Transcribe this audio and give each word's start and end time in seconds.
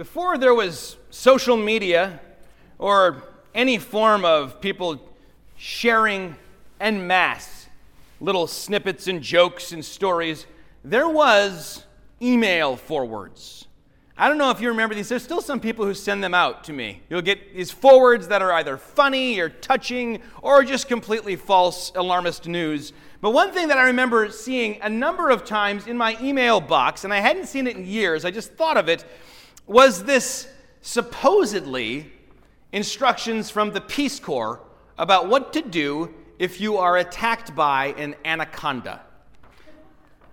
Before 0.00 0.38
there 0.38 0.54
was 0.54 0.96
social 1.10 1.58
media 1.58 2.20
or 2.78 3.22
any 3.54 3.76
form 3.76 4.24
of 4.24 4.58
people 4.58 4.98
sharing 5.58 6.36
en 6.80 7.06
masse 7.06 7.66
little 8.18 8.46
snippets 8.46 9.08
and 9.08 9.20
jokes 9.20 9.72
and 9.72 9.84
stories, 9.84 10.46
there 10.82 11.06
was 11.06 11.84
email 12.22 12.76
forwards. 12.76 13.66
I 14.16 14.30
don't 14.30 14.38
know 14.38 14.50
if 14.50 14.62
you 14.62 14.68
remember 14.70 14.94
these. 14.94 15.10
There's 15.10 15.22
still 15.22 15.42
some 15.42 15.60
people 15.60 15.84
who 15.84 15.92
send 15.92 16.24
them 16.24 16.32
out 16.32 16.64
to 16.64 16.72
me. 16.72 17.02
You'll 17.10 17.20
get 17.20 17.54
these 17.54 17.70
forwards 17.70 18.28
that 18.28 18.40
are 18.40 18.52
either 18.52 18.78
funny 18.78 19.38
or 19.38 19.50
touching 19.50 20.22
or 20.40 20.64
just 20.64 20.88
completely 20.88 21.36
false 21.36 21.92
alarmist 21.94 22.48
news. 22.48 22.94
But 23.20 23.32
one 23.32 23.52
thing 23.52 23.68
that 23.68 23.76
I 23.76 23.82
remember 23.82 24.30
seeing 24.30 24.80
a 24.80 24.88
number 24.88 25.28
of 25.28 25.44
times 25.44 25.86
in 25.86 25.98
my 25.98 26.16
email 26.22 26.58
box, 26.58 27.04
and 27.04 27.12
I 27.12 27.18
hadn't 27.18 27.48
seen 27.48 27.66
it 27.66 27.76
in 27.76 27.84
years, 27.84 28.24
I 28.24 28.30
just 28.30 28.54
thought 28.54 28.78
of 28.78 28.88
it, 28.88 29.04
was 29.70 30.02
this 30.02 30.48
supposedly 30.80 32.10
instructions 32.72 33.50
from 33.50 33.70
the 33.70 33.80
Peace 33.80 34.18
Corps 34.18 34.60
about 34.98 35.28
what 35.28 35.52
to 35.52 35.62
do 35.62 36.12
if 36.40 36.60
you 36.60 36.78
are 36.78 36.96
attacked 36.96 37.54
by 37.54 37.94
an 37.96 38.16
anaconda. 38.24 39.00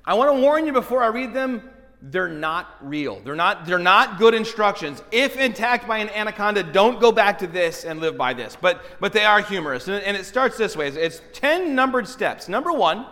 I 0.04 0.16
want 0.16 0.36
to 0.36 0.42
warn 0.42 0.66
you 0.66 0.73
before 0.73 1.04
I 1.04 1.08
read 1.08 1.36
them 1.36 1.70
they're 2.02 2.28
not 2.28 2.76
real. 2.81 3.20
They're 3.22 3.36
not, 3.36 3.66
they're 3.66 3.80
not 3.80 4.20
good 4.20 4.34
instructions. 4.34 5.02
If 5.12 5.38
attacked 5.38 5.88
by 5.88 5.98
an 5.98 6.09
anaconda, 6.09 6.64
don't 6.64 7.00
go 7.00 7.12
back 7.12 7.40
to 7.40 7.48
this 7.48 7.86
and 7.86 8.00
live 8.00 8.17
by 8.17 8.34
this. 8.34 8.58
But, 8.59 8.84
but 9.00 9.14
they 9.14 9.26
are 9.26 9.42
humorous. 9.42 9.88
And, 9.88 10.04
and 10.04 10.16
it 10.16 10.26
starts 10.26 10.58
this 10.58 10.76
way 10.76 10.88
it's 10.88 11.22
10 11.34 11.76
numbered 11.76 12.08
steps. 12.08 12.48
Number 12.48 12.72
one, 12.72 13.06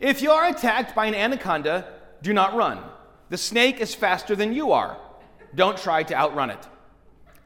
if 0.00 0.22
you 0.22 0.30
are 0.30 0.48
attacked 0.48 0.94
by 0.94 1.06
an 1.06 1.14
anaconda, 1.14 1.92
do 2.22 2.32
not 2.32 2.54
run. 2.54 2.82
The 3.28 3.38
snake 3.38 3.80
is 3.80 3.94
faster 3.94 4.34
than 4.36 4.52
you 4.52 4.72
are. 4.72 4.98
Don't 5.54 5.78
try 5.78 6.02
to 6.02 6.14
outrun 6.14 6.50
it. 6.50 6.66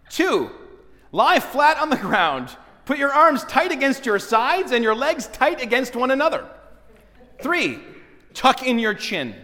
Two, 0.08 0.50
lie 1.12 1.40
flat 1.40 1.78
on 1.78 1.90
the 1.90 1.96
ground. 1.96 2.56
Put 2.84 2.98
your 2.98 3.12
arms 3.12 3.44
tight 3.44 3.70
against 3.70 4.06
your 4.06 4.18
sides 4.18 4.72
and 4.72 4.82
your 4.82 4.94
legs 4.94 5.28
tight 5.28 5.62
against 5.62 5.94
one 5.94 6.10
another. 6.10 6.48
Three, 7.40 7.78
tuck 8.34 8.66
in 8.66 8.78
your 8.78 8.94
chin. 8.94 9.34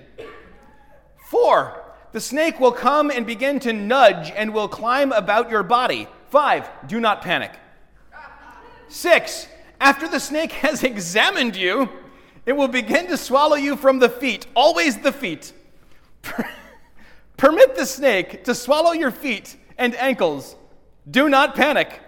Four, 1.31 1.83
the 2.13 2.21
snake 2.21 2.59
will 2.59 2.73
come 2.73 3.11
and 3.11 3.27
begin 3.27 3.61
to 3.61 3.73
nudge 3.73 4.31
and 4.31 4.53
will 4.53 4.69
climb 4.69 5.13
about 5.13 5.51
your 5.51 5.63
body. 5.63 6.09
Five, 6.31 6.69
do 6.87 6.99
not 6.99 7.23
panic. 7.23 7.53
Six, 8.89 9.47
after 9.81 10.09
the 10.09 10.21
snake 10.21 10.53
has 10.65 10.83
examined 10.83 11.57
you, 11.57 11.89
it 12.45 12.53
will 12.53 12.69
begin 12.69 13.09
to 13.09 13.17
swallow 13.17 13.57
you 13.57 13.77
from 13.77 13.99
the 13.99 14.09
feet, 14.09 14.47
always 14.55 14.99
the 14.99 15.13
feet. 15.13 15.53
Permit 17.37 17.77
the 17.77 17.87
snake 17.87 18.45
to 18.45 18.55
swallow 18.55 18.93
your 18.93 19.11
feet 19.11 19.57
and 19.77 19.95
ankles. 19.97 20.57
Do 21.11 21.29
not 21.29 21.55
panic. 21.55 22.01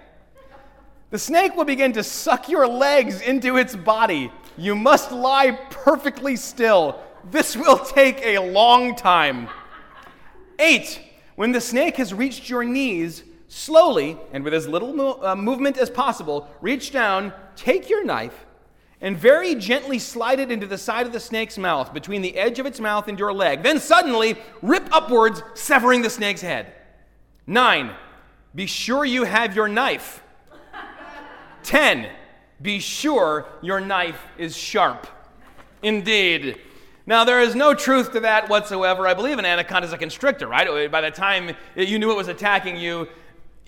The 1.11 1.19
snake 1.19 1.57
will 1.57 1.65
begin 1.65 1.93
to 1.95 2.03
suck 2.03 2.49
your 2.49 2.67
legs 2.67 3.21
into 3.21 3.57
its 3.57 3.75
body. 3.75 4.31
You 4.57 4.75
must 4.75 5.13
lie 5.13 5.53
perfectly 5.71 6.37
still 6.37 7.01
this 7.31 7.57
will 7.57 7.79
take 7.79 8.25
a 8.25 8.39
long 8.39 8.95
time. 8.95 9.49
Eight, 10.59 11.01
when 11.37 11.53
the 11.53 11.61
snake 11.61 11.97
has 11.97 12.15
reached 12.15 12.49
your 12.49 12.65
knees, 12.65 13.23
slowly 13.49 14.19
and 14.33 14.45
with 14.45 14.55
as 14.55 14.67
little 14.67 14.93
mo- 14.93 15.21
uh, 15.23 15.37
movement 15.37 15.79
as 15.79 15.91
possible, 15.91 16.49
reach 16.61 16.91
down, 16.91 17.33
take 17.55 17.89
your 17.89 18.05
knife, 18.05 18.47
and 19.01 19.17
very 19.17 19.55
gently 19.55 19.99
slide 19.99 20.41
it 20.41 20.51
into 20.51 20.67
the 20.67 20.79
side 20.79 21.07
of 21.07 21.13
the 21.13 21.21
snake's 21.21 21.57
mouth, 21.57 21.95
between 21.95 22.21
the 22.23 22.37
edge 22.37 22.59
of 22.59 22.67
its 22.67 22.81
mouth 22.81 23.09
and 23.09 23.19
your 23.19 23.33
leg. 23.33 23.63
Then 23.63 23.79
suddenly 23.79 24.37
rip 24.61 24.89
upwards, 24.93 25.43
severing 25.55 26.03
the 26.03 26.11
snake's 26.11 26.41
head. 26.41 26.73
Nine, 27.47 27.93
be 28.55 28.67
sure 28.67 29.05
you 29.05 29.25
have 29.25 29.55
your 29.55 29.69
knife. 29.69 30.23
Ten, 31.63 32.09
be 32.61 32.81
sure 32.81 33.47
your 33.63 33.81
knife 33.81 34.21
is 34.37 34.57
sharp. 34.57 35.07
Indeed. 35.83 36.61
Now, 37.07 37.25
there 37.25 37.41
is 37.41 37.55
no 37.55 37.73
truth 37.73 38.13
to 38.13 38.21
that 38.21 38.49
whatsoever. 38.49 39.07
I 39.07 39.15
believe 39.15 39.39
an 39.39 39.45
anaconda 39.45 39.87
is 39.87 39.93
a 39.93 39.99
constrictor, 39.99 40.47
right? 40.47 40.91
By 40.91 41.01
the 41.01 41.11
time 41.11 41.55
you 41.77 41.99
knew 41.99 42.11
it 42.11 42.17
was 42.17 42.29
attacking 42.29 42.77
you, 42.77 43.09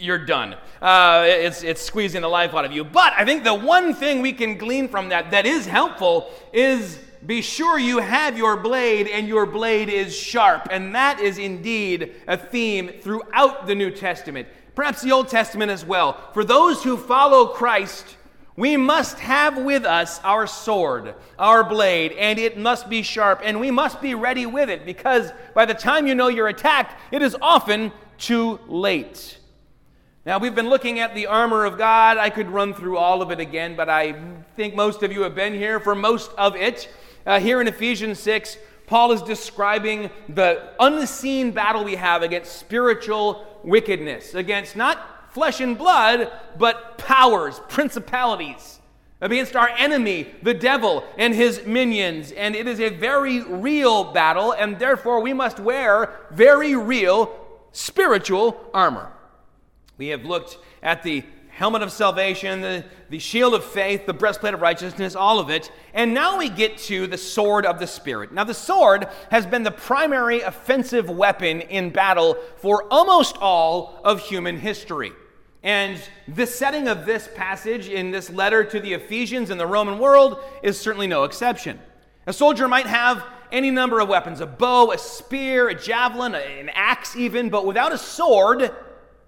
you're 0.00 0.24
done. 0.24 0.56
Uh, 0.80 1.24
it's, 1.26 1.62
it's 1.62 1.82
squeezing 1.82 2.22
the 2.22 2.28
life 2.28 2.54
out 2.54 2.64
of 2.64 2.72
you. 2.72 2.84
But 2.84 3.12
I 3.14 3.24
think 3.24 3.44
the 3.44 3.54
one 3.54 3.94
thing 3.94 4.22
we 4.22 4.32
can 4.32 4.56
glean 4.56 4.88
from 4.88 5.10
that 5.10 5.30
that 5.30 5.46
is 5.46 5.66
helpful 5.66 6.30
is 6.52 6.98
be 7.26 7.42
sure 7.42 7.78
you 7.78 7.98
have 7.98 8.38
your 8.38 8.56
blade 8.56 9.06
and 9.06 9.28
your 9.28 9.44
blade 9.44 9.88
is 9.88 10.16
sharp. 10.16 10.68
And 10.70 10.94
that 10.94 11.20
is 11.20 11.38
indeed 11.38 12.14
a 12.26 12.36
theme 12.36 12.88
throughout 13.00 13.66
the 13.66 13.74
New 13.74 13.90
Testament, 13.90 14.48
perhaps 14.74 15.02
the 15.02 15.12
Old 15.12 15.28
Testament 15.28 15.70
as 15.70 15.84
well. 15.84 16.18
For 16.32 16.44
those 16.44 16.82
who 16.82 16.96
follow 16.96 17.48
Christ, 17.48 18.16
we 18.56 18.76
must 18.76 19.18
have 19.20 19.58
with 19.58 19.84
us 19.84 20.20
our 20.24 20.46
sword, 20.46 21.14
our 21.38 21.62
blade, 21.62 22.12
and 22.12 22.38
it 22.38 22.58
must 22.58 22.88
be 22.88 23.02
sharp, 23.02 23.40
and 23.44 23.60
we 23.60 23.70
must 23.70 24.00
be 24.00 24.14
ready 24.14 24.46
with 24.46 24.68
it 24.68 24.84
because 24.84 25.30
by 25.54 25.64
the 25.64 25.74
time 25.74 26.06
you 26.06 26.14
know 26.14 26.28
you're 26.28 26.48
attacked, 26.48 27.00
it 27.12 27.22
is 27.22 27.36
often 27.40 27.92
too 28.18 28.60
late. 28.66 29.38
Now, 30.26 30.38
we've 30.38 30.54
been 30.54 30.68
looking 30.68 30.98
at 30.98 31.14
the 31.14 31.28
armor 31.28 31.64
of 31.64 31.78
God. 31.78 32.18
I 32.18 32.28
could 32.28 32.50
run 32.50 32.74
through 32.74 32.98
all 32.98 33.22
of 33.22 33.30
it 33.30 33.40
again, 33.40 33.74
but 33.74 33.88
I 33.88 34.20
think 34.54 34.74
most 34.74 35.02
of 35.02 35.10
you 35.10 35.22
have 35.22 35.34
been 35.34 35.54
here 35.54 35.80
for 35.80 35.94
most 35.94 36.30
of 36.36 36.54
it. 36.56 36.92
Uh, 37.24 37.40
here 37.40 37.58
in 37.62 37.66
Ephesians 37.66 38.18
6, 38.18 38.58
Paul 38.86 39.12
is 39.12 39.22
describing 39.22 40.10
the 40.28 40.74
unseen 40.78 41.52
battle 41.52 41.84
we 41.84 41.94
have 41.94 42.20
against 42.20 42.56
spiritual 42.56 43.46
wickedness, 43.64 44.34
against 44.34 44.76
not 44.76 45.32
flesh 45.32 45.62
and 45.62 45.78
blood, 45.78 46.30
but 46.58 46.98
powers, 46.98 47.58
principalities 47.68 48.78
against 49.22 49.56
our 49.56 49.68
enemy, 49.78 50.26
the 50.42 50.54
devil, 50.54 51.02
and 51.16 51.34
his 51.34 51.64
minions. 51.64 52.30
And 52.32 52.54
it 52.54 52.66
is 52.66 52.78
a 52.78 52.90
very 52.90 53.42
real 53.42 54.12
battle, 54.12 54.52
and 54.52 54.78
therefore 54.78 55.20
we 55.20 55.32
must 55.32 55.58
wear 55.58 56.12
very 56.30 56.74
real 56.74 57.34
spiritual 57.72 58.68
armor. 58.74 59.12
We 60.00 60.08
have 60.08 60.24
looked 60.24 60.56
at 60.82 61.02
the 61.02 61.22
helmet 61.50 61.82
of 61.82 61.92
salvation, 61.92 62.62
the, 62.62 62.86
the 63.10 63.18
shield 63.18 63.52
of 63.52 63.62
faith, 63.62 64.06
the 64.06 64.14
breastplate 64.14 64.54
of 64.54 64.62
righteousness, 64.62 65.14
all 65.14 65.38
of 65.38 65.50
it. 65.50 65.70
And 65.92 66.14
now 66.14 66.38
we 66.38 66.48
get 66.48 66.78
to 66.78 67.06
the 67.06 67.18
sword 67.18 67.66
of 67.66 67.78
the 67.78 67.86
Spirit. 67.86 68.32
Now, 68.32 68.44
the 68.44 68.54
sword 68.54 69.08
has 69.30 69.44
been 69.44 69.62
the 69.62 69.70
primary 69.70 70.40
offensive 70.40 71.10
weapon 71.10 71.60
in 71.60 71.90
battle 71.90 72.38
for 72.56 72.86
almost 72.90 73.36
all 73.42 74.00
of 74.02 74.20
human 74.20 74.58
history. 74.58 75.12
And 75.62 76.00
the 76.26 76.46
setting 76.46 76.88
of 76.88 77.04
this 77.04 77.28
passage 77.34 77.90
in 77.90 78.10
this 78.10 78.30
letter 78.30 78.64
to 78.64 78.80
the 78.80 78.94
Ephesians 78.94 79.50
in 79.50 79.58
the 79.58 79.66
Roman 79.66 79.98
world 79.98 80.42
is 80.62 80.80
certainly 80.80 81.08
no 81.08 81.24
exception. 81.24 81.78
A 82.26 82.32
soldier 82.32 82.68
might 82.68 82.86
have 82.86 83.22
any 83.52 83.70
number 83.70 84.00
of 84.00 84.08
weapons 84.08 84.40
a 84.40 84.46
bow, 84.46 84.92
a 84.92 84.96
spear, 84.96 85.68
a 85.68 85.74
javelin, 85.74 86.34
an 86.34 86.70
axe, 86.70 87.16
even, 87.16 87.50
but 87.50 87.66
without 87.66 87.92
a 87.92 87.98
sword, 87.98 88.74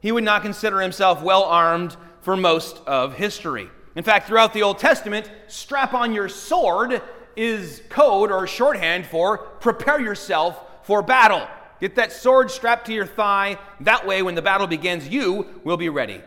he 0.02 0.12
would 0.12 0.24
not 0.24 0.42
consider 0.42 0.80
himself 0.80 1.22
well 1.22 1.44
armed 1.44 1.96
for 2.20 2.36
most 2.36 2.78
of 2.86 3.14
history. 3.14 3.70
In 3.94 4.04
fact, 4.04 4.26
throughout 4.26 4.52
the 4.52 4.62
Old 4.62 4.78
Testament, 4.78 5.30
strap 5.46 5.94
on 5.94 6.12
your 6.12 6.28
sword 6.28 7.00
is 7.36 7.82
code 7.88 8.30
or 8.30 8.46
shorthand 8.46 9.06
for 9.06 9.38
prepare 9.38 10.00
yourself 10.00 10.60
for 10.82 11.02
battle. 11.02 11.46
Get 11.80 11.94
that 11.96 12.12
sword 12.12 12.50
strapped 12.50 12.86
to 12.86 12.92
your 12.92 13.06
thigh. 13.06 13.58
That 13.80 14.06
way, 14.06 14.22
when 14.22 14.34
the 14.34 14.42
battle 14.42 14.66
begins, 14.66 15.08
you 15.08 15.60
will 15.64 15.76
be 15.76 15.88
ready. 15.88 16.20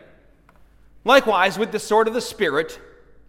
Likewise, 1.04 1.58
with 1.58 1.70
the 1.70 1.78
sword 1.78 2.08
of 2.08 2.14
the 2.14 2.20
Spirit, 2.20 2.80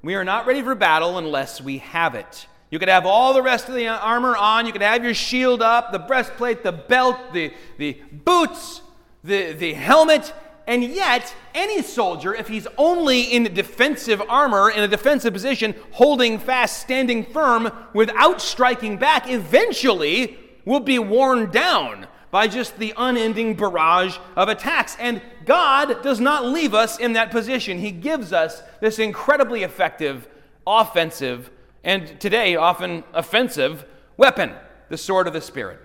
we 0.01 0.15
are 0.15 0.23
not 0.23 0.45
ready 0.45 0.61
for 0.61 0.75
battle 0.75 1.17
unless 1.17 1.61
we 1.61 1.79
have 1.79 2.15
it. 2.15 2.47
You 2.69 2.79
could 2.79 2.89
have 2.89 3.05
all 3.05 3.33
the 3.33 3.41
rest 3.41 3.69
of 3.69 3.75
the 3.75 3.87
armor 3.87 4.35
on. 4.35 4.65
You 4.65 4.71
could 4.71 4.81
have 4.81 5.03
your 5.03 5.13
shield 5.13 5.61
up, 5.61 5.91
the 5.91 5.99
breastplate, 5.99 6.63
the 6.63 6.71
belt, 6.71 7.17
the, 7.33 7.53
the 7.77 7.93
boots, 8.11 8.81
the, 9.23 9.53
the 9.53 9.73
helmet. 9.73 10.33
And 10.67 10.83
yet, 10.83 11.33
any 11.55 11.81
soldier, 11.81 12.35
if 12.35 12.49
he's 12.49 12.67
only 12.77 13.21
in 13.21 13.43
defensive 13.53 14.21
armor, 14.27 14.69
in 14.69 14.83
a 14.83 14.87
defensive 14.87 15.31
position, 15.33 15.75
holding 15.91 16.39
fast, 16.39 16.81
standing 16.81 17.23
firm, 17.25 17.71
without 17.93 18.41
striking 18.41 18.97
back, 18.97 19.29
eventually 19.29 20.37
will 20.65 20.81
be 20.81 20.99
worn 20.99 21.49
down 21.49 22.07
by 22.31 22.47
just 22.47 22.77
the 22.77 22.93
unending 22.97 23.55
barrage 23.55 24.17
of 24.35 24.49
attacks. 24.49 24.97
And 24.99 25.21
God 25.45 26.03
does 26.03 26.19
not 26.19 26.45
leave 26.45 26.73
us 26.73 26.99
in 26.99 27.13
that 27.13 27.31
position. 27.31 27.79
He 27.79 27.91
gives 27.91 28.33
us 28.33 28.61
this 28.81 28.99
incredibly 28.99 29.63
effective, 29.63 30.27
offensive, 30.65 31.49
and 31.85 32.19
today 32.19 32.57
often 32.57 33.05
offensive 33.13 33.85
weapon, 34.17 34.51
the 34.89 34.97
sword 34.97 35.27
of 35.27 35.33
the 35.33 35.39
Spirit. 35.39 35.79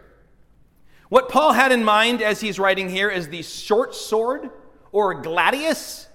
What 1.12 1.28
Paul 1.28 1.52
had 1.52 1.72
in 1.72 1.84
mind 1.84 2.22
as 2.22 2.40
he's 2.40 2.58
writing 2.58 2.88
here 2.88 3.10
is 3.10 3.28
the 3.28 3.42
short 3.42 3.94
sword 3.94 4.48
or 4.92 5.20
gladius. 5.20 6.06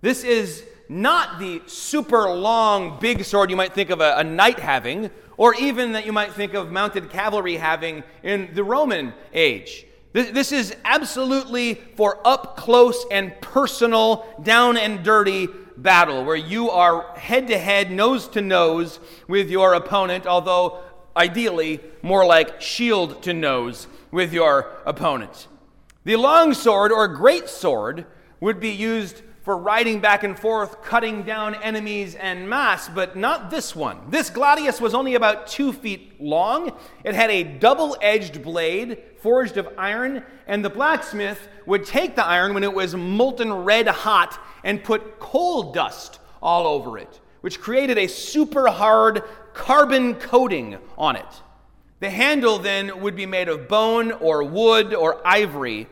This 0.00 0.24
is 0.24 0.64
not 0.88 1.38
the 1.38 1.62
super 1.66 2.28
long, 2.28 2.98
big 2.98 3.22
sword 3.22 3.50
you 3.50 3.56
might 3.56 3.74
think 3.74 3.90
of 3.90 4.00
a, 4.00 4.14
a 4.16 4.24
knight 4.24 4.58
having, 4.58 5.08
or 5.36 5.54
even 5.54 5.92
that 5.92 6.04
you 6.04 6.12
might 6.12 6.32
think 6.32 6.54
of 6.54 6.72
mounted 6.72 7.10
cavalry 7.10 7.58
having 7.58 8.02
in 8.24 8.50
the 8.52 8.64
Roman 8.64 9.14
age. 9.32 9.86
This 10.14 10.50
is 10.50 10.74
absolutely 10.84 11.74
for 11.94 12.18
up 12.26 12.56
close 12.56 13.06
and 13.12 13.40
personal, 13.40 14.26
down 14.42 14.76
and 14.76 15.04
dirty 15.04 15.46
battle 15.76 16.24
where 16.24 16.34
you 16.34 16.70
are 16.70 17.16
head 17.16 17.46
to 17.46 17.56
head, 17.56 17.92
nose 17.92 18.26
to 18.30 18.40
nose 18.40 18.98
with 19.28 19.48
your 19.48 19.74
opponent, 19.74 20.26
although 20.26 20.80
ideally 21.16 21.78
more 22.02 22.26
like 22.26 22.60
shield 22.60 23.22
to 23.22 23.32
nose 23.32 23.86
with 24.10 24.32
your 24.32 24.70
opponent. 24.84 25.48
The 26.04 26.16
long 26.16 26.54
sword 26.54 26.92
or 26.92 27.08
great 27.08 27.48
sword 27.48 28.06
would 28.40 28.58
be 28.58 28.70
used 28.70 29.22
for 29.42 29.56
riding 29.56 30.00
back 30.00 30.22
and 30.22 30.38
forth, 30.38 30.82
cutting 30.82 31.22
down 31.22 31.54
enemies 31.56 32.14
en 32.18 32.48
masse, 32.48 32.88
but 32.88 33.16
not 33.16 33.50
this 33.50 33.74
one. 33.74 33.98
This 34.08 34.30
gladius 34.30 34.80
was 34.80 34.94
only 34.94 35.14
about 35.14 35.46
two 35.46 35.72
feet 35.72 36.20
long. 36.20 36.76
It 37.04 37.14
had 37.14 37.30
a 37.30 37.42
double 37.42 37.96
edged 38.02 38.42
blade 38.42 38.98
forged 39.18 39.56
of 39.56 39.68
iron, 39.78 40.24
and 40.46 40.64
the 40.64 40.70
blacksmith 40.70 41.48
would 41.66 41.84
take 41.84 42.16
the 42.16 42.24
iron 42.24 42.54
when 42.54 42.64
it 42.64 42.72
was 42.72 42.94
molten 42.94 43.52
red 43.52 43.88
hot 43.88 44.38
and 44.62 44.84
put 44.84 45.18
coal 45.18 45.72
dust 45.72 46.20
all 46.42 46.66
over 46.66 46.98
it, 46.98 47.20
which 47.40 47.60
created 47.60 47.98
a 47.98 48.06
super 48.06 48.68
hard 48.68 49.22
carbon 49.54 50.14
coating 50.14 50.78
on 50.96 51.16
it. 51.16 51.42
The 52.00 52.10
handle 52.10 52.58
then 52.58 53.02
would 53.02 53.14
be 53.14 53.26
made 53.26 53.48
of 53.50 53.68
bone 53.68 54.10
or 54.10 54.42
wood 54.42 54.94
or 54.94 55.20
ivory, 55.26 55.86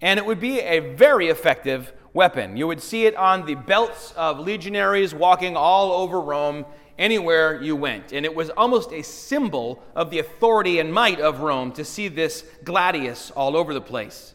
and 0.00 0.18
it 0.18 0.26
would 0.26 0.40
be 0.40 0.60
a 0.60 0.80
very 0.80 1.28
effective 1.28 1.92
weapon. 2.12 2.56
You 2.56 2.66
would 2.66 2.82
see 2.82 3.06
it 3.06 3.14
on 3.14 3.46
the 3.46 3.54
belts 3.54 4.12
of 4.16 4.40
legionaries 4.40 5.14
walking 5.14 5.56
all 5.56 5.92
over 5.92 6.20
Rome, 6.20 6.66
anywhere 6.98 7.62
you 7.62 7.76
went. 7.76 8.12
And 8.12 8.26
it 8.26 8.34
was 8.34 8.50
almost 8.50 8.92
a 8.92 9.02
symbol 9.02 9.82
of 9.94 10.10
the 10.10 10.18
authority 10.18 10.80
and 10.80 10.92
might 10.92 11.20
of 11.20 11.40
Rome 11.40 11.70
to 11.72 11.84
see 11.84 12.08
this 12.08 12.44
gladius 12.64 13.30
all 13.30 13.56
over 13.56 13.72
the 13.72 13.80
place. 13.80 14.33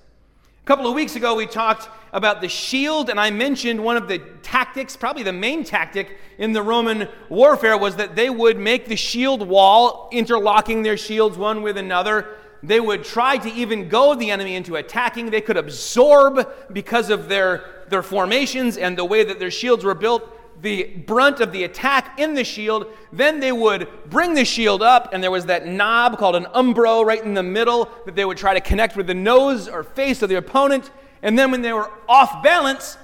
A 0.63 0.65
couple 0.69 0.87
of 0.87 0.93
weeks 0.93 1.15
ago, 1.15 1.35
we 1.35 1.47
talked 1.47 1.89
about 2.13 2.41
the 2.41 2.49
shield, 2.49 3.09
and 3.09 3.19
I 3.19 3.31
mentioned 3.31 3.83
one 3.83 3.97
of 3.97 4.07
the 4.07 4.19
tactics, 4.43 4.95
probably 4.95 5.23
the 5.23 5.33
main 5.33 5.63
tactic 5.63 6.17
in 6.37 6.53
the 6.53 6.61
Roman 6.61 7.07
warfare, 7.27 7.77
was 7.77 7.95
that 7.95 8.15
they 8.15 8.29
would 8.29 8.59
make 8.59 8.85
the 8.85 8.95
shield 8.95 9.47
wall, 9.47 10.09
interlocking 10.11 10.83
their 10.83 10.97
shields 10.97 11.37
one 11.37 11.63
with 11.63 11.77
another. 11.77 12.35
They 12.61 12.79
would 12.79 13.03
try 13.03 13.37
to 13.37 13.49
even 13.49 13.89
go 13.89 14.13
the 14.15 14.29
enemy 14.29 14.55
into 14.55 14.75
attacking. 14.75 15.31
They 15.31 15.41
could 15.41 15.57
absorb, 15.57 16.47
because 16.71 17.09
of 17.09 17.29
their, 17.29 17.85
their 17.87 18.03
formations 18.03 18.77
and 18.77 18.97
the 18.97 19.05
way 19.05 19.23
that 19.23 19.39
their 19.39 19.51
shields 19.51 19.83
were 19.83 19.95
built, 19.95 20.23
the 20.61 20.83
brunt 21.05 21.39
of 21.39 21.51
the 21.51 21.63
attack 21.63 22.19
in 22.19 22.33
the 22.33 22.43
shield. 22.43 22.87
Then 23.13 23.39
they 23.39 23.51
would 23.51 23.87
bring 24.09 24.33
the 24.33 24.45
shield 24.45 24.81
up, 24.81 25.13
and 25.13 25.23
there 25.23 25.31
was 25.31 25.45
that 25.45 25.67
knob 25.67 26.17
called 26.17 26.35
an 26.35 26.45
umbo 26.55 27.05
right 27.05 27.23
in 27.23 27.33
the 27.33 27.43
middle 27.43 27.89
that 28.05 28.15
they 28.15 28.25
would 28.25 28.37
try 28.37 28.53
to 28.53 28.61
connect 28.61 28.95
with 28.95 29.07
the 29.07 29.13
nose 29.13 29.67
or 29.67 29.83
face 29.83 30.21
of 30.21 30.29
the 30.29 30.35
opponent. 30.35 30.91
And 31.21 31.37
then 31.37 31.51
when 31.51 31.61
they 31.61 31.73
were 31.73 31.91
off 32.07 32.43
balance, 32.43 32.97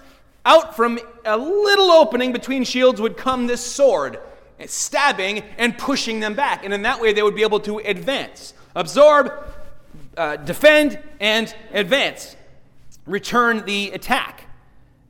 out 0.46 0.75
from 0.75 1.00
a 1.25 1.38
little 1.38 1.92
opening 1.92 2.31
between 2.31 2.63
shields 2.63 3.02
would 3.02 3.18
come 3.18 3.48
this 3.48 3.66
sword, 3.66 4.19
stabbing 4.66 5.40
and 5.58 5.78
pushing 5.78 6.19
them 6.19 6.36
back. 6.36 6.63
And 6.63 6.74
in 6.74 6.84
that 6.84 7.01
way, 7.01 7.13
they 7.13 7.24
would 7.24 7.36
be 7.36 7.42
able 7.42 7.60
to 7.62 7.80
advance, 7.80 8.54
absorb, 8.75 9.34
uh, 10.16 10.38
defend, 10.38 11.00
and 11.19 11.54
advance, 11.74 12.36
return 13.06 13.66
the 13.66 13.92
attack. 13.92 14.45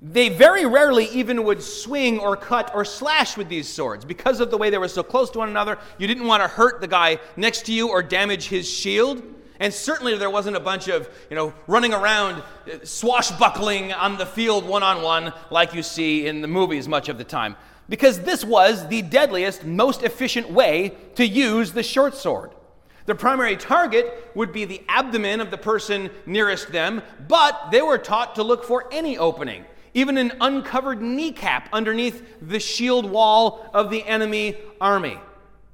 They 0.02 0.30
very 0.30 0.66
rarely 0.66 1.06
even 1.06 1.44
would 1.46 1.64
swing 1.64 2.20
or 2.20 2.36
cut 2.36 2.72
or 2.76 2.86
slash 2.86 3.38
with 3.38 3.50
these 3.50 3.68
swords. 3.68 4.06
Because 4.06 4.40
of 4.40 4.52
the 4.52 4.58
way 4.58 4.70
they 4.70 4.78
were 4.78 4.88
so 4.88 5.04
close 5.04 5.30
to 5.32 5.40
one 5.40 5.50
another, 5.50 5.78
you 5.98 6.08
didn't 6.08 6.28
want 6.28 6.44
to 6.44 6.48
hurt 6.48 6.82
the 6.82 6.88
guy 6.88 7.20
next 7.36 7.66
to 7.68 7.74
you 7.74 7.90
or 7.90 8.04
damage 8.04 8.48
his 8.48 8.70
shield. 8.70 9.24
And 9.60 9.74
certainly 9.74 10.18
there 10.18 10.30
wasn't 10.30 10.58
a 10.58 10.60
bunch 10.60 10.90
of, 10.90 11.10
you 11.30 11.36
know, 11.36 11.54
running 11.66 11.94
around 11.94 12.42
uh, 12.42 12.84
swashbuckling 12.84 13.94
on 13.94 14.18
the 14.18 14.26
field 14.26 14.66
one 14.66 14.84
on 14.84 15.02
one 15.02 15.34
like 15.50 15.74
you 15.74 15.82
see 15.82 16.28
in 16.28 16.42
the 16.42 16.48
movies 16.48 16.88
much 16.88 17.08
of 17.10 17.18
the 17.18 17.24
time. 17.24 17.56
Because 17.88 18.20
this 18.20 18.44
was 18.44 18.88
the 18.88 19.02
deadliest, 19.02 19.64
most 19.64 20.04
efficient 20.04 20.50
way 20.50 20.98
to 21.16 21.26
use 21.26 21.72
the 21.72 21.84
short 21.84 22.16
sword. 22.16 22.52
The 23.06 23.16
primary 23.16 23.56
target 23.56 24.32
would 24.34 24.52
be 24.52 24.66
the 24.66 24.82
abdomen 24.90 25.40
of 25.40 25.52
the 25.52 25.58
person 25.58 26.10
nearest 26.26 26.72
them, 26.72 27.04
but 27.28 27.70
they 27.72 27.84
were 27.84 28.00
taught 28.00 28.36
to 28.36 28.44
look 28.44 28.64
for 28.64 28.92
any 28.92 29.18
opening, 29.18 29.64
even 29.96 30.18
an 30.18 30.34
uncovered 30.42 31.02
kneecap 31.02 31.70
underneath 31.74 32.24
the 32.42 32.60
shield 32.60 33.10
wall 33.10 33.68
of 33.74 33.90
the 33.90 34.06
enemy 34.06 34.56
army. 34.80 35.18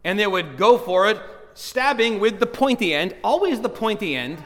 And 0.04 0.18
they 0.18 0.28
would 0.28 0.58
go 0.58 0.78
for 0.78 1.10
it 1.10 1.20
stabbing 1.54 2.20
with 2.20 2.40
the 2.40 2.46
pointy 2.46 2.94
end, 2.94 3.16
always 3.24 3.60
the 3.60 3.70
pointy 3.70 4.16
end, 4.16 4.42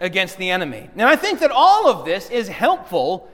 against 0.00 0.36
the 0.36 0.50
enemy. 0.50 0.90
Now, 0.94 1.08
I 1.08 1.16
think 1.16 1.40
that 1.40 1.50
all 1.50 1.88
of 1.88 2.04
this 2.04 2.30
is 2.30 2.48
helpful 2.48 3.30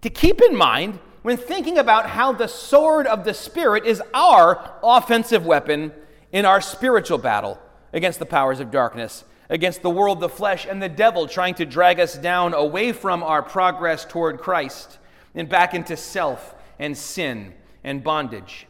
to 0.00 0.10
keep 0.10 0.40
in 0.40 0.56
mind 0.56 0.98
when 1.22 1.36
thinking 1.36 1.76
about 1.76 2.08
how 2.08 2.32
the 2.32 2.48
sword 2.48 3.06
of 3.06 3.24
the 3.24 3.34
Spirit 3.34 3.84
is 3.84 4.02
our 4.14 4.78
offensive 4.82 5.44
weapon 5.44 5.92
in 6.32 6.46
our 6.46 6.62
spiritual 6.62 7.18
battle 7.18 7.60
against 7.92 8.18
the 8.18 8.26
powers 8.26 8.60
of 8.60 8.70
darkness, 8.70 9.24
against 9.50 9.82
the 9.82 9.90
world, 9.90 10.20
the 10.20 10.28
flesh, 10.28 10.64
and 10.64 10.80
the 10.80 10.88
devil 10.88 11.26
trying 11.26 11.54
to 11.56 11.66
drag 11.66 12.00
us 12.00 12.16
down 12.16 12.54
away 12.54 12.92
from 12.92 13.22
our 13.22 13.42
progress 13.42 14.06
toward 14.06 14.38
Christ 14.38 14.98
and 15.34 15.48
back 15.48 15.74
into 15.74 15.96
self 15.96 16.54
and 16.78 16.96
sin 16.96 17.52
and 17.84 18.02
bondage. 18.02 18.66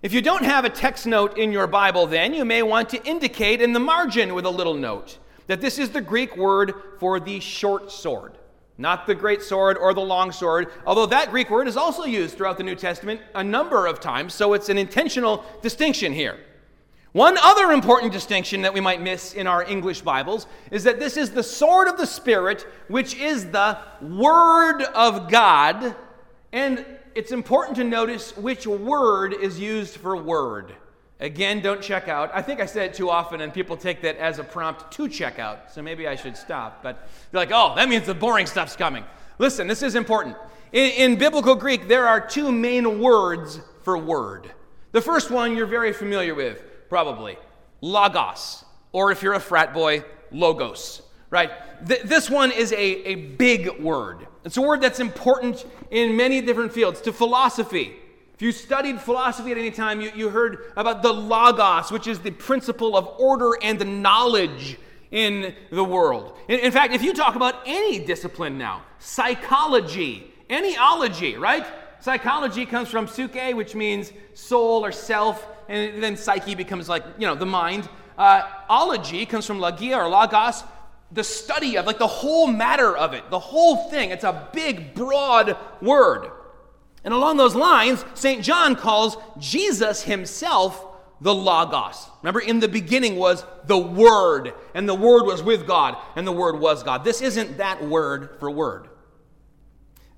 If 0.00 0.12
you 0.12 0.22
don't 0.22 0.44
have 0.44 0.64
a 0.64 0.70
text 0.70 1.06
note 1.06 1.36
in 1.36 1.50
your 1.50 1.66
Bible, 1.66 2.06
then 2.06 2.32
you 2.32 2.44
may 2.44 2.62
want 2.62 2.88
to 2.90 3.04
indicate 3.04 3.60
in 3.60 3.72
the 3.72 3.80
margin 3.80 4.34
with 4.34 4.46
a 4.46 4.50
little 4.50 4.74
note 4.74 5.18
that 5.48 5.60
this 5.60 5.78
is 5.78 5.90
the 5.90 6.00
Greek 6.00 6.36
word 6.36 6.74
for 7.00 7.18
the 7.18 7.40
short 7.40 7.90
sword, 7.90 8.38
not 8.76 9.08
the 9.08 9.14
great 9.14 9.42
sword 9.42 9.76
or 9.76 9.92
the 9.92 10.00
long 10.00 10.30
sword, 10.30 10.68
although 10.86 11.06
that 11.06 11.32
Greek 11.32 11.50
word 11.50 11.66
is 11.66 11.76
also 11.76 12.04
used 12.04 12.36
throughout 12.36 12.58
the 12.58 12.62
New 12.62 12.76
Testament 12.76 13.20
a 13.34 13.42
number 13.42 13.86
of 13.86 13.98
times, 13.98 14.32
so 14.34 14.52
it's 14.52 14.68
an 14.68 14.78
intentional 14.78 15.44
distinction 15.62 16.12
here. 16.12 16.38
One 17.12 17.38
other 17.38 17.72
important 17.72 18.12
distinction 18.12 18.62
that 18.62 18.74
we 18.74 18.80
might 18.80 19.00
miss 19.00 19.32
in 19.32 19.46
our 19.46 19.64
English 19.64 20.02
Bibles 20.02 20.46
is 20.70 20.84
that 20.84 21.00
this 21.00 21.16
is 21.16 21.30
the 21.30 21.42
sword 21.42 21.88
of 21.88 21.96
the 21.96 22.06
Spirit, 22.06 22.66
which 22.88 23.14
is 23.14 23.50
the 23.50 23.78
Word 24.02 24.82
of 24.82 25.30
God, 25.30 25.96
and 26.52 26.84
it's 27.14 27.32
important 27.32 27.76
to 27.78 27.84
notice 27.84 28.36
which 28.36 28.66
word 28.66 29.32
is 29.32 29.58
used 29.58 29.96
for 29.96 30.16
word. 30.16 30.74
Again, 31.18 31.60
don't 31.60 31.82
check 31.82 32.08
out. 32.08 32.30
I 32.32 32.42
think 32.42 32.60
I 32.60 32.66
said 32.66 32.90
it 32.90 32.94
too 32.94 33.10
often, 33.10 33.40
and 33.40 33.52
people 33.52 33.76
take 33.76 34.02
that 34.02 34.18
as 34.18 34.38
a 34.38 34.44
prompt 34.44 34.92
to 34.92 35.08
check 35.08 35.38
out, 35.38 35.72
so 35.72 35.82
maybe 35.82 36.06
I 36.06 36.14
should 36.14 36.36
stop. 36.36 36.82
But 36.82 37.08
they're 37.32 37.40
like, 37.40 37.50
oh, 37.52 37.74
that 37.74 37.88
means 37.88 38.06
the 38.06 38.14
boring 38.14 38.46
stuff's 38.46 38.76
coming. 38.76 39.02
Listen, 39.38 39.66
this 39.66 39.82
is 39.82 39.94
important. 39.94 40.36
In, 40.72 40.90
in 40.90 41.18
biblical 41.18 41.54
Greek, 41.54 41.88
there 41.88 42.06
are 42.06 42.20
two 42.20 42.52
main 42.52 43.00
words 43.00 43.60
for 43.82 43.96
word. 43.96 44.52
The 44.92 45.00
first 45.00 45.30
one 45.30 45.56
you're 45.56 45.66
very 45.66 45.92
familiar 45.92 46.34
with, 46.34 46.62
probably 46.88 47.36
logos, 47.80 48.64
or 48.92 49.12
if 49.12 49.22
you're 49.22 49.34
a 49.34 49.40
frat 49.40 49.72
boy, 49.72 50.04
logos 50.32 51.02
right? 51.30 51.50
Th- 51.86 52.02
this 52.02 52.30
one 52.30 52.50
is 52.50 52.72
a, 52.72 52.76
a 53.08 53.14
big 53.14 53.80
word. 53.80 54.26
It's 54.44 54.56
a 54.56 54.62
word 54.62 54.80
that's 54.80 55.00
important 55.00 55.64
in 55.90 56.16
many 56.16 56.40
different 56.40 56.72
fields. 56.72 57.00
To 57.02 57.12
philosophy, 57.12 57.96
if 58.34 58.42
you 58.42 58.52
studied 58.52 59.00
philosophy 59.00 59.50
at 59.50 59.58
any 59.58 59.70
time, 59.70 60.00
you, 60.00 60.10
you 60.14 60.30
heard 60.30 60.72
about 60.76 61.02
the 61.02 61.12
logos, 61.12 61.90
which 61.90 62.06
is 62.06 62.20
the 62.20 62.30
principle 62.30 62.96
of 62.96 63.08
order 63.18 63.52
and 63.62 64.02
knowledge 64.02 64.78
in 65.10 65.54
the 65.70 65.84
world. 65.84 66.36
In, 66.48 66.60
in 66.60 66.72
fact, 66.72 66.94
if 66.94 67.02
you 67.02 67.12
talk 67.12 67.34
about 67.34 67.56
any 67.66 67.98
discipline 67.98 68.56
now, 68.58 68.82
psychology, 68.98 70.32
any 70.48 70.76
ology, 70.76 71.36
right? 71.36 71.66
Psychology 72.00 72.64
comes 72.64 72.88
from 72.88 73.06
psyche, 73.06 73.54
which 73.54 73.74
means 73.74 74.12
soul 74.34 74.84
or 74.84 74.92
self, 74.92 75.46
and 75.68 76.02
then 76.02 76.16
psyche 76.16 76.54
becomes 76.54 76.88
like, 76.88 77.04
you 77.18 77.26
know, 77.26 77.34
the 77.34 77.46
mind. 77.46 77.88
Uh, 78.16 78.42
ology 78.68 79.24
comes 79.26 79.46
from 79.46 79.60
logia 79.60 79.96
or 79.96 80.08
logos, 80.08 80.64
the 81.12 81.22
study 81.22 81.76
of, 81.76 81.86
like 81.86 81.98
the 81.98 82.06
whole 82.06 82.46
matter 82.46 82.96
of 82.96 83.14
it, 83.14 83.30
the 83.30 83.38
whole 83.38 83.88
thing. 83.90 84.10
It's 84.10 84.24
a 84.24 84.48
big, 84.52 84.94
broad 84.94 85.56
word. 85.80 86.30
And 87.04 87.14
along 87.14 87.36
those 87.36 87.54
lines, 87.54 88.04
St. 88.14 88.42
John 88.42 88.74
calls 88.74 89.16
Jesus 89.38 90.02
himself 90.02 90.84
the 91.20 91.34
Logos. 91.34 92.08
Remember, 92.22 92.40
in 92.40 92.60
the 92.60 92.68
beginning 92.68 93.16
was 93.16 93.44
the 93.66 93.78
Word, 93.78 94.52
and 94.74 94.88
the 94.88 94.94
Word 94.94 95.24
was 95.24 95.42
with 95.42 95.66
God, 95.66 95.96
and 96.16 96.26
the 96.26 96.32
Word 96.32 96.60
was 96.60 96.82
God. 96.82 97.04
This 97.04 97.20
isn't 97.20 97.58
that 97.58 97.84
word 97.84 98.36
for 98.38 98.50
word. 98.50 98.88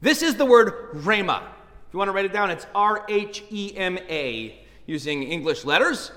This 0.00 0.22
is 0.22 0.36
the 0.36 0.44
word 0.44 0.92
Rhema. 0.94 1.42
If 1.42 1.94
you 1.94 1.98
want 1.98 2.08
to 2.08 2.12
write 2.12 2.24
it 2.24 2.32
down, 2.32 2.50
it's 2.50 2.66
R 2.74 3.04
H 3.08 3.44
E 3.50 3.74
M 3.76 3.98
A 4.08 4.59
using 4.90 5.22
English 5.22 5.64
letters. 5.64 6.10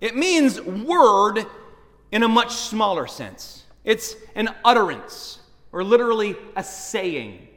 It 0.00 0.14
means 0.14 0.60
word 0.60 1.44
in 2.12 2.22
a 2.22 2.28
much 2.28 2.52
smaller 2.52 3.08
sense. 3.08 3.64
It's 3.84 4.14
an 4.36 4.48
utterance, 4.64 5.40
or 5.72 5.82
literally 5.82 6.36
a 6.54 6.62
saying. 6.62 7.48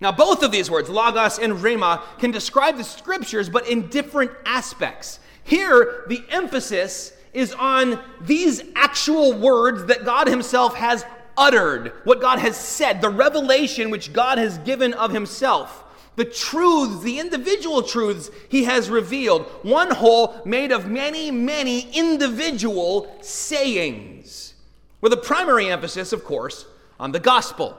Now, 0.00 0.12
both 0.12 0.44
of 0.44 0.52
these 0.52 0.70
words, 0.70 0.88
logos 0.88 1.40
and 1.40 1.54
rhema, 1.54 2.00
can 2.18 2.30
describe 2.30 2.76
the 2.76 2.84
scriptures, 2.84 3.48
but 3.48 3.68
in 3.68 3.88
different 3.88 4.30
aspects. 4.46 5.18
Here, 5.42 6.04
the 6.06 6.24
emphasis 6.30 7.12
is 7.32 7.52
on 7.52 7.98
these 8.20 8.62
actual 8.76 9.32
words 9.32 9.86
that 9.86 10.04
God 10.04 10.28
Himself 10.28 10.76
has 10.76 11.04
uttered, 11.36 11.92
what 12.04 12.20
God 12.20 12.38
has 12.38 12.56
said, 12.56 13.00
the 13.00 13.10
revelation 13.10 13.90
which 13.90 14.12
God 14.12 14.38
has 14.38 14.58
given 14.58 14.92
of 14.94 15.12
Himself, 15.12 15.84
the 16.16 16.24
truths, 16.24 17.02
the 17.02 17.18
individual 17.18 17.82
truths 17.82 18.30
He 18.48 18.64
has 18.64 18.90
revealed, 18.90 19.42
one 19.62 19.90
whole 19.90 20.40
made 20.44 20.72
of 20.72 20.86
many, 20.86 21.30
many 21.30 21.90
individual 21.92 23.16
sayings, 23.22 24.54
with 25.00 25.12
a 25.12 25.16
primary 25.16 25.68
emphasis, 25.70 26.12
of 26.12 26.24
course, 26.24 26.66
on 27.00 27.12
the 27.12 27.20
gospel. 27.20 27.76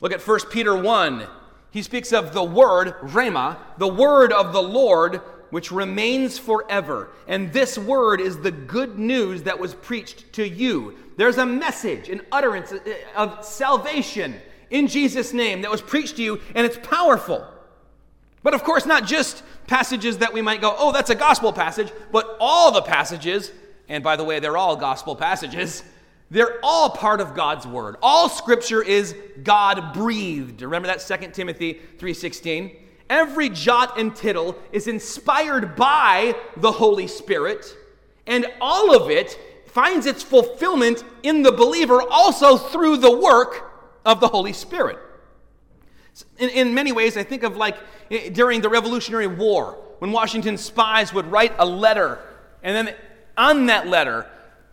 Look 0.00 0.12
at 0.12 0.26
1 0.26 0.40
Peter 0.50 0.76
1. 0.76 1.26
He 1.70 1.82
speaks 1.82 2.12
of 2.12 2.32
the 2.32 2.42
word, 2.42 2.94
Rhema, 3.00 3.56
the 3.78 3.88
word 3.88 4.32
of 4.32 4.52
the 4.52 4.62
Lord, 4.62 5.20
which 5.50 5.70
remains 5.70 6.38
forever. 6.38 7.10
And 7.28 7.52
this 7.52 7.78
word 7.78 8.20
is 8.20 8.38
the 8.38 8.50
good 8.50 8.98
news 8.98 9.44
that 9.44 9.58
was 9.58 9.74
preached 9.74 10.32
to 10.34 10.48
you. 10.48 10.96
There's 11.16 11.38
a 11.38 11.46
message, 11.46 12.08
an 12.08 12.22
utterance 12.32 12.72
uh, 12.72 12.80
of 13.14 13.44
salvation 13.44 14.40
in 14.70 14.86
Jesus' 14.86 15.32
name 15.32 15.62
that 15.62 15.70
was 15.70 15.82
preached 15.82 16.16
to 16.16 16.22
you, 16.22 16.40
and 16.54 16.66
it's 16.66 16.78
powerful. 16.82 17.46
But 18.42 18.54
of 18.54 18.64
course, 18.64 18.86
not 18.86 19.06
just 19.06 19.42
passages 19.66 20.18
that 20.18 20.32
we 20.32 20.42
might 20.42 20.60
go, 20.60 20.74
oh, 20.76 20.92
that's 20.92 21.10
a 21.10 21.14
gospel 21.14 21.52
passage, 21.52 21.92
but 22.10 22.36
all 22.40 22.72
the 22.72 22.82
passages, 22.82 23.52
and 23.88 24.02
by 24.02 24.16
the 24.16 24.24
way, 24.24 24.40
they're 24.40 24.56
all 24.56 24.76
gospel 24.76 25.14
passages, 25.14 25.82
they're 26.30 26.58
all 26.62 26.90
part 26.90 27.20
of 27.20 27.34
God's 27.34 27.66
word. 27.66 27.96
All 28.02 28.28
scripture 28.28 28.82
is 28.82 29.14
God 29.42 29.92
breathed. 29.92 30.62
Remember 30.62 30.88
that 30.88 31.00
2 31.00 31.32
Timothy 31.32 31.80
3:16? 31.98 32.76
Every 33.10 33.48
jot 33.48 33.98
and 33.98 34.14
tittle 34.14 34.56
is 34.70 34.86
inspired 34.86 35.74
by 35.74 36.36
the 36.56 36.70
Holy 36.70 37.08
Spirit, 37.08 37.76
and 38.26 38.46
all 38.60 38.94
of 38.94 39.10
it 39.10 39.36
finds 39.66 40.06
its 40.06 40.22
fulfillment 40.22 41.04
in 41.24 41.42
the 41.42 41.50
believer 41.52 42.02
also 42.08 42.56
through 42.56 42.98
the 42.98 43.16
work 43.16 43.72
of 44.04 44.20
the 44.20 44.28
Holy 44.28 44.52
Spirit. 44.52 44.98
In, 46.38 46.48
in 46.50 46.74
many 46.74 46.92
ways, 46.92 47.16
I 47.16 47.22
think 47.22 47.42
of 47.42 47.56
like 47.56 47.76
during 48.32 48.60
the 48.60 48.68
Revolutionary 48.68 49.26
War, 49.26 49.78
when 49.98 50.12
Washington 50.12 50.56
spies 50.56 51.12
would 51.12 51.26
write 51.26 51.52
a 51.58 51.66
letter, 51.66 52.18
and 52.62 52.74
then 52.76 52.94
on 53.36 53.66
that 53.66 53.86
letter, 53.86 54.26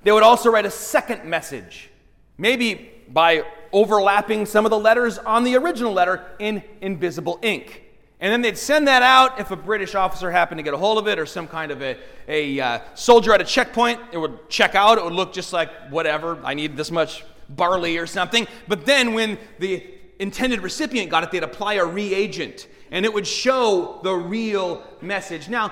they 0.04 0.12
would 0.12 0.24
also 0.24 0.50
write 0.50 0.66
a 0.66 0.72
second 0.72 1.26
message, 1.26 1.90
maybe 2.38 2.92
by 3.10 3.44
overlapping 3.72 4.46
some 4.46 4.66
of 4.66 4.72
the 4.72 4.80
letters 4.80 5.18
on 5.18 5.44
the 5.44 5.56
original 5.56 5.94
letter 5.94 6.26
in 6.40 6.64
invisible 6.82 7.40
ink. 7.42 7.84
And 8.20 8.32
then 8.32 8.42
they'd 8.42 8.58
send 8.58 8.88
that 8.88 9.04
out 9.04 9.40
if 9.40 9.52
a 9.52 9.56
British 9.56 9.94
officer 9.94 10.32
happened 10.32 10.58
to 10.58 10.64
get 10.64 10.74
a 10.74 10.78
hold 10.78 10.98
of 10.98 11.08
it 11.08 11.20
or 11.20 11.26
some 11.26 11.48
kind 11.48 11.72
of 11.72 11.84
a, 11.84 11.98
a 12.28 12.60
uh, 12.60 12.80
soldier 12.96 13.32
at 13.34 13.42
a 13.42 13.44
checkpoint. 13.44 14.00
It 14.12 14.18
would 14.18 14.50
check 14.50 14.74
out. 14.74 14.98
It 14.98 15.04
would 15.04 15.14
look 15.14 15.34
just 15.34 15.54
like 15.54 15.70
whatever. 15.90 16.40
I 16.44 16.56
need 16.56 16.76
this 16.76 16.90
much 16.90 17.24
barley 17.50 17.98
or 17.98 18.08
something. 18.08 18.48
But 18.68 18.86
then 18.86 19.14
when 19.14 19.38
the 19.60 19.86
intended 20.20 20.62
recipient 20.62 21.10
got 21.10 21.24
it, 21.24 21.32
they'd 21.32 21.44
apply 21.44 21.76
a 21.76 21.86
reagent 21.86 22.68
and 22.92 23.06
it 23.06 23.14
would 23.14 23.28
show 23.28 24.00
the 24.04 24.14
real 24.14 24.84
message. 25.02 25.50
Now, 25.50 25.72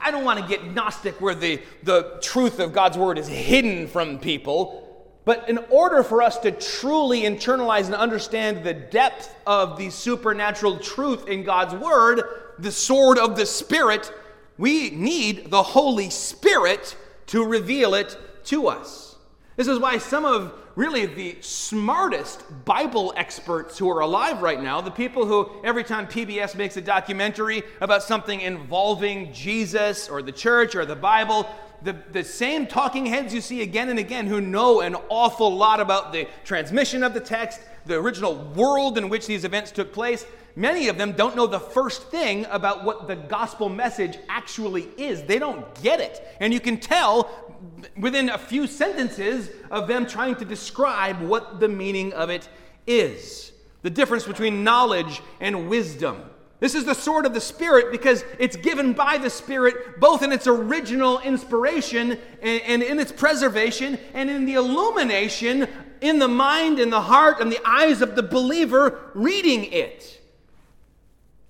I 0.00 0.10
don't 0.10 0.24
want 0.24 0.40
to 0.40 0.46
get 0.46 0.64
Gnostic 0.64 1.20
where 1.20 1.34
the, 1.34 1.60
the 1.82 2.18
truth 2.22 2.60
of 2.60 2.72
God's 2.72 2.96
word 2.96 3.18
is 3.18 3.28
hidden 3.28 3.86
from 3.86 4.18
people. 4.18 4.82
But 5.24 5.48
in 5.48 5.58
order 5.70 6.02
for 6.02 6.22
us 6.22 6.38
to 6.38 6.50
truly 6.50 7.22
internalize 7.22 7.86
and 7.86 7.94
understand 7.94 8.64
the 8.64 8.74
depth 8.74 9.34
of 9.46 9.78
the 9.78 9.90
supernatural 9.90 10.78
truth 10.78 11.28
in 11.28 11.44
God's 11.44 11.74
Word, 11.74 12.22
the 12.58 12.72
sword 12.72 13.18
of 13.18 13.36
the 13.36 13.46
Spirit, 13.46 14.12
we 14.58 14.90
need 14.90 15.48
the 15.48 15.62
Holy 15.62 16.10
Spirit 16.10 16.96
to 17.26 17.44
reveal 17.44 17.94
it 17.94 18.16
to 18.46 18.66
us. 18.66 19.14
This 19.54 19.68
is 19.68 19.78
why 19.78 19.98
some 19.98 20.24
of 20.24 20.52
really 20.74 21.06
the 21.06 21.36
smartest 21.40 22.44
Bible 22.64 23.12
experts 23.16 23.78
who 23.78 23.90
are 23.90 24.00
alive 24.00 24.42
right 24.42 24.62
now, 24.62 24.80
the 24.80 24.90
people 24.90 25.26
who 25.26 25.50
every 25.64 25.84
time 25.84 26.06
PBS 26.06 26.54
makes 26.54 26.76
a 26.76 26.80
documentary 26.80 27.62
about 27.80 28.02
something 28.02 28.40
involving 28.40 29.32
Jesus 29.32 30.08
or 30.08 30.22
the 30.22 30.32
church 30.32 30.74
or 30.74 30.86
the 30.86 30.96
Bible, 30.96 31.48
the, 31.82 31.96
the 32.12 32.24
same 32.24 32.66
talking 32.66 33.06
heads 33.06 33.34
you 33.34 33.40
see 33.40 33.62
again 33.62 33.88
and 33.88 33.98
again 33.98 34.26
who 34.26 34.40
know 34.40 34.80
an 34.80 34.96
awful 35.08 35.54
lot 35.54 35.80
about 35.80 36.12
the 36.12 36.26
transmission 36.44 37.02
of 37.02 37.12
the 37.12 37.20
text, 37.20 37.60
the 37.86 37.94
original 37.94 38.36
world 38.54 38.96
in 38.96 39.08
which 39.08 39.26
these 39.26 39.44
events 39.44 39.70
took 39.72 39.92
place, 39.92 40.24
many 40.54 40.88
of 40.88 40.96
them 40.96 41.12
don't 41.12 41.36
know 41.36 41.46
the 41.46 41.60
first 41.60 42.04
thing 42.10 42.46
about 42.50 42.84
what 42.84 43.08
the 43.08 43.16
gospel 43.16 43.68
message 43.68 44.18
actually 44.28 44.88
is. 44.96 45.22
They 45.24 45.38
don't 45.38 45.82
get 45.82 46.00
it. 46.00 46.22
And 46.40 46.52
you 46.52 46.60
can 46.60 46.78
tell 46.78 47.51
within 47.96 48.28
a 48.28 48.38
few 48.38 48.66
sentences 48.66 49.50
of 49.70 49.88
them 49.88 50.06
trying 50.06 50.36
to 50.36 50.44
describe 50.44 51.20
what 51.20 51.60
the 51.60 51.68
meaning 51.68 52.12
of 52.12 52.30
it 52.30 52.48
is. 52.86 53.52
The 53.82 53.90
difference 53.90 54.24
between 54.24 54.64
knowledge 54.64 55.20
and 55.40 55.68
wisdom. 55.68 56.22
This 56.60 56.76
is 56.76 56.84
the 56.84 56.94
sword 56.94 57.26
of 57.26 57.34
the 57.34 57.40
Spirit 57.40 57.90
because 57.90 58.24
it's 58.38 58.54
given 58.54 58.92
by 58.92 59.18
the 59.18 59.30
Spirit 59.30 59.98
both 59.98 60.22
in 60.22 60.30
its 60.30 60.46
original 60.46 61.18
inspiration 61.18 62.12
and, 62.40 62.62
and, 62.62 62.82
in 62.84 63.00
its 63.00 63.10
preservation 63.10 63.98
and 64.14 64.30
in 64.30 64.44
the 64.44 64.54
illumination 64.54 65.66
in 66.00 66.18
the 66.18 66.28
mind 66.28 66.78
and 66.78 66.92
the 66.92 67.00
heart 67.00 67.40
and 67.40 67.50
the 67.50 67.60
eyes 67.64 68.02
of 68.02 68.14
the 68.14 68.22
believer 68.22 69.10
reading 69.14 69.72
it. 69.72 70.20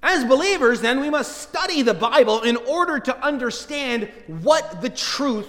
As 0.02 0.25
believers, 0.25 0.81
then, 0.81 1.00
we 1.00 1.11
must 1.11 1.38
study 1.38 1.83
the 1.83 1.95
Bible 1.95 2.40
in 2.42 2.57
order 2.57 2.99
to 2.99 3.25
understand 3.25 4.11
what 4.26 4.83
the 4.83 4.90
truth 4.90 5.47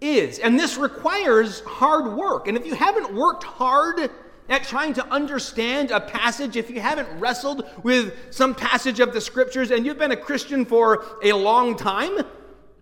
is. 0.00 0.38
And 0.38 0.58
this 0.58 0.76
requires 0.76 1.60
hard 1.60 2.16
work. 2.16 2.48
And 2.48 2.56
if 2.56 2.66
you 2.66 2.74
haven't 2.74 3.14
worked 3.14 3.44
hard 3.44 4.10
at 4.48 4.64
trying 4.64 4.94
to 4.94 5.06
understand 5.08 5.90
a 5.90 6.00
passage, 6.00 6.56
if 6.56 6.70
you 6.70 6.80
haven't 6.80 7.08
wrestled 7.20 7.64
with 7.82 8.14
some 8.30 8.54
passage 8.54 9.00
of 9.00 9.12
the 9.12 9.20
scriptures 9.20 9.70
and 9.70 9.86
you've 9.86 9.98
been 9.98 10.10
a 10.10 10.16
Christian 10.16 10.64
for 10.64 11.04
a 11.22 11.32
long 11.32 11.76
time, 11.76 12.18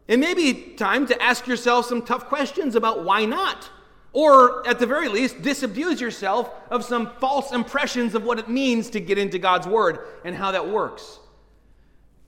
it 0.06 0.18
may 0.18 0.32
be 0.32 0.54
time 0.76 1.06
to 1.06 1.22
ask 1.22 1.46
yourself 1.46 1.86
some 1.86 2.02
tough 2.02 2.26
questions 2.26 2.74
about 2.74 3.04
why 3.04 3.26
not. 3.26 3.70
Or, 4.14 4.66
at 4.66 4.78
the 4.78 4.86
very 4.86 5.08
least, 5.08 5.42
disabuse 5.42 6.00
yourself 6.00 6.50
of 6.70 6.82
some 6.82 7.10
false 7.20 7.52
impressions 7.52 8.14
of 8.14 8.24
what 8.24 8.38
it 8.38 8.48
means 8.48 8.88
to 8.90 9.00
get 9.00 9.18
into 9.18 9.38
God's 9.38 9.66
Word 9.66 9.98
and 10.24 10.34
how 10.34 10.50
that 10.52 10.66
works. 10.66 11.18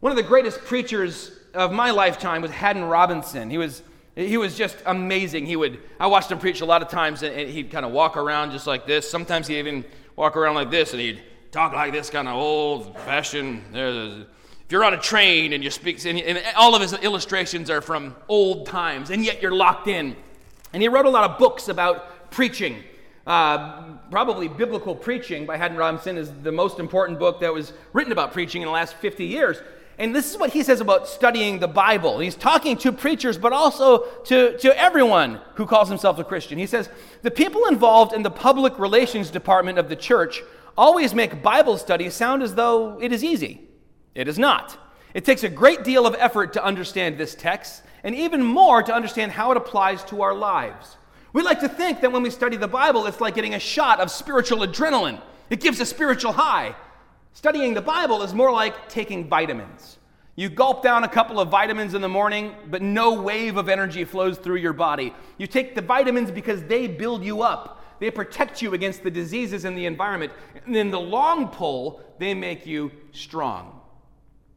One 0.00 0.12
of 0.12 0.16
the 0.16 0.22
greatest 0.22 0.60
preachers 0.60 1.32
of 1.54 1.72
my 1.72 1.90
lifetime 1.90 2.42
was 2.42 2.50
Haddon 2.50 2.84
Robinson. 2.84 3.48
He 3.48 3.56
was 3.56 3.82
he 4.20 4.36
was 4.36 4.56
just 4.56 4.76
amazing. 4.86 5.46
He 5.46 5.56
would, 5.56 5.78
I 5.98 6.06
watched 6.06 6.30
him 6.30 6.38
preach 6.38 6.60
a 6.60 6.66
lot 6.66 6.82
of 6.82 6.88
times, 6.88 7.22
and 7.22 7.48
he'd 7.48 7.70
kind 7.70 7.84
of 7.84 7.92
walk 7.92 8.16
around 8.16 8.52
just 8.52 8.66
like 8.66 8.86
this. 8.86 9.08
Sometimes 9.08 9.46
he'd 9.46 9.58
even 9.58 9.84
walk 10.16 10.36
around 10.36 10.54
like 10.54 10.70
this, 10.70 10.92
and 10.92 11.00
he'd 11.00 11.22
talk 11.50 11.72
like 11.72 11.92
this, 11.92 12.10
kind 12.10 12.28
of 12.28 12.34
old 12.34 12.98
fashioned. 13.00 13.62
If 13.72 14.26
you're 14.70 14.84
on 14.84 14.94
a 14.94 15.00
train 15.00 15.52
and 15.52 15.64
you 15.64 15.70
speak, 15.70 16.04
and 16.04 16.42
all 16.56 16.74
of 16.74 16.82
his 16.82 16.92
illustrations 16.92 17.70
are 17.70 17.80
from 17.80 18.14
old 18.28 18.66
times, 18.66 19.10
and 19.10 19.24
yet 19.24 19.42
you're 19.42 19.54
locked 19.54 19.88
in. 19.88 20.16
And 20.72 20.82
he 20.82 20.88
wrote 20.88 21.06
a 21.06 21.10
lot 21.10 21.28
of 21.28 21.38
books 21.38 21.68
about 21.68 22.30
preaching. 22.30 22.82
Uh, 23.26 23.96
probably 24.10 24.48
Biblical 24.48 24.94
Preaching 24.94 25.46
by 25.46 25.56
Haddon 25.56 25.76
Robinson 25.76 26.16
is 26.16 26.32
the 26.42 26.52
most 26.52 26.78
important 26.78 27.18
book 27.18 27.40
that 27.40 27.52
was 27.52 27.72
written 27.92 28.12
about 28.12 28.32
preaching 28.32 28.62
in 28.62 28.66
the 28.66 28.72
last 28.72 28.94
50 28.94 29.24
years. 29.24 29.58
And 30.00 30.16
this 30.16 30.30
is 30.30 30.38
what 30.38 30.54
he 30.54 30.62
says 30.62 30.80
about 30.80 31.06
studying 31.06 31.58
the 31.58 31.68
Bible. 31.68 32.20
He's 32.20 32.34
talking 32.34 32.78
to 32.78 32.90
preachers, 32.90 33.36
but 33.36 33.52
also 33.52 34.04
to, 34.24 34.56
to 34.56 34.80
everyone 34.80 35.42
who 35.56 35.66
calls 35.66 35.90
himself 35.90 36.18
a 36.18 36.24
Christian. 36.24 36.56
He 36.56 36.66
says, 36.66 36.88
The 37.20 37.30
people 37.30 37.66
involved 37.66 38.14
in 38.14 38.22
the 38.22 38.30
public 38.30 38.78
relations 38.78 39.28
department 39.28 39.78
of 39.78 39.90
the 39.90 39.96
church 39.96 40.42
always 40.74 41.14
make 41.14 41.42
Bible 41.42 41.76
study 41.76 42.08
sound 42.08 42.42
as 42.42 42.54
though 42.54 42.98
it 43.02 43.12
is 43.12 43.22
easy. 43.22 43.60
It 44.14 44.26
is 44.26 44.38
not. 44.38 44.78
It 45.12 45.26
takes 45.26 45.44
a 45.44 45.50
great 45.50 45.84
deal 45.84 46.06
of 46.06 46.16
effort 46.18 46.54
to 46.54 46.64
understand 46.64 47.18
this 47.18 47.34
text, 47.34 47.82
and 48.02 48.14
even 48.14 48.42
more 48.42 48.82
to 48.82 48.94
understand 48.94 49.32
how 49.32 49.50
it 49.50 49.58
applies 49.58 50.02
to 50.04 50.22
our 50.22 50.32
lives. 50.34 50.96
We 51.34 51.42
like 51.42 51.60
to 51.60 51.68
think 51.68 52.00
that 52.00 52.10
when 52.10 52.22
we 52.22 52.30
study 52.30 52.56
the 52.56 52.66
Bible, 52.66 53.04
it's 53.04 53.20
like 53.20 53.34
getting 53.34 53.52
a 53.52 53.60
shot 53.60 54.00
of 54.00 54.10
spiritual 54.10 54.60
adrenaline, 54.60 55.20
it 55.50 55.60
gives 55.60 55.78
a 55.78 55.84
spiritual 55.84 56.32
high. 56.32 56.74
Studying 57.32 57.74
the 57.74 57.80
Bible 57.80 58.22
is 58.22 58.34
more 58.34 58.52
like 58.52 58.88
taking 58.88 59.28
vitamins. 59.28 59.98
You 60.36 60.48
gulp 60.48 60.82
down 60.82 61.04
a 61.04 61.08
couple 61.08 61.38
of 61.38 61.48
vitamins 61.48 61.94
in 61.94 62.00
the 62.00 62.08
morning, 62.08 62.54
but 62.68 62.82
no 62.82 63.20
wave 63.20 63.56
of 63.56 63.68
energy 63.68 64.04
flows 64.04 64.38
through 64.38 64.56
your 64.56 64.72
body. 64.72 65.14
You 65.38 65.46
take 65.46 65.74
the 65.74 65.82
vitamins 65.82 66.30
because 66.30 66.62
they 66.64 66.86
build 66.86 67.24
you 67.24 67.42
up. 67.42 67.84
They 67.98 68.10
protect 68.10 68.62
you 68.62 68.72
against 68.72 69.02
the 69.02 69.10
diseases 69.10 69.64
in 69.64 69.74
the 69.74 69.86
environment. 69.86 70.32
And 70.64 70.74
in 70.74 70.90
the 70.90 71.00
long 71.00 71.48
pull, 71.48 72.00
they 72.18 72.32
make 72.32 72.66
you 72.66 72.90
strong. 73.12 73.80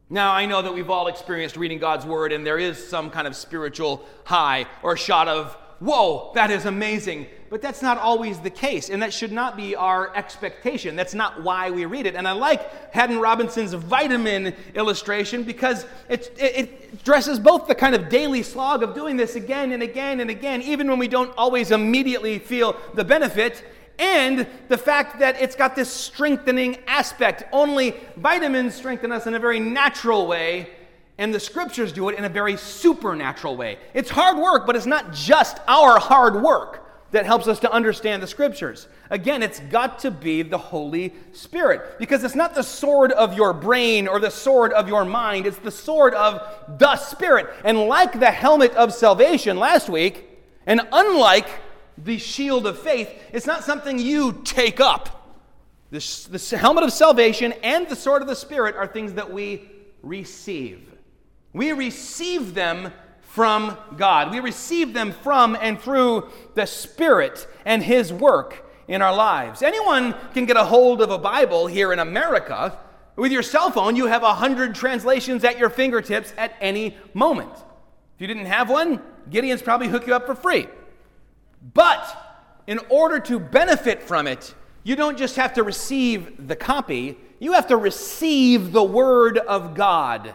Now, 0.08 0.32
I 0.32 0.46
know 0.46 0.62
that 0.62 0.72
we've 0.72 0.90
all 0.90 1.08
experienced 1.08 1.56
reading 1.56 1.78
God's 1.78 2.06
Word, 2.06 2.32
and 2.32 2.46
there 2.46 2.58
is 2.58 2.82
some 2.86 3.10
kind 3.10 3.26
of 3.26 3.36
spiritual 3.36 4.04
high 4.24 4.66
or 4.82 4.96
shot 4.96 5.28
of 5.28 5.56
whoa, 5.84 6.32
that 6.34 6.50
is 6.50 6.64
amazing. 6.64 7.26
But 7.50 7.62
that's 7.62 7.82
not 7.82 7.98
always 7.98 8.40
the 8.40 8.50
case, 8.50 8.88
and 8.88 9.00
that 9.02 9.12
should 9.12 9.30
not 9.30 9.56
be 9.56 9.76
our 9.76 10.14
expectation. 10.16 10.96
That's 10.96 11.14
not 11.14 11.42
why 11.42 11.70
we 11.70 11.84
read 11.84 12.06
it. 12.06 12.16
And 12.16 12.26
I 12.26 12.32
like 12.32 12.92
Haddon 12.92 13.20
Robinson's 13.20 13.74
vitamin 13.74 14.54
illustration 14.74 15.44
because 15.44 15.86
it, 16.08 16.32
it, 16.36 16.56
it 16.56 16.90
addresses 16.94 17.38
both 17.38 17.68
the 17.68 17.74
kind 17.74 17.94
of 17.94 18.08
daily 18.08 18.42
slog 18.42 18.82
of 18.82 18.94
doing 18.94 19.16
this 19.16 19.36
again 19.36 19.70
and 19.72 19.82
again 19.82 20.20
and 20.20 20.30
again, 20.30 20.62
even 20.62 20.88
when 20.88 20.98
we 20.98 21.06
don't 21.06 21.32
always 21.36 21.70
immediately 21.70 22.38
feel 22.38 22.76
the 22.94 23.04
benefit, 23.04 23.62
and 23.98 24.46
the 24.68 24.78
fact 24.78 25.20
that 25.20 25.40
it's 25.40 25.54
got 25.54 25.76
this 25.76 25.92
strengthening 25.92 26.78
aspect. 26.86 27.44
Only 27.52 27.94
vitamins 28.16 28.74
strengthen 28.74 29.12
us 29.12 29.26
in 29.26 29.34
a 29.34 29.38
very 29.38 29.60
natural 29.60 30.26
way, 30.26 30.70
and 31.18 31.32
the 31.32 31.40
scriptures 31.40 31.92
do 31.92 32.08
it 32.08 32.18
in 32.18 32.24
a 32.24 32.28
very 32.28 32.56
supernatural 32.56 33.56
way. 33.56 33.78
It's 33.92 34.10
hard 34.10 34.36
work, 34.36 34.66
but 34.66 34.76
it's 34.76 34.86
not 34.86 35.12
just 35.12 35.58
our 35.68 35.98
hard 35.98 36.42
work 36.42 36.84
that 37.12 37.24
helps 37.24 37.46
us 37.46 37.60
to 37.60 37.70
understand 37.70 38.20
the 38.20 38.26
scriptures. 38.26 38.88
Again, 39.08 39.42
it's 39.42 39.60
got 39.60 40.00
to 40.00 40.10
be 40.10 40.42
the 40.42 40.58
Holy 40.58 41.14
Spirit 41.32 41.98
because 41.98 42.24
it's 42.24 42.34
not 42.34 42.56
the 42.56 42.62
sword 42.62 43.12
of 43.12 43.36
your 43.36 43.52
brain 43.52 44.08
or 44.08 44.18
the 44.18 44.30
sword 44.30 44.72
of 44.72 44.88
your 44.88 45.04
mind, 45.04 45.46
it's 45.46 45.58
the 45.58 45.70
sword 45.70 46.14
of 46.14 46.42
the 46.78 46.96
Spirit. 46.96 47.46
And 47.64 47.78
like 47.86 48.18
the 48.18 48.32
helmet 48.32 48.72
of 48.72 48.92
salvation 48.92 49.58
last 49.58 49.88
week, 49.88 50.28
and 50.66 50.80
unlike 50.90 51.48
the 51.96 52.18
shield 52.18 52.66
of 52.66 52.80
faith, 52.80 53.08
it's 53.32 53.46
not 53.46 53.62
something 53.62 54.00
you 54.00 54.40
take 54.44 54.80
up. 54.80 55.20
The, 55.92 56.58
helmet 56.58 56.82
of 56.82 56.92
salvation 56.92 57.52
and 57.62 57.88
the 57.88 57.94
sword 57.94 58.22
of 58.22 58.26
the 58.26 58.34
Spirit 58.34 58.74
are 58.74 58.88
things 58.88 59.12
that 59.12 59.32
we 59.32 59.70
receive. 60.02 60.93
We 61.54 61.72
receive 61.72 62.52
them 62.52 62.92
from 63.22 63.78
God. 63.96 64.30
We 64.30 64.40
receive 64.40 64.92
them 64.92 65.12
from 65.12 65.56
and 65.58 65.80
through 65.80 66.28
the 66.54 66.66
Spirit 66.66 67.48
and 67.64 67.82
His 67.82 68.12
work 68.12 68.70
in 68.86 69.00
our 69.00 69.14
lives. 69.14 69.62
Anyone 69.62 70.14
can 70.34 70.44
get 70.44 70.56
a 70.56 70.64
hold 70.64 71.00
of 71.00 71.10
a 71.10 71.18
Bible 71.18 71.66
here 71.66 71.92
in 71.92 72.00
America. 72.00 72.78
With 73.16 73.32
your 73.32 73.42
cell 73.42 73.70
phone, 73.70 73.96
you 73.96 74.06
have 74.06 74.24
a 74.24 74.34
hundred 74.34 74.74
translations 74.74 75.44
at 75.44 75.56
your 75.56 75.70
fingertips 75.70 76.34
at 76.36 76.54
any 76.60 76.96
moment. 77.14 77.52
If 77.52 78.20
you 78.20 78.26
didn't 78.26 78.46
have 78.46 78.68
one, 78.68 79.00
Gideon's 79.30 79.62
probably 79.62 79.88
hook 79.88 80.06
you 80.06 80.14
up 80.14 80.26
for 80.26 80.34
free. 80.34 80.66
But 81.72 82.52
in 82.66 82.80
order 82.88 83.20
to 83.20 83.38
benefit 83.38 84.02
from 84.02 84.26
it, 84.26 84.54
you 84.82 84.96
don't 84.96 85.16
just 85.16 85.36
have 85.36 85.54
to 85.54 85.62
receive 85.62 86.48
the 86.48 86.56
copy, 86.56 87.16
you 87.38 87.52
have 87.52 87.68
to 87.68 87.76
receive 87.76 88.72
the 88.72 88.82
Word 88.82 89.38
of 89.38 89.74
God 89.74 90.34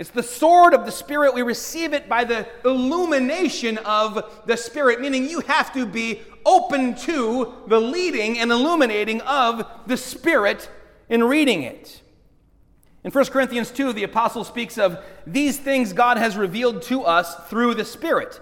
it's 0.00 0.08
the 0.08 0.22
sword 0.22 0.72
of 0.72 0.86
the 0.86 0.90
Spirit. 0.90 1.34
We 1.34 1.42
receive 1.42 1.92
it 1.92 2.08
by 2.08 2.24
the 2.24 2.48
illumination 2.64 3.76
of 3.76 4.42
the 4.46 4.56
Spirit, 4.56 4.98
meaning 4.98 5.28
you 5.28 5.40
have 5.40 5.74
to 5.74 5.84
be 5.84 6.22
open 6.46 6.94
to 7.00 7.52
the 7.66 7.78
leading 7.78 8.38
and 8.38 8.50
illuminating 8.50 9.20
of 9.20 9.62
the 9.86 9.98
Spirit 9.98 10.70
in 11.10 11.22
reading 11.22 11.64
it. 11.64 12.00
In 13.04 13.10
1 13.10 13.26
Corinthians 13.26 13.70
2, 13.70 13.92
the 13.92 14.04
apostle 14.04 14.42
speaks 14.42 14.78
of 14.78 15.04
these 15.26 15.58
things 15.58 15.92
God 15.92 16.16
has 16.16 16.34
revealed 16.34 16.80
to 16.84 17.02
us 17.02 17.34
through 17.50 17.74
the 17.74 17.84
Spirit. 17.84 18.40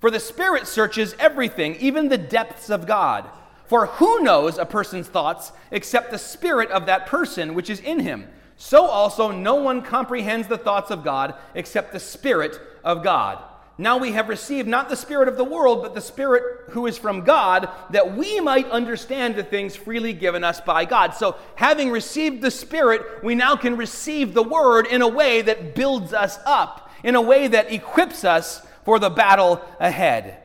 For 0.00 0.10
the 0.10 0.18
Spirit 0.18 0.66
searches 0.66 1.14
everything, 1.20 1.76
even 1.76 2.08
the 2.08 2.18
depths 2.18 2.68
of 2.68 2.84
God. 2.84 3.30
For 3.66 3.86
who 3.86 4.24
knows 4.24 4.58
a 4.58 4.66
person's 4.66 5.06
thoughts 5.06 5.52
except 5.70 6.10
the 6.10 6.18
Spirit 6.18 6.72
of 6.72 6.86
that 6.86 7.06
person 7.06 7.54
which 7.54 7.70
is 7.70 7.78
in 7.78 8.00
him? 8.00 8.26
So 8.56 8.86
also 8.86 9.30
no 9.30 9.56
one 9.56 9.82
comprehends 9.82 10.48
the 10.48 10.58
thoughts 10.58 10.90
of 10.90 11.04
God 11.04 11.34
except 11.54 11.92
the 11.92 12.00
Spirit 12.00 12.58
of 12.82 13.02
God. 13.02 13.42
Now 13.78 13.98
we 13.98 14.12
have 14.12 14.30
received 14.30 14.66
not 14.66 14.88
the 14.88 14.96
Spirit 14.96 15.28
of 15.28 15.36
the 15.36 15.44
world, 15.44 15.82
but 15.82 15.94
the 15.94 16.00
Spirit 16.00 16.70
who 16.70 16.86
is 16.86 16.96
from 16.96 17.24
God, 17.24 17.68
that 17.90 18.16
we 18.16 18.40
might 18.40 18.70
understand 18.70 19.36
the 19.36 19.44
things 19.44 19.76
freely 19.76 20.14
given 20.14 20.42
us 20.42 20.62
by 20.62 20.86
God. 20.86 21.14
So, 21.14 21.36
having 21.56 21.90
received 21.90 22.40
the 22.40 22.50
Spirit, 22.50 23.22
we 23.22 23.34
now 23.34 23.54
can 23.54 23.76
receive 23.76 24.32
the 24.32 24.42
Word 24.42 24.86
in 24.86 25.02
a 25.02 25.08
way 25.08 25.42
that 25.42 25.74
builds 25.74 26.14
us 26.14 26.38
up, 26.46 26.90
in 27.04 27.16
a 27.16 27.20
way 27.20 27.48
that 27.48 27.70
equips 27.70 28.24
us 28.24 28.66
for 28.84 28.98
the 28.98 29.10
battle 29.10 29.60
ahead. 29.78 30.38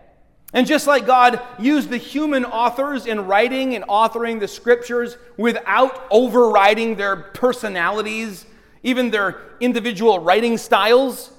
And 0.53 0.67
just 0.67 0.85
like 0.85 1.05
God 1.05 1.41
used 1.59 1.89
the 1.89 1.97
human 1.97 2.43
authors 2.43 3.05
in 3.05 3.25
writing 3.25 3.73
and 3.75 3.85
authoring 3.85 4.39
the 4.39 4.47
scriptures 4.47 5.17
without 5.37 6.07
overriding 6.11 6.95
their 6.95 7.15
personalities, 7.15 8.45
even 8.83 9.11
their 9.11 9.39
individual 9.61 10.19
writing 10.19 10.57
styles, 10.57 11.31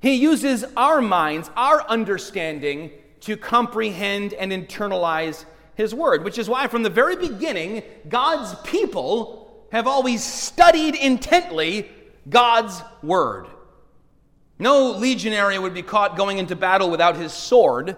He 0.00 0.14
uses 0.14 0.64
our 0.76 1.00
minds, 1.00 1.50
our 1.56 1.86
understanding, 1.88 2.90
to 3.20 3.36
comprehend 3.36 4.34
and 4.34 4.52
internalize 4.52 5.46
His 5.74 5.94
word, 5.94 6.24
which 6.24 6.38
is 6.38 6.48
why 6.48 6.66
from 6.66 6.82
the 6.82 6.90
very 6.90 7.16
beginning, 7.16 7.82
God's 8.08 8.54
people 8.60 9.66
have 9.72 9.86
always 9.86 10.22
studied 10.22 10.94
intently 10.96 11.88
God's 12.28 12.82
word. 13.02 13.46
No 14.58 14.90
legionary 14.90 15.58
would 15.58 15.72
be 15.72 15.82
caught 15.82 16.16
going 16.16 16.36
into 16.38 16.54
battle 16.54 16.90
without 16.90 17.16
his 17.16 17.32
sword. 17.32 17.96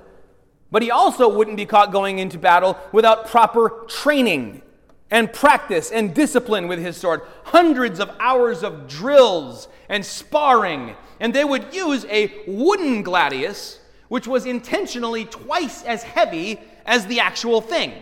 But 0.73 0.83
he 0.83 0.91
also 0.91 1.29
wouldn't 1.29 1.59
be 1.59 1.67
caught 1.67 1.93
going 1.93 2.19
into 2.19 2.39
battle 2.39 2.79
without 2.91 3.29
proper 3.29 3.85
training 3.89 4.63
and 5.11 5.31
practice 5.31 5.93
and 5.93 6.15
discipline 6.15 6.67
with 6.67 6.79
his 6.79 6.97
sword. 6.97 7.21
Hundreds 7.45 8.01
of 8.01 8.11
hours 8.19 8.65
of 8.65 8.89
drills 8.89 9.69
and 9.91 10.05
sparring. 10.05 10.97
And 11.21 11.35
they 11.35 11.45
would 11.45 11.75
use 11.75 12.07
a 12.07 12.33
wooden 12.47 13.05
gladius, 13.05 13.79
which 14.09 14.27
was 14.27 14.47
intentionally 14.47 15.27
twice 15.27 15.83
as 15.85 16.03
heavy 16.03 16.59
as 16.87 17.07
the 17.07 17.21
actual 17.21 17.61
thing. 17.61 17.93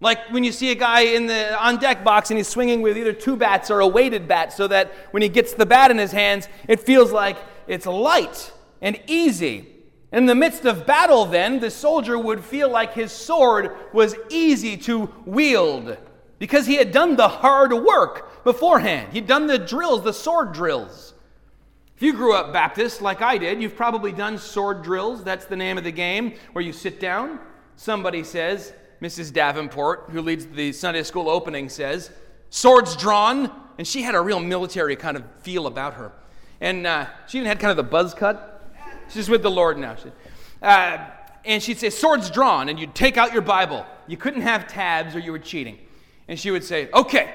Like 0.00 0.30
when 0.30 0.42
you 0.42 0.52
see 0.52 0.70
a 0.70 0.74
guy 0.74 1.00
in 1.02 1.26
the 1.26 1.62
on 1.62 1.78
deck 1.78 2.02
box 2.02 2.30
and 2.30 2.38
he's 2.38 2.48
swinging 2.48 2.80
with 2.80 2.96
either 2.96 3.12
two 3.12 3.36
bats 3.36 3.70
or 3.70 3.80
a 3.80 3.86
weighted 3.86 4.26
bat, 4.26 4.54
so 4.54 4.66
that 4.68 4.90
when 5.10 5.22
he 5.22 5.28
gets 5.28 5.52
the 5.52 5.66
bat 5.66 5.90
in 5.90 5.98
his 5.98 6.12
hands, 6.12 6.48
it 6.66 6.80
feels 6.80 7.12
like 7.12 7.36
it's 7.68 7.84
light 7.84 8.50
and 8.80 8.98
easy. 9.06 9.68
In 10.12 10.26
the 10.26 10.34
midst 10.34 10.64
of 10.64 10.86
battle, 10.86 11.24
then, 11.24 11.60
the 11.60 11.70
soldier 11.70 12.18
would 12.18 12.44
feel 12.44 12.68
like 12.68 12.94
his 12.94 13.12
sword 13.12 13.76
was 13.92 14.16
easy 14.28 14.76
to 14.78 15.12
wield 15.24 15.96
because 16.40 16.66
he 16.66 16.74
had 16.74 16.90
done 16.90 17.14
the 17.14 17.28
hard 17.28 17.72
work 17.72 18.42
beforehand. 18.42 19.12
He'd 19.12 19.28
done 19.28 19.46
the 19.46 19.58
drills, 19.58 20.02
the 20.02 20.12
sword 20.12 20.52
drills. 20.52 21.14
If 21.94 22.02
you 22.02 22.12
grew 22.12 22.34
up 22.34 22.52
Baptist 22.52 23.02
like 23.02 23.22
I 23.22 23.38
did, 23.38 23.62
you've 23.62 23.76
probably 23.76 24.10
done 24.10 24.38
sword 24.38 24.82
drills. 24.82 25.22
That's 25.22 25.44
the 25.44 25.54
name 25.54 25.78
of 25.78 25.84
the 25.84 25.92
game 25.92 26.34
where 26.52 26.64
you 26.64 26.72
sit 26.72 26.98
down. 26.98 27.38
Somebody 27.76 28.24
says, 28.24 28.72
Mrs. 29.00 29.32
Davenport, 29.32 30.08
who 30.10 30.22
leads 30.22 30.46
the 30.46 30.72
Sunday 30.72 31.02
school 31.04 31.28
opening, 31.28 31.68
says, 31.68 32.10
swords 32.48 32.96
drawn. 32.96 33.50
And 33.78 33.86
she 33.86 34.02
had 34.02 34.14
a 34.14 34.20
real 34.20 34.40
military 34.40 34.96
kind 34.96 35.16
of 35.16 35.24
feel 35.42 35.66
about 35.66 35.94
her. 35.94 36.12
And 36.60 36.86
uh, 36.86 37.06
she 37.28 37.38
even 37.38 37.48
had 37.48 37.60
kind 37.60 37.70
of 37.70 37.76
the 37.76 37.82
buzz 37.82 38.12
cut 38.12 38.49
She's 39.10 39.28
with 39.28 39.42
the 39.42 39.50
Lord 39.50 39.78
now. 39.78 39.96
Uh, 40.62 41.06
and 41.44 41.62
she'd 41.62 41.78
say, 41.78 41.90
Swords 41.90 42.30
drawn. 42.30 42.68
And 42.68 42.78
you'd 42.78 42.94
take 42.94 43.16
out 43.16 43.32
your 43.32 43.42
Bible. 43.42 43.84
You 44.06 44.16
couldn't 44.16 44.42
have 44.42 44.66
tabs 44.66 45.14
or 45.14 45.18
you 45.18 45.32
were 45.32 45.38
cheating. 45.38 45.78
And 46.28 46.38
she 46.38 46.50
would 46.50 46.64
say, 46.64 46.88
Okay, 46.92 47.34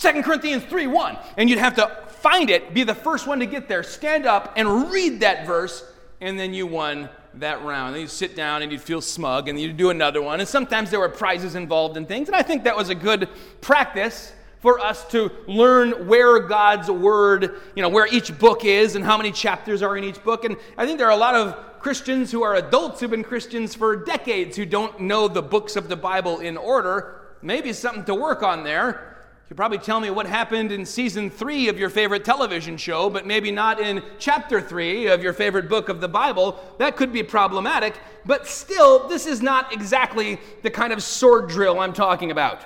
Second 0.00 0.22
Corinthians 0.22 0.64
3 0.64 0.86
1. 0.86 1.18
And 1.36 1.50
you'd 1.50 1.58
have 1.58 1.74
to 1.76 1.86
find 2.08 2.48
it, 2.48 2.72
be 2.72 2.84
the 2.84 2.94
first 2.94 3.26
one 3.26 3.40
to 3.40 3.46
get 3.46 3.68
there, 3.68 3.82
stand 3.82 4.24
up 4.24 4.54
and 4.56 4.90
read 4.90 5.20
that 5.20 5.46
verse, 5.46 5.84
and 6.22 6.38
then 6.38 6.54
you 6.54 6.66
won 6.66 7.10
that 7.34 7.62
round. 7.62 7.94
And 7.94 8.02
you'd 8.02 8.10
sit 8.10 8.34
down 8.34 8.62
and 8.62 8.72
you'd 8.72 8.80
feel 8.80 9.02
smug, 9.02 9.50
and 9.50 9.60
you'd 9.60 9.76
do 9.76 9.90
another 9.90 10.22
one. 10.22 10.40
And 10.40 10.48
sometimes 10.48 10.90
there 10.90 11.00
were 11.00 11.10
prizes 11.10 11.54
involved 11.54 11.98
in 11.98 12.06
things. 12.06 12.28
And 12.28 12.34
I 12.36 12.40
think 12.42 12.64
that 12.64 12.74
was 12.74 12.88
a 12.88 12.94
good 12.94 13.28
practice 13.60 14.32
for 14.60 14.78
us 14.78 15.04
to 15.06 15.30
learn 15.46 16.06
where 16.06 16.38
God's 16.38 16.90
Word, 16.90 17.60
you 17.74 17.82
know, 17.82 17.88
where 17.88 18.06
each 18.06 18.38
book 18.38 18.64
is 18.64 18.94
and 18.94 19.04
how 19.04 19.16
many 19.16 19.32
chapters 19.32 19.82
are 19.82 19.96
in 19.96 20.04
each 20.04 20.22
book. 20.22 20.44
And 20.44 20.56
I 20.76 20.86
think 20.86 20.98
there 20.98 21.08
are 21.08 21.12
a 21.12 21.16
lot 21.16 21.34
of 21.34 21.80
Christians 21.80 22.30
who 22.30 22.42
are 22.42 22.56
adults 22.56 23.00
who've 23.00 23.10
been 23.10 23.24
Christians 23.24 23.74
for 23.74 23.96
decades 23.96 24.56
who 24.56 24.66
don't 24.66 25.00
know 25.00 25.28
the 25.28 25.42
books 25.42 25.76
of 25.76 25.88
the 25.88 25.96
Bible 25.96 26.40
in 26.40 26.58
order. 26.58 27.22
Maybe 27.40 27.72
something 27.72 28.04
to 28.04 28.14
work 28.14 28.42
on 28.42 28.64
there. 28.64 29.06
You 29.48 29.56
probably 29.56 29.78
tell 29.78 29.98
me 29.98 30.10
what 30.10 30.26
happened 30.26 30.70
in 30.70 30.86
season 30.86 31.28
three 31.28 31.68
of 31.68 31.76
your 31.76 31.90
favorite 31.90 32.24
television 32.24 32.76
show, 32.76 33.10
but 33.10 33.26
maybe 33.26 33.50
not 33.50 33.80
in 33.80 34.00
chapter 34.18 34.60
three 34.60 35.08
of 35.08 35.24
your 35.24 35.32
favorite 35.32 35.68
book 35.68 35.88
of 35.88 36.00
the 36.00 36.06
Bible. 36.06 36.60
That 36.78 36.96
could 36.96 37.12
be 37.12 37.24
problematic, 37.24 37.98
but 38.24 38.46
still, 38.46 39.08
this 39.08 39.26
is 39.26 39.42
not 39.42 39.72
exactly 39.72 40.38
the 40.62 40.70
kind 40.70 40.92
of 40.92 41.02
sword 41.02 41.48
drill 41.48 41.80
I'm 41.80 41.94
talking 41.94 42.30
about. 42.30 42.64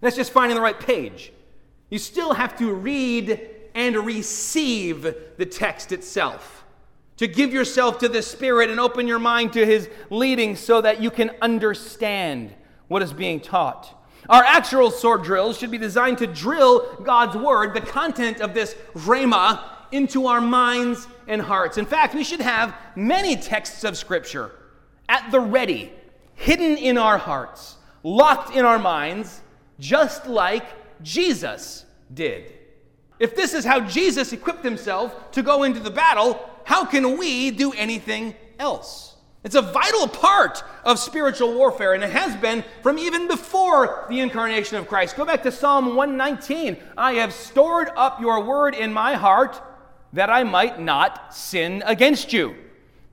That's 0.00 0.16
just 0.16 0.32
finding 0.32 0.56
the 0.56 0.62
right 0.62 0.78
page. 0.78 1.32
You 1.90 1.98
still 1.98 2.34
have 2.34 2.56
to 2.58 2.72
read 2.72 3.40
and 3.74 3.96
receive 3.96 5.02
the 5.36 5.46
text 5.46 5.92
itself. 5.92 6.64
To 7.18 7.26
give 7.26 7.52
yourself 7.52 7.98
to 7.98 8.08
the 8.08 8.22
Spirit 8.22 8.70
and 8.70 8.78
open 8.78 9.06
your 9.06 9.18
mind 9.18 9.52
to 9.54 9.64
His 9.64 9.88
leading 10.10 10.56
so 10.56 10.80
that 10.80 11.00
you 11.00 11.10
can 11.10 11.30
understand 11.40 12.54
what 12.88 13.02
is 13.02 13.12
being 13.12 13.40
taught. 13.40 13.92
Our 14.28 14.42
actual 14.42 14.90
sword 14.90 15.22
drills 15.22 15.56
should 15.56 15.70
be 15.70 15.78
designed 15.78 16.18
to 16.18 16.26
drill 16.26 16.96
God's 17.04 17.36
Word, 17.36 17.74
the 17.74 17.80
content 17.80 18.40
of 18.40 18.54
this 18.54 18.74
rhema, 18.94 19.62
into 19.92 20.26
our 20.26 20.40
minds 20.40 21.06
and 21.28 21.40
hearts. 21.40 21.78
In 21.78 21.86
fact, 21.86 22.14
we 22.14 22.24
should 22.24 22.40
have 22.40 22.74
many 22.96 23.36
texts 23.36 23.84
of 23.84 23.96
Scripture 23.96 24.52
at 25.08 25.30
the 25.30 25.40
ready, 25.40 25.92
hidden 26.34 26.76
in 26.76 26.98
our 26.98 27.18
hearts, 27.18 27.76
locked 28.02 28.54
in 28.54 28.64
our 28.64 28.78
minds, 28.78 29.42
just 29.78 30.26
like 30.26 30.64
Jesus 31.02 31.84
did. 32.12 32.52
If 33.18 33.34
this 33.34 33.54
is 33.54 33.64
how 33.64 33.80
Jesus 33.80 34.32
equipped 34.32 34.64
himself 34.64 35.30
to 35.32 35.42
go 35.42 35.62
into 35.62 35.80
the 35.80 35.90
battle, 35.90 36.50
how 36.64 36.84
can 36.84 37.16
we 37.18 37.50
do 37.50 37.72
anything 37.72 38.34
else? 38.58 39.16
It's 39.44 39.54
a 39.54 39.62
vital 39.62 40.08
part 40.08 40.64
of 40.84 40.98
spiritual 40.98 41.54
warfare, 41.54 41.94
and 41.94 42.02
it 42.02 42.10
has 42.10 42.34
been 42.36 42.64
from 42.82 42.98
even 42.98 43.28
before 43.28 44.06
the 44.08 44.18
incarnation 44.18 44.76
of 44.76 44.88
Christ. 44.88 45.16
Go 45.16 45.24
back 45.24 45.44
to 45.44 45.52
Psalm 45.52 45.94
119. 45.94 46.76
I 46.98 47.12
have 47.14 47.32
stored 47.32 47.88
up 47.96 48.20
your 48.20 48.42
word 48.42 48.74
in 48.74 48.92
my 48.92 49.14
heart 49.14 49.62
that 50.12 50.30
I 50.30 50.42
might 50.42 50.80
not 50.80 51.32
sin 51.34 51.82
against 51.86 52.32
you. 52.32 52.56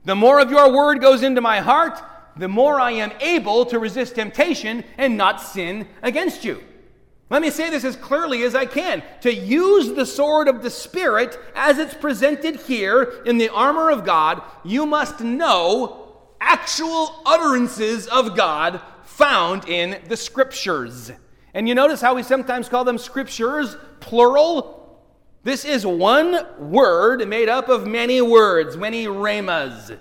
The 0.04 0.16
more 0.16 0.40
of 0.40 0.50
your 0.50 0.74
word 0.74 1.00
goes 1.00 1.22
into 1.22 1.40
my 1.40 1.60
heart, 1.60 2.02
the 2.36 2.48
more 2.48 2.80
I 2.80 2.92
am 2.92 3.12
able 3.20 3.64
to 3.66 3.78
resist 3.78 4.16
temptation 4.16 4.84
and 4.98 5.16
not 5.16 5.40
sin 5.40 5.88
against 6.02 6.44
you. 6.44 6.62
Let 7.30 7.42
me 7.42 7.50
say 7.50 7.70
this 7.70 7.84
as 7.84 7.96
clearly 7.96 8.42
as 8.42 8.54
I 8.54 8.66
can. 8.66 9.02
To 9.22 9.34
use 9.34 9.92
the 9.92 10.06
sword 10.06 10.46
of 10.46 10.62
the 10.62 10.70
Spirit 10.70 11.38
as 11.54 11.78
it's 11.78 11.94
presented 11.94 12.56
here 12.56 13.22
in 13.24 13.38
the 13.38 13.48
armor 13.48 13.90
of 13.90 14.04
God, 14.04 14.42
you 14.62 14.84
must 14.84 15.20
know 15.20 16.18
actual 16.40 17.22
utterances 17.24 18.06
of 18.06 18.36
God 18.36 18.80
found 19.04 19.68
in 19.68 20.00
the 20.08 20.16
scriptures. 20.16 21.10
And 21.54 21.68
you 21.68 21.74
notice 21.74 22.00
how 22.00 22.14
we 22.14 22.22
sometimes 22.22 22.68
call 22.68 22.84
them 22.84 22.98
scriptures, 22.98 23.76
plural? 24.00 25.02
This 25.44 25.64
is 25.64 25.86
one 25.86 26.46
word 26.58 27.26
made 27.28 27.48
up 27.48 27.68
of 27.68 27.86
many 27.86 28.20
words, 28.20 28.76
many 28.76 29.06
rhemas. 29.06 29.96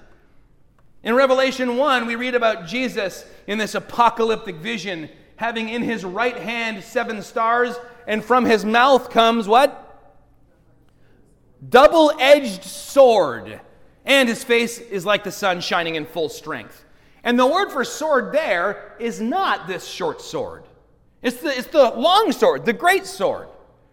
In 1.03 1.15
Revelation 1.15 1.75
1, 1.75 2.05
we 2.05 2.15
read 2.15 2.33
about 2.33 2.65
Jesus 2.65 3.25
in 3.45 3.57
this 3.57 3.75
apocalyptic 3.75 4.55
vision, 4.55 5.09
having 5.35 5.69
in 5.69 5.81
his 5.81 6.05
right 6.05 6.37
hand 6.37 6.83
seven 6.83 7.21
stars, 7.21 7.75
and 8.07 8.23
from 8.23 8.45
his 8.45 8.63
mouth 8.63 9.09
comes 9.09 9.47
what? 9.47 9.79
Double 11.69 12.11
edged 12.19 12.63
sword 12.63 13.59
and 14.05 14.27
his 14.27 14.43
face 14.43 14.79
is 14.79 15.05
like 15.05 15.23
the 15.23 15.31
sun 15.31 15.61
shining 15.61 15.95
in 15.95 16.05
full 16.05 16.29
strength. 16.29 16.83
And 17.23 17.39
the 17.39 17.47
word 17.47 17.71
for 17.71 17.83
sword 17.85 18.33
there 18.33 18.95
is 18.99 19.21
not 19.21 19.67
this 19.67 19.87
short 19.87 20.21
sword, 20.21 20.63
it's 21.21 21.37
the, 21.37 21.57
it's 21.57 21.67
the 21.67 21.91
long 21.91 22.31
sword, 22.31 22.65
the 22.65 22.73
great 22.73 23.05
sword. 23.05 23.47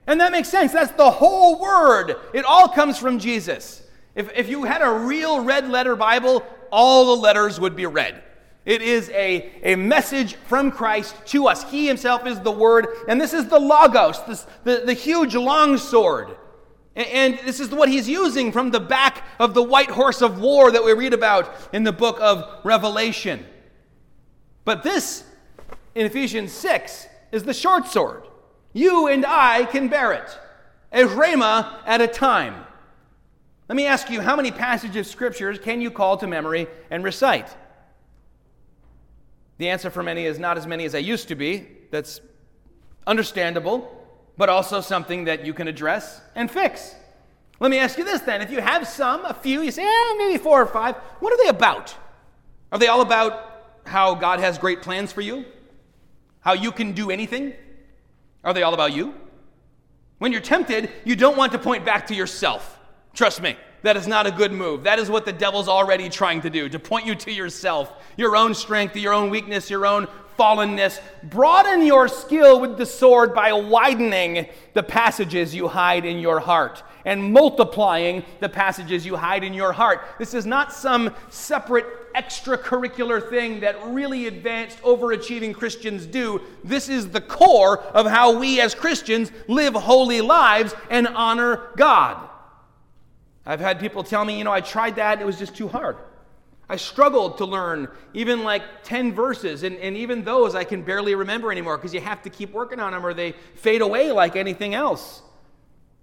And 0.06 0.20
that 0.20 0.32
makes 0.32 0.48
sense. 0.48 0.72
That's 0.72 0.90
the 0.92 1.10
whole 1.10 1.60
word. 1.60 2.16
It 2.32 2.44
all 2.44 2.66
comes 2.66 2.98
from 2.98 3.20
Jesus. 3.20 3.86
If, 4.16 4.36
if 4.36 4.48
you 4.48 4.64
had 4.64 4.82
a 4.82 4.90
real 4.90 5.44
red 5.44 5.68
letter 5.68 5.94
Bible, 5.94 6.44
all 6.70 7.14
the 7.14 7.22
letters 7.22 7.58
would 7.60 7.76
be 7.76 7.86
read. 7.86 8.22
It 8.64 8.82
is 8.82 9.08
a, 9.10 9.50
a 9.62 9.76
message 9.76 10.34
from 10.34 10.70
Christ 10.70 11.14
to 11.26 11.48
us. 11.48 11.68
He 11.70 11.86
himself 11.86 12.26
is 12.26 12.40
the 12.40 12.50
Word, 12.50 12.88
and 13.08 13.20
this 13.20 13.32
is 13.32 13.48
the 13.48 13.58
Logos, 13.58 14.22
this, 14.26 14.46
the, 14.64 14.82
the 14.84 14.92
huge 14.92 15.34
long 15.34 15.78
sword. 15.78 16.36
And 16.94 17.38
this 17.44 17.60
is 17.60 17.70
what 17.70 17.88
he's 17.88 18.08
using 18.08 18.52
from 18.52 18.70
the 18.70 18.80
back 18.80 19.24
of 19.38 19.54
the 19.54 19.62
white 19.62 19.90
horse 19.90 20.20
of 20.20 20.40
war 20.40 20.70
that 20.72 20.84
we 20.84 20.92
read 20.92 21.14
about 21.14 21.50
in 21.72 21.84
the 21.84 21.92
book 21.92 22.18
of 22.20 22.64
Revelation. 22.64 23.46
But 24.64 24.82
this, 24.82 25.24
in 25.94 26.04
Ephesians 26.04 26.52
6, 26.52 27.06
is 27.32 27.44
the 27.44 27.54
short 27.54 27.86
sword. 27.86 28.24
You 28.72 29.08
and 29.08 29.24
I 29.24 29.64
can 29.64 29.88
bear 29.88 30.12
it, 30.12 30.38
a 30.92 31.02
rhema 31.02 31.78
at 31.86 32.00
a 32.00 32.06
time. 32.06 32.66
Let 33.70 33.76
me 33.76 33.86
ask 33.86 34.10
you, 34.10 34.20
how 34.20 34.34
many 34.34 34.50
passages 34.50 35.06
of 35.06 35.06
scriptures 35.06 35.60
can 35.60 35.80
you 35.80 35.92
call 35.92 36.16
to 36.16 36.26
memory 36.26 36.66
and 36.90 37.04
recite? 37.04 37.46
The 39.58 39.68
answer 39.68 39.90
for 39.90 40.02
many 40.02 40.24
is 40.24 40.40
not 40.40 40.58
as 40.58 40.66
many 40.66 40.84
as 40.86 40.96
I 40.96 40.98
used 40.98 41.28
to 41.28 41.36
be. 41.36 41.68
That's 41.92 42.20
understandable 43.06 43.96
but 44.36 44.48
also 44.48 44.80
something 44.80 45.22
that 45.26 45.46
you 45.46 45.54
can 45.54 45.68
address 45.68 46.20
and 46.34 46.50
fix. 46.50 46.96
Let 47.60 47.70
me 47.70 47.78
ask 47.78 47.96
you 47.96 48.02
this 48.02 48.22
then. 48.22 48.42
If 48.42 48.50
you 48.50 48.60
have 48.60 48.88
some, 48.88 49.24
a 49.24 49.34
few, 49.34 49.62
you 49.62 49.70
say, 49.70 49.84
eh, 49.84 50.14
maybe 50.18 50.36
four 50.38 50.60
or 50.60 50.66
five, 50.66 50.96
what 51.20 51.32
are 51.32 51.36
they 51.40 51.50
about? 51.50 51.94
Are 52.72 52.78
they 52.80 52.88
all 52.88 53.02
about 53.02 53.68
how 53.86 54.16
God 54.16 54.40
has 54.40 54.58
great 54.58 54.82
plans 54.82 55.12
for 55.12 55.20
you? 55.20 55.44
How 56.40 56.54
you 56.54 56.72
can 56.72 56.90
do 56.90 57.12
anything? 57.12 57.52
Are 58.42 58.52
they 58.52 58.64
all 58.64 58.74
about 58.74 58.94
you? 58.94 59.14
When 60.18 60.32
you're 60.32 60.40
tempted, 60.40 60.90
you 61.04 61.14
don't 61.14 61.36
want 61.36 61.52
to 61.52 61.58
point 61.58 61.84
back 61.84 62.08
to 62.08 62.16
yourself. 62.16 62.78
Trust 63.14 63.42
me, 63.42 63.56
that 63.82 63.96
is 63.96 64.06
not 64.06 64.26
a 64.26 64.30
good 64.30 64.52
move. 64.52 64.84
That 64.84 64.98
is 64.98 65.10
what 65.10 65.24
the 65.24 65.32
devil's 65.32 65.68
already 65.68 66.08
trying 66.08 66.40
to 66.42 66.50
do, 66.50 66.68
to 66.68 66.78
point 66.78 67.06
you 67.06 67.14
to 67.16 67.32
yourself, 67.32 67.92
your 68.16 68.36
own 68.36 68.54
strength, 68.54 68.96
your 68.96 69.12
own 69.12 69.30
weakness, 69.30 69.70
your 69.70 69.86
own 69.86 70.06
fallenness. 70.38 71.00
Broaden 71.24 71.84
your 71.84 72.08
skill 72.08 72.60
with 72.60 72.78
the 72.78 72.86
sword 72.86 73.34
by 73.34 73.52
widening 73.52 74.46
the 74.72 74.82
passages 74.82 75.54
you 75.54 75.68
hide 75.68 76.04
in 76.04 76.18
your 76.18 76.40
heart 76.40 76.82
and 77.04 77.32
multiplying 77.32 78.24
the 78.40 78.48
passages 78.48 79.04
you 79.06 79.16
hide 79.16 79.44
in 79.44 79.54
your 79.54 79.72
heart. 79.72 80.02
This 80.18 80.34
is 80.34 80.46
not 80.46 80.72
some 80.72 81.14
separate 81.28 81.86
extracurricular 82.14 83.28
thing 83.28 83.60
that 83.60 83.76
really 83.86 84.26
advanced, 84.26 84.80
overachieving 84.82 85.54
Christians 85.54 86.06
do. 86.06 86.40
This 86.64 86.88
is 86.88 87.10
the 87.10 87.20
core 87.20 87.80
of 87.80 88.06
how 88.06 88.38
we 88.38 88.60
as 88.60 88.74
Christians 88.74 89.30
live 89.46 89.74
holy 89.74 90.20
lives 90.20 90.74
and 90.90 91.06
honor 91.08 91.70
God. 91.76 92.29
I've 93.50 93.58
had 93.58 93.80
people 93.80 94.04
tell 94.04 94.24
me, 94.24 94.38
you 94.38 94.44
know, 94.44 94.52
I 94.52 94.60
tried 94.60 94.94
that, 94.94 95.20
it 95.20 95.26
was 95.26 95.36
just 95.36 95.56
too 95.56 95.66
hard. 95.66 95.96
I 96.68 96.76
struggled 96.76 97.38
to 97.38 97.44
learn 97.44 97.88
even 98.14 98.44
like 98.44 98.62
10 98.84 99.12
verses, 99.12 99.64
and, 99.64 99.76
and 99.78 99.96
even 99.96 100.22
those 100.22 100.54
I 100.54 100.62
can 100.62 100.82
barely 100.82 101.16
remember 101.16 101.50
anymore 101.50 101.76
because 101.76 101.92
you 101.92 102.00
have 102.00 102.22
to 102.22 102.30
keep 102.30 102.52
working 102.52 102.78
on 102.78 102.92
them 102.92 103.04
or 103.04 103.12
they 103.12 103.32
fade 103.56 103.82
away 103.82 104.12
like 104.12 104.36
anything 104.36 104.72
else. 104.72 105.22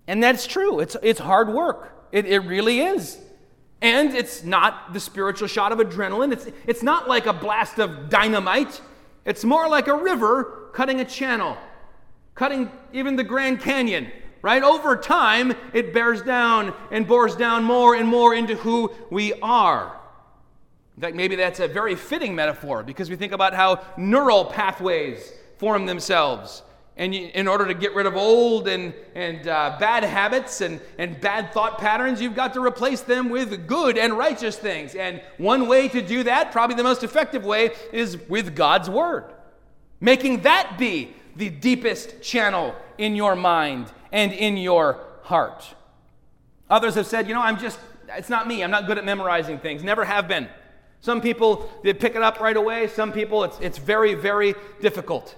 And 0.07 0.21
that's 0.21 0.45
true. 0.45 0.81
It's, 0.81 0.97
it's 1.01 1.21
hard 1.21 1.47
work. 1.47 2.09
It, 2.11 2.25
it 2.25 2.39
really 2.39 2.81
is. 2.81 3.17
And 3.81 4.13
it's 4.13 4.43
not 4.43 4.91
the 4.91 4.99
spiritual 4.99 5.47
shot 5.47 5.71
of 5.71 5.79
adrenaline. 5.79 6.33
It's, 6.33 6.49
it's 6.65 6.83
not 6.83 7.07
like 7.07 7.27
a 7.27 7.33
blast 7.33 7.79
of 7.79 8.09
dynamite. 8.09 8.81
It's 9.23 9.45
more 9.45 9.69
like 9.69 9.87
a 9.87 9.95
river 9.95 10.69
cutting 10.73 10.99
a 10.99 11.05
channel, 11.05 11.55
cutting 12.35 12.69
even 12.91 13.15
the 13.15 13.23
Grand 13.23 13.61
Canyon, 13.61 14.11
right? 14.41 14.63
Over 14.63 14.95
time, 14.95 15.53
it 15.73 15.93
bears 15.93 16.21
down 16.21 16.73
and 16.91 17.07
bores 17.07 17.35
down 17.35 17.63
more 17.63 17.95
and 17.95 18.07
more 18.07 18.33
into 18.33 18.55
who 18.55 18.91
we 19.09 19.33
are. 19.41 19.97
In 20.95 21.01
fact, 21.01 21.15
maybe 21.15 21.35
that's 21.35 21.59
a 21.59 21.67
very 21.67 21.95
fitting 21.95 22.33
metaphor 22.33 22.83
because 22.83 23.09
we 23.09 23.15
think 23.15 23.31
about 23.31 23.53
how 23.53 23.85
neural 23.97 24.45
pathways 24.45 25.31
form 25.57 25.85
themselves. 25.85 26.63
And 26.99 27.13
in 27.13 27.47
order 27.47 27.67
to 27.67 27.75
get 27.75 27.93
rid 27.93 28.07
of 28.07 28.15
old 28.15 28.67
and, 28.67 28.91
and 29.13 29.47
uh, 29.47 29.77
bad 29.79 30.03
habits 30.03 30.61
and, 30.61 30.81
and 30.97 31.21
bad 31.21 31.53
thought 31.53 31.77
patterns, 31.77 32.19
you've 32.19 32.35
got 32.35 32.55
to 32.55 32.65
replace 32.65 33.01
them 33.01 33.29
with 33.29 33.67
good 33.67 33.99
and 33.99 34.17
righteous 34.17 34.57
things. 34.57 34.95
And 34.95 35.21
one 35.37 35.67
way 35.67 35.87
to 35.89 36.01
do 36.01 36.23
that, 36.23 36.51
probably 36.51 36.75
the 36.75 36.83
most 36.83 37.03
effective 37.03 37.45
way, 37.45 37.71
is 37.93 38.17
with 38.27 38.55
God's 38.55 38.89
Word. 38.89 39.25
Making 40.01 40.41
that 40.41 40.77
be 40.79 41.13
the 41.35 41.49
deepest 41.49 42.23
channel 42.23 42.75
in 42.97 43.15
your 43.15 43.35
mind 43.35 43.91
and 44.11 44.31
in 44.31 44.57
your 44.57 44.99
heart. 45.23 45.75
Others 46.69 46.95
have 46.95 47.07
said, 47.07 47.27
you 47.27 47.33
know, 47.33 47.41
I'm 47.41 47.59
just, 47.59 47.79
it's 48.09 48.29
not 48.29 48.47
me. 48.47 48.63
I'm 48.63 48.71
not 48.71 48.87
good 48.87 48.97
at 48.97 49.05
memorizing 49.05 49.59
things. 49.59 49.83
Never 49.83 50.05
have 50.05 50.27
been. 50.27 50.47
Some 51.01 51.21
people, 51.21 51.69
they 51.83 51.93
pick 51.93 52.15
it 52.15 52.21
up 52.21 52.39
right 52.39 52.57
away. 52.57 52.87
Some 52.87 53.11
people, 53.11 53.43
it's, 53.43 53.59
it's 53.59 53.77
very, 53.77 54.13
very 54.15 54.55
difficult. 54.81 55.35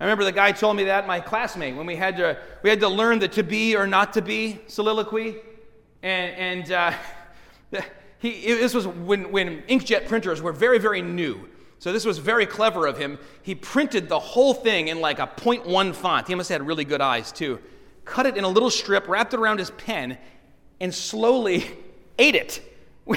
I 0.00 0.04
remember 0.04 0.24
the 0.24 0.32
guy 0.32 0.52
told 0.52 0.76
me 0.76 0.84
that, 0.84 1.06
my 1.06 1.20
classmate, 1.20 1.76
when 1.76 1.86
we 1.86 1.96
had 1.96 2.16
to, 2.18 2.38
we 2.62 2.70
had 2.70 2.80
to 2.80 2.88
learn 2.88 3.18
the 3.18 3.28
to 3.28 3.42
be 3.42 3.76
or 3.76 3.86
not 3.86 4.12
to 4.14 4.22
be 4.22 4.60
soliloquy. 4.66 5.36
And, 6.02 6.62
and 6.62 6.72
uh, 6.72 6.92
he, 8.18 8.30
this 8.46 8.74
was 8.74 8.86
when, 8.86 9.30
when 9.30 9.62
inkjet 9.62 10.06
printers 10.06 10.42
were 10.42 10.52
very, 10.52 10.78
very 10.78 11.02
new. 11.02 11.48
So 11.78 11.92
this 11.92 12.04
was 12.04 12.18
very 12.18 12.46
clever 12.46 12.86
of 12.86 12.98
him. 12.98 13.18
He 13.42 13.54
printed 13.54 14.08
the 14.08 14.18
whole 14.18 14.54
thing 14.54 14.88
in 14.88 15.00
like 15.00 15.18
a 15.18 15.26
0.1 15.26 15.94
font. 15.94 16.26
He 16.26 16.34
must 16.34 16.48
have 16.48 16.60
had 16.60 16.66
really 16.66 16.84
good 16.84 17.00
eyes, 17.00 17.32
too. 17.32 17.58
Cut 18.06 18.24
it 18.24 18.38
in 18.38 18.44
a 18.44 18.48
little 18.48 18.70
strip, 18.70 19.06
wrapped 19.08 19.34
it 19.34 19.40
around 19.40 19.58
his 19.58 19.70
pen, 19.72 20.16
and 20.80 20.94
slowly 20.94 21.66
ate 22.18 22.34
it. 22.34 22.62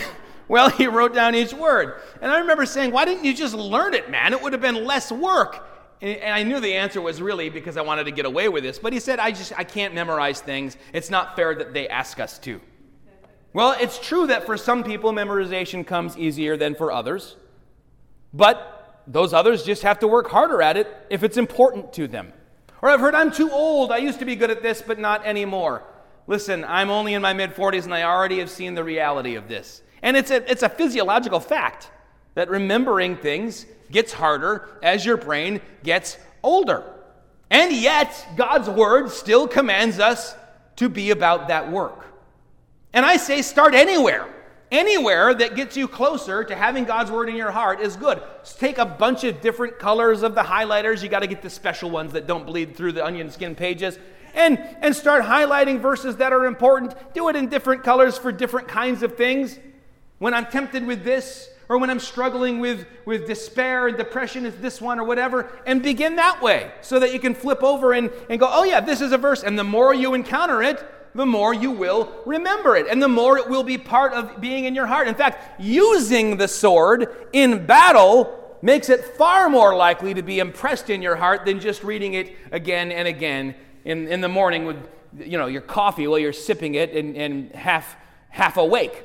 Well, 0.49 0.71
he 0.71 0.87
wrote 0.87 1.13
down 1.13 1.35
each 1.35 1.53
word. 1.53 2.01
And 2.23 2.31
I 2.31 2.39
remember 2.39 2.65
saying, 2.65 2.91
Why 2.91 3.05
didn't 3.05 3.23
you 3.23 3.35
just 3.35 3.53
learn 3.53 3.93
it, 3.93 4.09
man? 4.09 4.33
It 4.33 4.41
would 4.41 4.51
have 4.51 4.61
been 4.61 4.83
less 4.83 5.11
work. 5.11 5.63
And 6.01 6.33
I 6.33 6.43
knew 6.43 6.59
the 6.59 6.73
answer 6.73 7.01
was 7.01 7.21
really 7.21 7.49
because 7.49 7.77
I 7.77 7.81
wanted 7.81 8.05
to 8.05 8.11
get 8.11 8.25
away 8.25 8.49
with 8.49 8.63
this. 8.63 8.79
But 8.79 8.91
he 8.91 8.99
said, 8.99 9.19
I 9.19 9.31
just 9.31 9.53
I 9.57 9.63
can't 9.63 9.93
memorize 9.93 10.41
things. 10.41 10.75
It's 10.91 11.09
not 11.09 11.35
fair 11.35 11.53
that 11.55 11.73
they 11.73 11.87
ask 11.87 12.19
us 12.19 12.39
to. 12.39 12.59
Well, 13.53 13.75
it's 13.79 13.99
true 13.99 14.27
that 14.27 14.45
for 14.45 14.57
some 14.57 14.83
people 14.83 15.11
memorization 15.11 15.85
comes 15.85 16.17
easier 16.17 16.57
than 16.57 16.73
for 16.73 16.91
others. 16.91 17.35
But 18.33 19.03
those 19.07 19.33
others 19.33 19.63
just 19.63 19.83
have 19.83 19.99
to 19.99 20.07
work 20.07 20.29
harder 20.29 20.61
at 20.61 20.77
it 20.77 20.87
if 21.09 21.23
it's 21.23 21.37
important 21.37 21.93
to 21.93 22.07
them. 22.07 22.31
Or 22.81 22.89
I've 22.89 22.99
heard 22.99 23.15
I'm 23.15 23.31
too 23.31 23.51
old. 23.51 23.91
I 23.91 23.97
used 23.97 24.19
to 24.19 24.25
be 24.25 24.35
good 24.35 24.49
at 24.49 24.61
this, 24.61 24.81
but 24.81 24.99
not 24.99 25.25
anymore. 25.25 25.83
Listen, 26.27 26.63
I'm 26.63 26.89
only 26.89 27.13
in 27.13 27.21
my 27.21 27.33
mid 27.33 27.55
40s 27.55 27.85
and 27.85 27.93
I 27.93 28.03
already 28.03 28.39
have 28.39 28.49
seen 28.49 28.75
the 28.75 28.83
reality 28.83 29.35
of 29.35 29.47
this. 29.47 29.81
And 30.01 30.15
it's 30.15 30.31
a, 30.31 30.49
it's 30.49 30.63
a 30.63 30.69
physiological 30.69 31.39
fact 31.39 31.89
that 32.35 32.49
remembering 32.49 33.17
things 33.17 33.65
gets 33.91 34.13
harder 34.13 34.69
as 34.81 35.05
your 35.05 35.17
brain 35.17 35.59
gets 35.83 36.17
older. 36.43 36.83
And 37.49 37.73
yet, 37.73 38.27
God's 38.37 38.69
word 38.69 39.09
still 39.09 39.47
commands 39.47 39.99
us 39.99 40.35
to 40.75 40.87
be 40.87 41.09
about 41.09 41.47
that 41.47 41.71
work. 41.71 42.05
And 42.93 43.05
I 43.05 43.17
say 43.17 43.41
start 43.41 43.73
anywhere. 43.73 44.27
Anywhere 44.71 45.33
that 45.33 45.55
gets 45.55 45.75
you 45.75 45.87
closer 45.87 46.43
to 46.43 46.55
having 46.55 46.85
God's 46.85 47.09
word 47.09 47.27
in 47.27 47.35
your 47.35 47.49
heart 47.49 47.81
is 47.81 47.95
good. 47.95 48.21
Just 48.43 48.59
take 48.59 48.77
a 48.77 48.85
bunch 48.85 49.23
of 49.23 49.41
different 49.41 49.79
colors 49.79 50.21
of 50.21 50.35
the 50.35 50.43
highlighters. 50.43 51.01
You 51.01 51.09
got 51.09 51.21
to 51.21 51.27
get 51.27 51.41
the 51.41 51.49
special 51.49 51.89
ones 51.89 52.13
that 52.13 52.27
don't 52.27 52.45
bleed 52.45 52.75
through 52.75 52.91
the 52.91 53.03
onion 53.03 53.31
skin 53.31 53.55
pages. 53.55 53.97
And, 54.35 54.59
and 54.81 54.95
start 54.95 55.23
highlighting 55.23 55.79
verses 55.79 56.17
that 56.17 56.31
are 56.33 56.45
important. 56.45 56.93
Do 57.15 57.29
it 57.29 57.35
in 57.35 57.49
different 57.49 57.83
colors 57.83 58.17
for 58.17 58.31
different 58.31 58.67
kinds 58.67 59.01
of 59.01 59.17
things. 59.17 59.57
When 60.19 60.35
I'm 60.35 60.45
tempted 60.45 60.85
with 60.85 61.03
this, 61.03 61.49
or 61.67 61.79
when 61.79 61.89
I'm 61.89 61.99
struggling 61.99 62.59
with, 62.59 62.85
with 63.05 63.25
despair 63.25 63.87
and 63.87 63.97
depression, 63.97 64.45
is 64.45 64.55
this 64.57 64.81
one 64.81 64.99
or 64.99 65.03
whatever, 65.03 65.51
and 65.65 65.81
begin 65.81 66.15
that 66.17 66.41
way 66.41 66.71
so 66.81 66.99
that 66.99 67.13
you 67.13 67.19
can 67.19 67.33
flip 67.33 67.63
over 67.63 67.93
and, 67.93 68.11
and 68.29 68.39
go, 68.39 68.47
oh, 68.49 68.63
yeah, 68.63 68.81
this 68.81 69.01
is 69.01 69.11
a 69.11 69.17
verse. 69.17 69.43
And 69.43 69.57
the 69.57 69.63
more 69.63 69.93
you 69.93 70.13
encounter 70.13 70.61
it, 70.61 70.83
the 71.15 71.25
more 71.25 71.53
you 71.53 71.71
will 71.71 72.11
remember 72.25 72.75
it, 72.75 72.87
and 72.87 73.01
the 73.01 73.07
more 73.07 73.37
it 73.37 73.49
will 73.49 73.63
be 73.63 73.77
part 73.77 74.13
of 74.13 74.39
being 74.39 74.65
in 74.65 74.75
your 74.75 74.85
heart. 74.85 75.07
In 75.07 75.15
fact, 75.15 75.59
using 75.59 76.37
the 76.37 76.47
sword 76.47 77.27
in 77.33 77.65
battle 77.65 78.57
makes 78.61 78.89
it 78.89 79.03
far 79.17 79.49
more 79.49 79.75
likely 79.75 80.13
to 80.13 80.21
be 80.21 80.39
impressed 80.39 80.89
in 80.89 81.01
your 81.01 81.15
heart 81.15 81.45
than 81.45 81.59
just 81.59 81.83
reading 81.83 82.13
it 82.13 82.35
again 82.51 82.91
and 82.91 83.07
again 83.07 83.55
in, 83.85 84.07
in 84.07 84.21
the 84.21 84.29
morning 84.29 84.65
with 84.65 84.77
you 85.17 85.37
know, 85.37 85.47
your 85.47 85.61
coffee 85.61 86.07
while 86.07 86.19
you're 86.19 86.33
sipping 86.33 86.75
it 86.75 86.93
and, 86.93 87.15
and 87.15 87.51
half, 87.53 87.95
half 88.29 88.57
awake. 88.57 89.03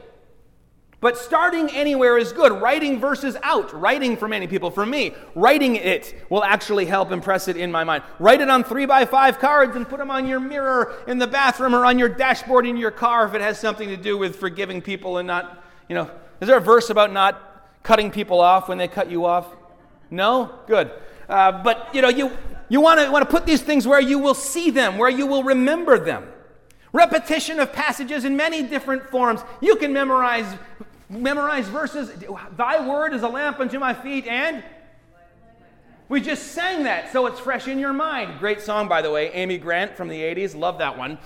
But 1.05 1.19
starting 1.19 1.69
anywhere 1.69 2.17
is 2.17 2.33
good. 2.33 2.51
Writing 2.63 2.99
verses 2.99 3.37
out, 3.43 3.79
writing 3.79 4.17
for 4.17 4.27
many 4.27 4.47
people, 4.47 4.71
for 4.71 4.87
me, 4.87 5.13
writing 5.35 5.77
it 5.77 6.15
will 6.31 6.43
actually 6.43 6.87
help 6.87 7.13
impress 7.13 7.47
it 7.47 7.59
in 7.59 7.71
my 7.71 7.85
mind. 7.85 8.05
Write 8.19 8.41
it 8.41 8.49
on 8.49 8.65
three 8.65 8.87
by 8.87 9.05
five 9.05 9.39
cards 9.39 9.77
and 9.77 9.87
put 9.87 9.99
them 9.99 10.11
on 10.11 10.27
your 10.27 10.41
mirror 10.41 10.95
in 11.07 11.19
the 11.19 11.27
bathroom 11.27 11.75
or 11.75 11.85
on 11.85 11.99
your 11.99 12.09
dashboard 12.09 12.65
in 12.67 12.79
your 12.79 12.91
car 12.91 13.27
if 13.27 13.35
it 13.35 13.43
has 13.43 13.61
something 13.61 13.91
to 13.91 13.99
do 13.99 14.17
with 14.17 14.37
forgiving 14.37 14.81
people 14.81 15.19
and 15.19 15.27
not, 15.27 15.63
you 15.91 15.95
know. 15.95 16.11
Is 16.41 16.49
there 16.49 16.57
a 16.57 16.63
verse 16.63 16.89
about 16.89 17.13
not 17.13 17.69
cutting 17.83 18.11
people 18.11 18.41
off 18.41 18.71
when 18.71 18.79
they 18.79 18.89
cut 18.89 19.11
you 19.11 19.27
off? 19.27 19.55
No? 20.11 20.59
Good. 20.67 20.91
Uh, 21.29 21.63
but, 21.63 21.95
you 21.95 22.01
know, 22.01 22.09
you, 22.09 22.31
you 22.71 22.81
want 22.81 22.99
to 22.99 23.11
want 23.11 23.23
to 23.27 23.31
put 23.31 23.45
these 23.45 23.61
things 23.61 23.87
where 23.87 24.01
you 24.01 24.19
will 24.19 24.33
see 24.33 24.71
them, 24.71 24.97
where 24.97 25.11
you 25.11 25.27
will 25.27 25.43
remember 25.43 25.99
them. 25.99 26.27
Repetition 26.95 27.61
of 27.61 27.75
passages 27.75 28.25
in 28.25 28.39
many 28.39 28.63
different 28.63 29.11
forms. 29.11 29.43
You 29.61 29.77
can 29.77 29.93
memorize 29.93 30.47
memorize 31.23 31.69
verses. 31.69 32.11
Thy 32.57 32.87
word 32.87 33.15
is 33.15 33.23
a 33.23 33.29
lamp 33.29 33.61
unto 33.61 33.79
my 33.79 33.95
feet, 33.95 34.27
and 34.27 34.63
we 36.09 36.21
just 36.21 36.53
sang 36.53 36.85
that, 36.85 37.13
so 37.13 37.27
it's 37.27 37.41
fresh 37.41 37.67
in 37.67 37.79
your 37.79 37.93
mind. 37.93 38.39
Great 38.39 38.61
song, 38.61 38.89
by 38.89 39.01
the 39.01 39.11
way. 39.11 39.33
Amy 39.33 39.57
Grant 39.57 39.97
from 39.97 40.09
the 40.09 40.21
80s. 40.21 40.55
Love 40.55 40.79
that 40.79 40.99
one. 40.99 41.19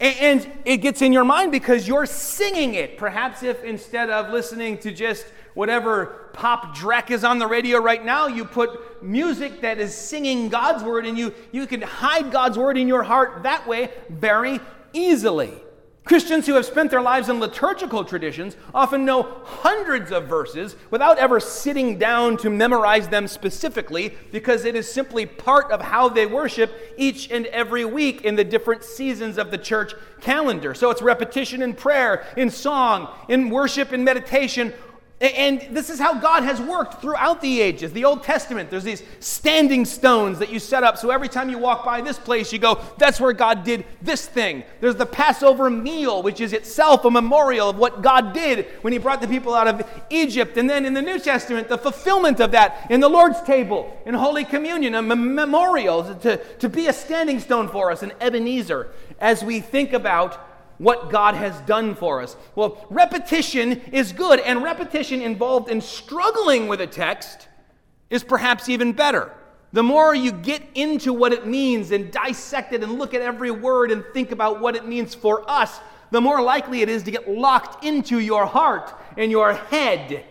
And 0.00 0.48
it 0.64 0.76
gets 0.76 1.02
in 1.02 1.12
your 1.12 1.24
mind 1.24 1.50
because 1.50 1.88
you're 1.88 2.06
singing 2.06 2.74
it. 2.74 2.98
Perhaps 2.98 3.42
if 3.42 3.64
instead 3.64 4.10
of 4.10 4.30
listening 4.30 4.78
to 4.78 4.92
just 4.92 5.26
whatever 5.54 6.30
pop 6.34 6.76
dreck 6.76 7.10
is 7.10 7.24
on 7.24 7.40
the 7.40 7.46
radio 7.48 7.78
right 7.78 8.04
now, 8.04 8.28
you 8.28 8.44
put 8.44 9.02
music 9.02 9.60
that 9.62 9.78
is 9.78 9.92
singing 9.92 10.50
God's 10.50 10.84
word 10.84 11.04
and 11.04 11.18
you, 11.18 11.34
you 11.50 11.66
can 11.66 11.82
hide 11.82 12.30
God's 12.30 12.56
word 12.56 12.78
in 12.78 12.86
your 12.86 13.02
heart 13.02 13.42
that 13.42 13.66
way 13.66 13.90
very 14.08 14.60
easily. 14.92 15.52
Christians 16.08 16.46
who 16.46 16.54
have 16.54 16.64
spent 16.64 16.90
their 16.90 17.02
lives 17.02 17.28
in 17.28 17.38
liturgical 17.38 18.02
traditions 18.02 18.56
often 18.74 19.04
know 19.04 19.42
hundreds 19.44 20.10
of 20.10 20.26
verses 20.26 20.74
without 20.90 21.18
ever 21.18 21.38
sitting 21.38 21.98
down 21.98 22.38
to 22.38 22.48
memorize 22.48 23.08
them 23.08 23.28
specifically 23.28 24.14
because 24.32 24.64
it 24.64 24.74
is 24.74 24.90
simply 24.90 25.26
part 25.26 25.70
of 25.70 25.82
how 25.82 26.08
they 26.08 26.24
worship 26.24 26.72
each 26.96 27.30
and 27.30 27.44
every 27.48 27.84
week 27.84 28.22
in 28.22 28.36
the 28.36 28.44
different 28.44 28.84
seasons 28.84 29.36
of 29.36 29.50
the 29.50 29.58
church 29.58 29.92
calendar. 30.22 30.72
So 30.72 30.88
it's 30.88 31.02
repetition 31.02 31.60
in 31.60 31.74
prayer, 31.74 32.24
in 32.38 32.48
song, 32.48 33.14
in 33.28 33.50
worship, 33.50 33.92
in 33.92 34.02
meditation, 34.02 34.72
and 35.20 35.60
this 35.72 35.90
is 35.90 35.98
how 35.98 36.14
God 36.14 36.44
has 36.44 36.60
worked 36.60 37.00
throughout 37.00 37.40
the 37.40 37.60
ages. 37.60 37.92
The 37.92 38.04
Old 38.04 38.22
Testament, 38.22 38.70
there's 38.70 38.84
these 38.84 39.02
standing 39.18 39.84
stones 39.84 40.38
that 40.38 40.48
you 40.48 40.60
set 40.60 40.84
up. 40.84 40.96
So 40.96 41.10
every 41.10 41.28
time 41.28 41.50
you 41.50 41.58
walk 41.58 41.84
by 41.84 42.00
this 42.02 42.16
place, 42.16 42.52
you 42.52 42.60
go, 42.60 42.80
that's 42.98 43.20
where 43.20 43.32
God 43.32 43.64
did 43.64 43.84
this 44.00 44.26
thing. 44.26 44.62
There's 44.80 44.94
the 44.94 45.06
Passover 45.06 45.70
meal, 45.70 46.22
which 46.22 46.40
is 46.40 46.52
itself 46.52 47.04
a 47.04 47.10
memorial 47.10 47.68
of 47.68 47.78
what 47.78 48.00
God 48.00 48.32
did 48.32 48.66
when 48.82 48.92
He 48.92 49.00
brought 49.00 49.20
the 49.20 49.26
people 49.26 49.54
out 49.54 49.66
of 49.66 49.84
Egypt. 50.08 50.56
And 50.56 50.70
then 50.70 50.86
in 50.86 50.94
the 50.94 51.02
New 51.02 51.18
Testament, 51.18 51.68
the 51.68 51.78
fulfillment 51.78 52.38
of 52.38 52.52
that 52.52 52.86
in 52.88 53.00
the 53.00 53.08
Lord's 53.08 53.42
table, 53.42 54.00
in 54.06 54.14
Holy 54.14 54.44
Communion, 54.44 54.94
a 54.94 55.02
memorial 55.02 56.14
to, 56.14 56.36
to 56.36 56.68
be 56.68 56.86
a 56.86 56.92
standing 56.92 57.40
stone 57.40 57.66
for 57.68 57.90
us, 57.90 58.04
an 58.04 58.12
Ebenezer, 58.20 58.86
as 59.18 59.42
we 59.42 59.58
think 59.58 59.92
about 59.92 60.47
what 60.78 61.10
God 61.10 61.34
has 61.34 61.60
done 61.62 61.94
for 61.94 62.22
us. 62.22 62.36
Well, 62.54 62.86
repetition 62.88 63.72
is 63.92 64.12
good, 64.12 64.40
and 64.40 64.62
repetition 64.62 65.20
involved 65.20 65.68
in 65.68 65.80
struggling 65.80 66.68
with 66.68 66.80
a 66.80 66.86
text 66.86 67.48
is 68.10 68.24
perhaps 68.24 68.68
even 68.68 68.92
better. 68.92 69.32
The 69.72 69.82
more 69.82 70.14
you 70.14 70.32
get 70.32 70.62
into 70.74 71.12
what 71.12 71.32
it 71.32 71.46
means 71.46 71.90
and 71.90 72.10
dissect 72.10 72.72
it 72.72 72.82
and 72.82 72.98
look 72.98 73.12
at 73.12 73.20
every 73.20 73.50
word 73.50 73.90
and 73.90 74.04
think 74.14 74.30
about 74.32 74.60
what 74.60 74.76
it 74.76 74.86
means 74.86 75.14
for 75.14 75.48
us, 75.50 75.78
the 76.10 76.20
more 76.20 76.40
likely 76.40 76.80
it 76.80 76.88
is 76.88 77.02
to 77.02 77.10
get 77.10 77.28
locked 77.28 77.84
into 77.84 78.18
your 78.18 78.46
heart 78.46 78.90
and 79.18 79.30
your 79.30 79.52
head. 79.52 80.24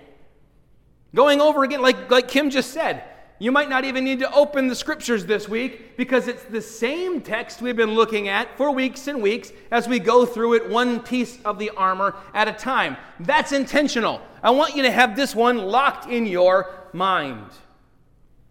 Going 1.14 1.40
over 1.40 1.64
again, 1.64 1.82
like, 1.82 2.10
like 2.10 2.28
Kim 2.28 2.50
just 2.50 2.72
said, 2.72 3.04
you 3.39 3.52
might 3.52 3.69
not 3.69 3.86
even 3.86 4.04
need 4.04 4.19
to 4.19 4.34
open 4.34 4.67
the 4.67 4.76
scriptures 4.76 5.26
this 5.26 5.47
week 5.47 5.95
because 5.95 6.28
it's 6.28 6.43
the 6.43 6.62
same 6.62 7.21
text 7.21 7.62
we've 7.62 7.76
been 7.76 7.93
looking 7.93 8.28
at 8.28 8.58
for 8.58 8.71
weeks 8.71 9.08
and 9.08 9.21
weeks 9.21 9.52
as 9.69 9.88
we 9.88 10.00
go 10.00 10.26
through 10.26 10.56
it 10.56 10.69
one 10.69 11.00
piece 11.00 11.39
of 11.45 11.60
the 11.60 11.69
armor 11.71 12.15
at 12.34 12.47
a 12.47 12.54
time. 12.54 12.97
That's 13.19 13.52
intentional. 13.52 14.21
I 14.41 14.52
want 14.52 14.76
you 14.76 14.84
to 14.84 14.91
have 14.91 15.15
this 15.15 15.36
one 15.36 15.58
locked 15.58 16.10
in 16.10 16.26
your 16.26 16.73
mind. 16.93 17.52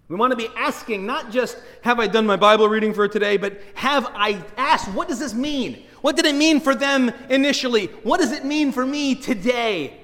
We 0.09 0.15
want 0.15 0.31
to 0.31 0.37
be 0.37 0.49
asking 0.57 1.05
not 1.05 1.33
just, 1.33 1.59
have 1.83 1.99
I 1.99 2.07
done 2.07 2.27
my 2.27 2.37
Bible 2.37 2.69
reading 2.69 2.95
for 2.95 3.09
today, 3.09 3.37
but 3.37 3.61
have 3.75 4.07
I 4.15 4.41
asked, 4.57 4.87
what 4.93 5.09
does 5.09 5.19
this 5.19 5.35
mean? 5.35 5.83
What 6.01 6.15
did 6.15 6.27
it 6.27 6.37
mean 6.37 6.61
for 6.61 6.77
them 6.77 7.11
initially? 7.29 7.87
What 8.05 8.21
does 8.21 8.31
it 8.31 8.45
mean 8.45 8.71
for 8.71 8.87
me 8.87 9.17
today? 9.17 9.99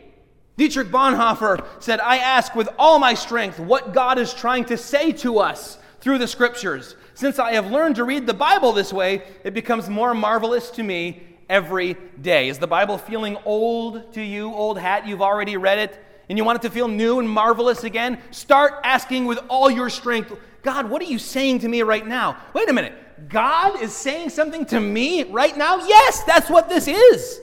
Dietrich 0.56 0.88
Bonhoeffer 0.88 1.64
said, 1.80 2.00
I 2.00 2.18
ask 2.18 2.54
with 2.54 2.68
all 2.78 2.98
my 2.98 3.14
strength 3.14 3.58
what 3.58 3.94
God 3.94 4.18
is 4.18 4.34
trying 4.34 4.66
to 4.66 4.76
say 4.76 5.12
to 5.12 5.38
us 5.38 5.78
through 6.00 6.18
the 6.18 6.28
scriptures. 6.28 6.94
Since 7.14 7.38
I 7.38 7.52
have 7.52 7.70
learned 7.70 7.96
to 7.96 8.04
read 8.04 8.26
the 8.26 8.34
Bible 8.34 8.72
this 8.72 8.92
way, 8.92 9.22
it 9.44 9.54
becomes 9.54 9.88
more 9.88 10.14
marvelous 10.14 10.70
to 10.72 10.82
me 10.82 11.22
every 11.48 11.96
day. 12.20 12.48
Is 12.48 12.58
the 12.58 12.66
Bible 12.66 12.98
feeling 12.98 13.36
old 13.44 14.12
to 14.14 14.22
you, 14.22 14.52
old 14.52 14.78
hat? 14.78 15.06
You've 15.06 15.22
already 15.22 15.56
read 15.56 15.78
it 15.78 16.04
and 16.28 16.38
you 16.38 16.44
want 16.44 16.56
it 16.56 16.62
to 16.62 16.70
feel 16.70 16.88
new 16.88 17.18
and 17.18 17.28
marvelous 17.28 17.84
again? 17.84 18.18
Start 18.30 18.74
asking 18.84 19.26
with 19.26 19.38
all 19.48 19.70
your 19.70 19.90
strength, 19.90 20.32
God, 20.62 20.88
what 20.88 21.02
are 21.02 21.06
you 21.06 21.18
saying 21.18 21.60
to 21.60 21.68
me 21.68 21.82
right 21.82 22.06
now? 22.06 22.36
Wait 22.54 22.68
a 22.68 22.72
minute. 22.72 22.94
God 23.28 23.80
is 23.82 23.92
saying 23.92 24.30
something 24.30 24.64
to 24.66 24.80
me 24.80 25.24
right 25.24 25.56
now? 25.56 25.86
Yes, 25.86 26.22
that's 26.24 26.50
what 26.50 26.68
this 26.68 26.88
is. 26.88 27.40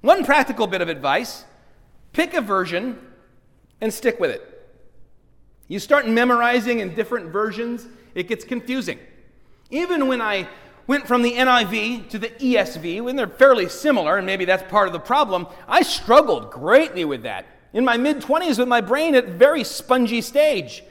One 0.00 0.24
practical 0.24 0.66
bit 0.66 0.80
of 0.80 0.88
advice 0.88 1.44
Pick 2.12 2.34
a 2.34 2.40
version 2.40 2.98
and 3.80 3.92
stick 3.92 4.18
with 4.20 4.30
it. 4.30 4.46
You 5.68 5.78
start 5.78 6.08
memorizing 6.08 6.80
in 6.80 6.94
different 6.94 7.32
versions, 7.32 7.86
it 8.14 8.26
gets 8.26 8.44
confusing. 8.44 8.98
Even 9.70 10.08
when 10.08 10.20
I 10.20 10.48
went 10.88 11.06
from 11.06 11.22
the 11.22 11.32
NIV 11.34 12.08
to 12.10 12.18
the 12.18 12.28
ESV, 12.28 13.02
when 13.02 13.14
they're 13.14 13.28
fairly 13.28 13.68
similar, 13.68 14.16
and 14.16 14.26
maybe 14.26 14.44
that's 14.44 14.68
part 14.68 14.88
of 14.88 14.92
the 14.92 14.98
problem, 14.98 15.46
I 15.68 15.82
struggled 15.82 16.50
greatly 16.50 17.04
with 17.04 17.22
that. 17.22 17.46
In 17.72 17.84
my 17.84 17.96
mid 17.96 18.20
20s, 18.20 18.58
with 18.58 18.66
my 18.66 18.80
brain 18.80 19.14
at 19.14 19.26
a 19.26 19.30
very 19.30 19.62
spongy 19.62 20.20
stage, 20.20 20.82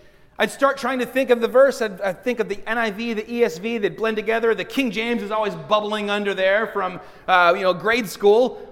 I'd 0.42 0.52
start 0.52 0.78
trying 0.78 1.00
to 1.00 1.06
think 1.06 1.32
of 1.32 1.42
the 1.42 1.50
verse, 1.50 1.82
I'd, 1.82 2.00
I'd, 2.00 2.24
think 2.24 2.40
of 2.40 2.48
the 2.48 2.56
NIV, 2.56 3.16
the 3.18 3.24
ESV, 3.24 3.82
they'd 3.82 3.98
blend 3.98 4.16
together. 4.16 4.56
The 4.56 4.64
King 4.64 4.90
James 4.90 5.22
is 5.22 5.32
always 5.32 5.54
bubbling 5.54 6.10
under 6.10 6.34
there 6.34 6.68
from 6.68 7.02
uh, 7.28 7.54
you 7.58 7.64
know, 7.64 7.74
grade 7.74 8.08
school. 8.08 8.69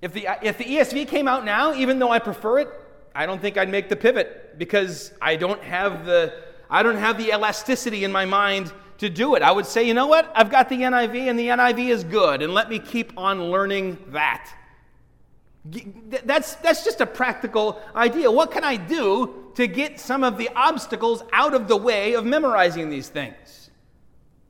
If 0.00 0.12
the, 0.12 0.28
if 0.42 0.58
the 0.58 0.64
ESV 0.64 1.08
came 1.08 1.26
out 1.26 1.44
now, 1.44 1.74
even 1.74 1.98
though 1.98 2.10
I 2.10 2.18
prefer 2.18 2.60
it, 2.60 2.68
I 3.14 3.26
don't 3.26 3.40
think 3.40 3.56
I'd 3.56 3.68
make 3.68 3.88
the 3.88 3.96
pivot 3.96 4.58
because 4.58 5.12
I 5.20 5.36
don't 5.36 5.62
have 5.62 6.06
the, 6.06 6.34
I 6.70 6.82
don't 6.82 6.96
have 6.96 7.18
the 7.18 7.30
elasticity 7.30 8.04
in 8.04 8.12
my 8.12 8.24
mind 8.24 8.72
to 8.98 9.08
do 9.10 9.34
it. 9.34 9.42
I 9.42 9.50
would 9.50 9.66
say, 9.66 9.84
you 9.84 9.94
know 9.94 10.06
what? 10.06 10.30
I've 10.34 10.50
got 10.50 10.68
the 10.68 10.76
NIV 10.76 11.28
and 11.28 11.38
the 11.38 11.48
NIV 11.48 11.88
is 11.88 12.04
good, 12.04 12.42
and 12.42 12.54
let 12.54 12.68
me 12.68 12.78
keep 12.78 13.12
on 13.16 13.50
learning 13.50 13.98
that. 14.08 14.52
That's, 16.24 16.54
that's 16.56 16.84
just 16.84 17.00
a 17.00 17.06
practical 17.06 17.80
idea. 17.94 18.30
What 18.30 18.52
can 18.52 18.64
I 18.64 18.76
do 18.76 19.50
to 19.56 19.66
get 19.66 20.00
some 20.00 20.24
of 20.24 20.38
the 20.38 20.48
obstacles 20.54 21.22
out 21.32 21.54
of 21.54 21.68
the 21.68 21.76
way 21.76 22.14
of 22.14 22.24
memorizing 22.24 22.88
these 22.88 23.08
things? 23.08 23.70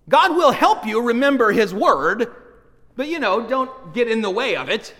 God 0.08 0.36
will 0.36 0.52
help 0.52 0.86
you 0.86 1.02
remember 1.02 1.52
His 1.52 1.74
Word 1.74 2.34
but 2.98 3.06
you 3.06 3.20
know, 3.20 3.46
don't 3.46 3.94
get 3.94 4.08
in 4.08 4.22
the 4.22 4.30
way 4.30 4.56
of 4.56 4.68
it. 4.68 4.92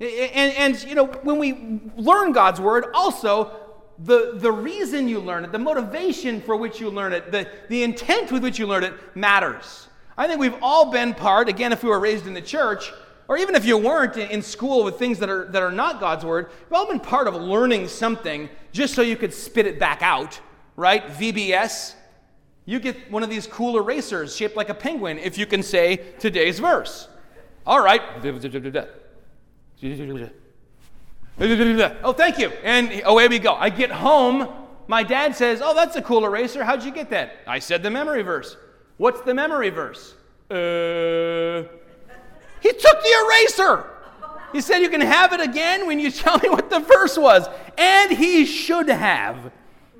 And, 0.00 0.52
and 0.54 0.82
you 0.84 0.94
know, 0.94 1.06
when 1.06 1.38
we 1.38 1.80
learn 1.96 2.32
God's 2.32 2.60
word, 2.60 2.86
also 2.94 3.68
the, 3.98 4.32
the 4.34 4.52
reason 4.52 5.08
you 5.08 5.18
learn 5.18 5.44
it, 5.44 5.52
the 5.52 5.58
motivation 5.58 6.40
for 6.40 6.56
which 6.56 6.80
you 6.80 6.88
learn 6.88 7.12
it, 7.12 7.32
the, 7.32 7.48
the 7.68 7.82
intent 7.82 8.30
with 8.30 8.42
which 8.42 8.58
you 8.58 8.66
learn 8.66 8.84
it 8.84 8.94
matters. 9.16 9.88
I 10.16 10.26
think 10.26 10.40
we've 10.40 10.56
all 10.62 10.90
been 10.90 11.14
part, 11.14 11.48
again, 11.48 11.72
if 11.72 11.82
we 11.82 11.90
were 11.90 11.98
raised 12.00 12.26
in 12.26 12.34
the 12.34 12.42
church, 12.42 12.92
or 13.26 13.36
even 13.36 13.54
if 13.54 13.64
you 13.64 13.76
weren't 13.76 14.16
in 14.16 14.40
school 14.40 14.84
with 14.84 14.98
things 14.98 15.18
that 15.18 15.28
are, 15.28 15.46
that 15.46 15.62
are 15.62 15.72
not 15.72 16.00
God's 16.00 16.24
word, 16.24 16.50
you've 16.50 16.72
all 16.72 16.86
been 16.86 17.00
part 17.00 17.26
of 17.26 17.34
learning 17.34 17.88
something 17.88 18.48
just 18.72 18.94
so 18.94 19.02
you 19.02 19.16
could 19.16 19.34
spit 19.34 19.66
it 19.66 19.78
back 19.78 20.00
out, 20.00 20.40
right? 20.76 21.06
VBS. 21.08 21.94
You 22.64 22.80
get 22.80 23.10
one 23.10 23.22
of 23.22 23.30
these 23.30 23.46
cool 23.46 23.78
erasers 23.78 24.34
shaped 24.34 24.56
like 24.56 24.68
a 24.68 24.74
penguin 24.74 25.18
if 25.18 25.38
you 25.38 25.46
can 25.46 25.62
say 25.62 25.96
today's 26.18 26.58
verse. 26.58 27.08
All 27.66 27.82
right. 27.82 28.00
Oh, 32.02 32.12
thank 32.12 32.38
you. 32.38 32.50
And 32.64 33.00
away 33.04 33.28
we 33.28 33.38
go. 33.38 33.54
I 33.54 33.70
get 33.70 33.90
home. 33.90 34.48
My 34.88 35.02
dad 35.02 35.36
says, 35.36 35.60
Oh, 35.62 35.74
that's 35.74 35.96
a 35.96 36.02
cool 36.02 36.24
eraser. 36.24 36.64
How'd 36.64 36.82
you 36.82 36.90
get 36.90 37.10
that? 37.10 37.36
I 37.46 37.60
said 37.60 37.82
the 37.82 37.90
memory 37.90 38.22
verse. 38.22 38.56
What's 38.96 39.20
the 39.20 39.34
memory 39.34 39.70
verse? 39.70 40.14
Uh, 40.50 41.68
he 42.60 42.72
took 42.72 43.02
the 43.02 43.14
eraser. 43.24 43.90
He 44.52 44.60
said, 44.60 44.78
You 44.78 44.88
can 44.88 45.00
have 45.00 45.32
it 45.32 45.40
again 45.40 45.86
when 45.86 46.00
you 46.00 46.10
tell 46.24 46.38
me 46.38 46.48
what 46.48 46.70
the 46.70 46.80
verse 46.80 47.16
was. 47.16 47.46
And 47.76 48.10
he 48.10 48.44
should 48.44 48.88
have. 48.88 49.52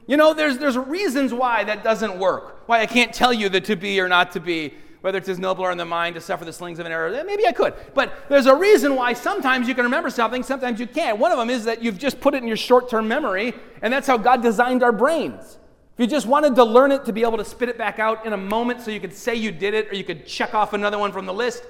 You 0.06 0.16
know, 0.16 0.32
there's, 0.32 0.58
there's 0.58 0.76
reasons 0.76 1.34
why 1.34 1.64
that 1.64 1.84
doesn't 1.84 2.18
work, 2.18 2.66
why 2.66 2.80
I 2.80 2.86
can't 2.86 3.12
tell 3.12 3.32
you 3.32 3.50
the 3.50 3.60
to 3.60 3.76
be 3.76 4.00
or 4.00 4.08
not 4.08 4.32
to 4.32 4.40
be 4.40 4.72
whether 5.00 5.18
it's 5.18 5.28
as 5.28 5.38
nobler 5.38 5.70
in 5.70 5.78
the 5.78 5.84
mind 5.84 6.14
to 6.14 6.20
suffer 6.20 6.44
the 6.44 6.52
slings 6.52 6.78
of 6.78 6.86
an 6.86 6.92
arrow. 6.92 7.24
Maybe 7.24 7.46
I 7.46 7.52
could. 7.52 7.74
But 7.94 8.12
there's 8.28 8.46
a 8.46 8.54
reason 8.54 8.96
why 8.96 9.12
sometimes 9.12 9.68
you 9.68 9.74
can 9.74 9.84
remember 9.84 10.10
something, 10.10 10.42
sometimes 10.42 10.80
you 10.80 10.86
can't. 10.86 11.18
One 11.18 11.30
of 11.30 11.38
them 11.38 11.50
is 11.50 11.64
that 11.64 11.82
you've 11.82 11.98
just 11.98 12.20
put 12.20 12.34
it 12.34 12.42
in 12.42 12.48
your 12.48 12.56
short 12.56 12.88
term 12.88 13.06
memory, 13.06 13.54
and 13.82 13.92
that's 13.92 14.06
how 14.06 14.18
God 14.18 14.42
designed 14.42 14.82
our 14.82 14.92
brains. 14.92 15.58
If 15.94 16.02
you 16.02 16.06
just 16.06 16.26
wanted 16.26 16.54
to 16.56 16.64
learn 16.64 16.92
it 16.92 17.04
to 17.06 17.12
be 17.12 17.22
able 17.22 17.38
to 17.38 17.44
spit 17.44 17.68
it 17.68 17.78
back 17.78 17.98
out 17.98 18.24
in 18.24 18.32
a 18.32 18.36
moment 18.36 18.80
so 18.80 18.90
you 18.90 19.00
could 19.00 19.12
say 19.12 19.34
you 19.34 19.50
did 19.50 19.74
it 19.74 19.90
or 19.90 19.94
you 19.94 20.04
could 20.04 20.26
check 20.26 20.54
off 20.54 20.72
another 20.72 20.98
one 20.98 21.12
from 21.12 21.26
the 21.26 21.34
list, 21.34 21.64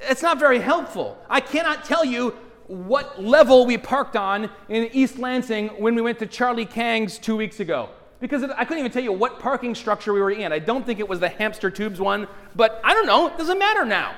it's 0.00 0.22
not 0.22 0.38
very 0.38 0.58
helpful. 0.58 1.16
I 1.28 1.40
cannot 1.40 1.84
tell 1.84 2.04
you 2.04 2.34
what 2.66 3.22
level 3.22 3.66
we 3.66 3.78
parked 3.78 4.16
on 4.16 4.50
in 4.68 4.88
East 4.92 5.18
Lansing 5.18 5.68
when 5.68 5.94
we 5.94 6.02
went 6.02 6.18
to 6.18 6.26
Charlie 6.26 6.66
Kang's 6.66 7.18
two 7.18 7.36
weeks 7.36 7.60
ago 7.60 7.88
because 8.20 8.42
I 8.42 8.64
couldn't 8.64 8.80
even 8.80 8.90
tell 8.92 9.02
you 9.02 9.12
what 9.12 9.38
parking 9.38 9.74
structure 9.74 10.12
we 10.12 10.20
were 10.20 10.30
in. 10.30 10.52
I 10.52 10.58
don't 10.58 10.84
think 10.84 10.98
it 10.98 11.08
was 11.08 11.20
the 11.20 11.28
hamster 11.28 11.70
tubes 11.70 12.00
one, 12.00 12.26
but 12.56 12.80
I 12.82 12.94
don't 12.94 13.06
know. 13.06 13.28
It 13.28 13.38
doesn't 13.38 13.58
matter 13.58 13.84
now. 13.84 14.14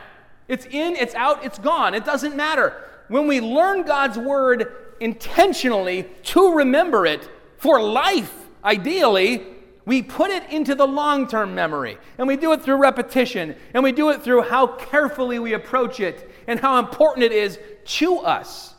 It's 0.48 0.66
in, 0.66 0.96
it's 0.96 1.14
out, 1.14 1.44
it's 1.44 1.58
gone. 1.58 1.94
It 1.94 2.04
doesn't 2.04 2.34
matter. 2.34 2.84
When 3.08 3.26
we 3.26 3.40
learn 3.40 3.82
God's 3.82 4.18
word 4.18 4.72
intentionally 5.00 6.06
to 6.24 6.54
remember 6.54 7.06
it 7.06 7.28
for 7.58 7.82
life, 7.82 8.48
ideally, 8.64 9.46
we 9.84 10.02
put 10.02 10.30
it 10.30 10.50
into 10.50 10.74
the 10.74 10.86
long 10.86 11.26
term 11.26 11.54
memory. 11.54 11.98
And 12.18 12.26
we 12.26 12.36
do 12.36 12.52
it 12.52 12.62
through 12.62 12.76
repetition. 12.76 13.54
And 13.74 13.82
we 13.82 13.92
do 13.92 14.10
it 14.10 14.22
through 14.22 14.42
how 14.42 14.66
carefully 14.66 15.38
we 15.38 15.52
approach 15.52 16.00
it 16.00 16.30
and 16.46 16.58
how 16.58 16.78
important 16.78 17.24
it 17.24 17.32
is 17.32 17.58
to 17.84 18.18
us. 18.18 18.74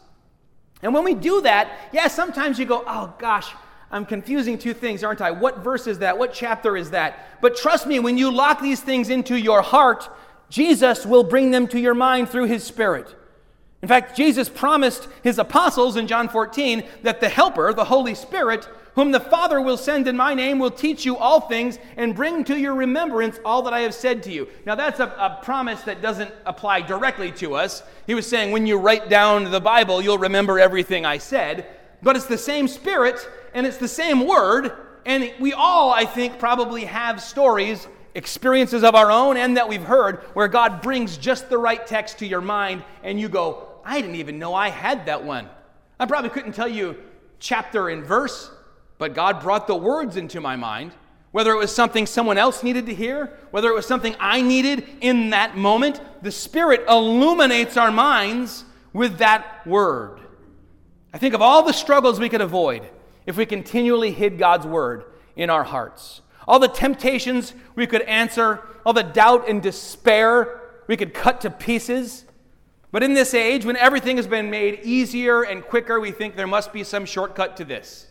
And 0.82 0.94
when 0.94 1.04
we 1.04 1.14
do 1.14 1.42
that, 1.42 1.90
yeah, 1.92 2.08
sometimes 2.08 2.58
you 2.58 2.66
go, 2.66 2.84
oh 2.88 3.14
gosh, 3.20 3.54
I'm 3.92 4.06
confusing 4.06 4.58
two 4.58 4.74
things, 4.74 5.04
aren't 5.04 5.22
I? 5.22 5.32
What 5.32 5.60
verse 5.60 5.86
is 5.86 6.00
that? 6.00 6.18
What 6.18 6.34
chapter 6.34 6.78
is 6.78 6.92
that? 6.92 7.42
But 7.42 7.58
trust 7.58 7.86
me, 7.86 8.00
when 8.00 8.18
you 8.18 8.32
lock 8.32 8.62
these 8.62 8.80
things 8.80 9.10
into 9.10 9.36
your 9.36 9.62
heart, 9.62 10.10
Jesus 10.50 11.06
will 11.06 11.24
bring 11.24 11.52
them 11.52 11.68
to 11.70 11.80
your 11.80 11.94
mind 11.94 12.30
through 12.30 12.46
his 12.46 12.64
Spirit. 12.64 13.14
In 13.82 13.88
fact, 13.88 14.16
Jesus 14.16 14.48
promised 14.48 15.08
his 15.24 15.40
apostles 15.40 15.98
in 15.98 16.08
John 16.08 16.30
14 16.30 16.84
that 17.04 17.20
the 17.20 17.30
Helper, 17.30 17.74
the 17.74 17.86
Holy 17.86 18.16
Spirit, 18.16 18.68
whom 18.96 19.12
the 19.12 19.20
Father 19.20 19.60
will 19.60 19.78
send 19.78 20.08
in 20.08 20.16
my 20.16 20.34
name, 20.34 20.60
will 20.60 20.72
teach 20.72 21.06
you 21.06 21.18
all 21.18 21.42
things 21.42 21.80
and 21.98 22.16
bring 22.16 22.44
to 22.44 22.58
your 22.58 22.76
remembrance 22.76 23.40
all 23.44 23.62
that 23.64 23.74
I 23.74 23.80
have 23.82 23.94
said 23.94 24.22
to 24.24 24.32
you. 24.32 24.48
Now, 24.66 24.76
that's 24.76 25.00
a, 25.00 25.08
a, 25.08 25.40
promise 25.44 25.82
that 25.84 26.02
doesn't 26.02 26.32
apply 26.46 26.82
directly 26.82 27.32
to 27.34 27.56
us. 27.56 27.84
He 28.06 28.14
was 28.14 28.28
saying, 28.28 28.52
when 28.52 28.68
you 28.68 28.78
write 28.78 29.10
down 29.10 29.50
the 29.50 29.62
Bible, 29.62 30.02
you'll 30.02 30.18
remember 30.18 30.60
everything 30.60 31.06
I 31.06 31.18
said. 31.18 31.66
But 32.04 32.16
it's 32.16 32.26
the 32.26 32.38
same 32.38 32.68
Spirit 32.68 33.28
and 33.54 33.66
it's 33.66 33.78
the 33.78 33.88
same 33.88 34.28
word. 34.28 34.72
And 35.06 35.34
we 35.40 35.54
all, 35.54 35.92
I 35.92 36.06
think, 36.06 36.38
probably 36.38 36.86
have 36.86 37.22
stories, 37.22 37.88
experiences 38.14 38.84
of 38.84 38.94
our 38.94 39.12
own, 39.12 39.38
and 39.38 39.58
that 39.58 39.68
we've 39.68 39.84
heard 39.84 40.18
where 40.34 40.48
God 40.48 40.82
brings 40.82 41.18
just 41.18 41.50
the 41.50 41.58
right 41.58 41.86
text 41.86 42.20
to 42.20 42.28
your 42.28 42.42
mind, 42.42 42.84
and 43.04 43.20
you 43.20 43.30
go, 43.30 43.68
I 43.84 44.00
didn't 44.00 44.18
even 44.18 44.38
know 44.38 44.54
I 44.54 44.70
had 44.70 45.08
that 45.08 45.24
one. 45.24 45.50
I 46.00 46.06
probably 46.06 46.30
couldn't 46.30 46.54
tell 46.54 46.68
you 46.68 46.98
chapter 47.40 47.90
and 47.90 48.06
verse, 48.06 48.52
but 48.98 49.16
God 49.16 49.42
brought 49.42 49.66
the 49.66 49.76
words 49.76 50.18
into 50.18 50.40
my 50.40 50.56
mind. 50.56 50.92
Whether 51.32 51.54
it 51.54 51.58
was 51.58 51.74
something 51.74 52.06
someone 52.06 52.38
else 52.38 52.62
needed 52.62 52.86
to 52.88 52.94
hear, 52.94 53.38
whether 53.52 53.70
it 53.70 53.74
was 53.74 53.86
something 53.86 54.16
I 54.20 54.42
needed 54.42 54.86
in 55.00 55.30
that 55.30 55.56
moment, 55.56 56.02
the 56.22 56.32
Spirit 56.32 56.84
illuminates 56.90 57.78
our 57.78 57.90
minds 57.90 58.66
with 58.92 59.20
that 59.20 59.66
word. 59.66 60.20
I 61.14 61.18
think 61.18 61.34
of 61.34 61.42
all 61.42 61.64
the 61.64 61.72
struggles 61.72 62.20
we 62.20 62.30
could 62.30 62.42
avoid 62.42 62.88
if 63.26 63.38
we 63.38 63.46
continually 63.46 64.12
hid 64.12 64.38
God's 64.38 64.66
word 64.66 65.06
in 65.36 65.50
our 65.50 65.64
hearts. 65.64 66.22
All 66.48 66.60
the 66.60 66.68
temptations 66.68 67.54
we 67.76 67.88
could 67.88 68.02
answer, 68.04 68.62
all 68.86 68.94
the 68.94 69.04
doubt 69.04 69.48
and 69.48 69.62
despair 69.62 70.62
we 70.88 70.98
could 70.98 71.14
cut 71.14 71.42
to 71.42 71.50
pieces. 71.50 72.26
But 72.92 73.04
in 73.04 73.14
this 73.14 73.34
age, 73.34 73.64
when 73.64 73.78
everything 73.78 74.18
has 74.18 74.28
been 74.28 74.50
made 74.50 74.82
easier 74.84 75.44
and 75.44 75.64
quicker, 75.64 76.00
we 76.00 76.12
think 76.12 76.36
there 76.36 76.48
must 76.48 76.74
be 76.74 76.84
some 76.84 77.06
shortcut 77.06 77.56
to 77.58 77.66
this. 77.66 78.08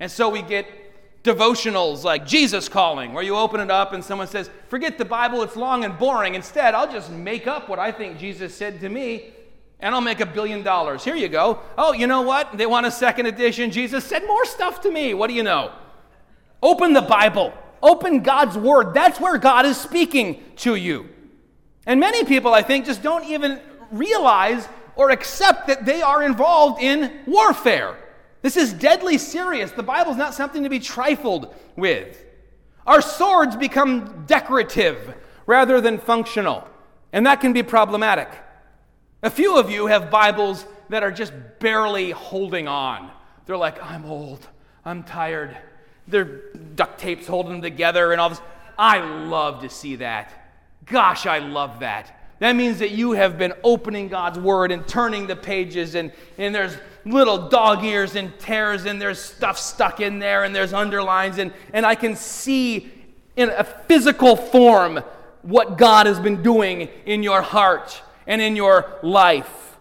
And 0.00 0.10
so 0.10 0.28
we 0.28 0.42
get 0.42 0.66
devotionals 1.24 2.04
like 2.04 2.26
Jesus 2.26 2.68
Calling, 2.68 3.12
where 3.12 3.24
you 3.24 3.36
open 3.36 3.60
it 3.60 3.70
up 3.70 3.92
and 3.92 4.02
someone 4.02 4.28
says, 4.28 4.48
Forget 4.68 4.96
the 4.96 5.04
Bible, 5.04 5.42
it's 5.42 5.56
long 5.56 5.84
and 5.84 5.98
boring. 5.98 6.34
Instead, 6.34 6.74
I'll 6.74 6.90
just 6.90 7.10
make 7.10 7.46
up 7.46 7.68
what 7.68 7.78
I 7.78 7.92
think 7.92 8.18
Jesus 8.18 8.54
said 8.54 8.80
to 8.80 8.88
me 8.88 9.34
and 9.80 9.94
I'll 9.94 10.00
make 10.00 10.20
a 10.20 10.26
billion 10.26 10.62
dollars. 10.62 11.04
Here 11.04 11.16
you 11.16 11.28
go. 11.28 11.60
Oh, 11.76 11.92
you 11.92 12.06
know 12.06 12.22
what? 12.22 12.56
They 12.58 12.66
want 12.66 12.86
a 12.86 12.90
second 12.90 13.26
edition. 13.26 13.70
Jesus 13.70 14.04
said 14.04 14.26
more 14.26 14.44
stuff 14.44 14.80
to 14.82 14.90
me. 14.90 15.14
What 15.14 15.28
do 15.28 15.34
you 15.34 15.42
know? 15.42 15.72
Open 16.62 16.92
the 16.92 17.02
Bible, 17.02 17.52
open 17.82 18.20
God's 18.22 18.56
Word. 18.56 18.92
That's 18.92 19.20
where 19.20 19.38
God 19.38 19.64
is 19.64 19.76
speaking 19.76 20.42
to 20.56 20.74
you. 20.74 21.08
And 21.86 22.00
many 22.00 22.24
people, 22.24 22.52
I 22.52 22.62
think, 22.62 22.84
just 22.84 23.02
don't 23.02 23.24
even 23.24 23.60
realize 23.92 24.68
or 24.96 25.10
accept 25.10 25.68
that 25.68 25.86
they 25.86 26.02
are 26.02 26.24
involved 26.24 26.82
in 26.82 27.20
warfare. 27.26 27.96
This 28.42 28.56
is 28.56 28.72
deadly 28.72 29.16
serious. 29.16 29.70
The 29.70 29.82
Bible 29.82 30.10
is 30.10 30.16
not 30.16 30.34
something 30.34 30.64
to 30.64 30.68
be 30.68 30.80
trifled 30.80 31.54
with. 31.76 32.24
Our 32.86 33.00
swords 33.00 33.54
become 33.54 34.24
decorative 34.26 35.14
rather 35.46 35.80
than 35.80 35.98
functional, 35.98 36.66
and 37.12 37.26
that 37.26 37.40
can 37.40 37.52
be 37.52 37.62
problematic. 37.62 38.28
A 39.20 39.30
few 39.30 39.58
of 39.58 39.68
you 39.68 39.88
have 39.88 40.12
Bibles 40.12 40.64
that 40.90 41.02
are 41.02 41.10
just 41.10 41.32
barely 41.58 42.12
holding 42.12 42.68
on. 42.68 43.10
They're 43.46 43.56
like, 43.56 43.82
I'm 43.82 44.04
old, 44.04 44.46
I'm 44.84 45.02
tired. 45.02 45.56
Their 46.06 46.52
duct 46.76 47.00
tape's 47.00 47.26
holding 47.26 47.52
them 47.52 47.62
together 47.62 48.12
and 48.12 48.20
all 48.20 48.28
this. 48.28 48.40
I 48.78 49.00
love 49.00 49.62
to 49.62 49.68
see 49.68 49.96
that. 49.96 50.52
Gosh, 50.86 51.26
I 51.26 51.40
love 51.40 51.80
that. 51.80 52.16
That 52.38 52.54
means 52.54 52.78
that 52.78 52.92
you 52.92 53.10
have 53.12 53.36
been 53.36 53.54
opening 53.64 54.06
God's 54.06 54.38
Word 54.38 54.70
and 54.70 54.86
turning 54.86 55.26
the 55.26 55.34
pages, 55.34 55.96
and, 55.96 56.12
and 56.38 56.54
there's 56.54 56.76
little 57.04 57.48
dog 57.48 57.82
ears 57.82 58.14
and 58.14 58.38
tears, 58.38 58.84
and 58.84 59.02
there's 59.02 59.20
stuff 59.20 59.58
stuck 59.58 59.98
in 59.98 60.20
there, 60.20 60.44
and 60.44 60.54
there's 60.54 60.72
underlines, 60.72 61.38
and, 61.38 61.52
and 61.72 61.84
I 61.84 61.96
can 61.96 62.14
see 62.14 62.88
in 63.34 63.50
a 63.50 63.64
physical 63.64 64.36
form 64.36 65.00
what 65.42 65.76
God 65.76 66.06
has 66.06 66.20
been 66.20 66.40
doing 66.40 66.88
in 67.04 67.24
your 67.24 67.42
heart 67.42 68.00
and 68.28 68.40
in 68.40 68.54
your 68.54 68.98
life. 69.02 69.76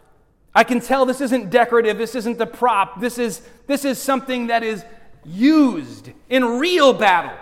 I 0.56 0.64
can 0.64 0.80
tell 0.80 1.06
this 1.06 1.22
isn't 1.22 1.52
decorative, 1.52 2.00
this 2.00 2.16
isn't 2.16 2.40
the 2.40 2.48
prop, 2.48 3.00
this 3.00 3.20
is, 3.20 3.48
this 3.68 3.86
is 3.86 4.02
something 4.02 4.48
that 4.48 4.64
is 4.64 4.84
used 5.24 6.10
in 6.30 6.44
real 6.58 6.94
battle. 6.94 7.38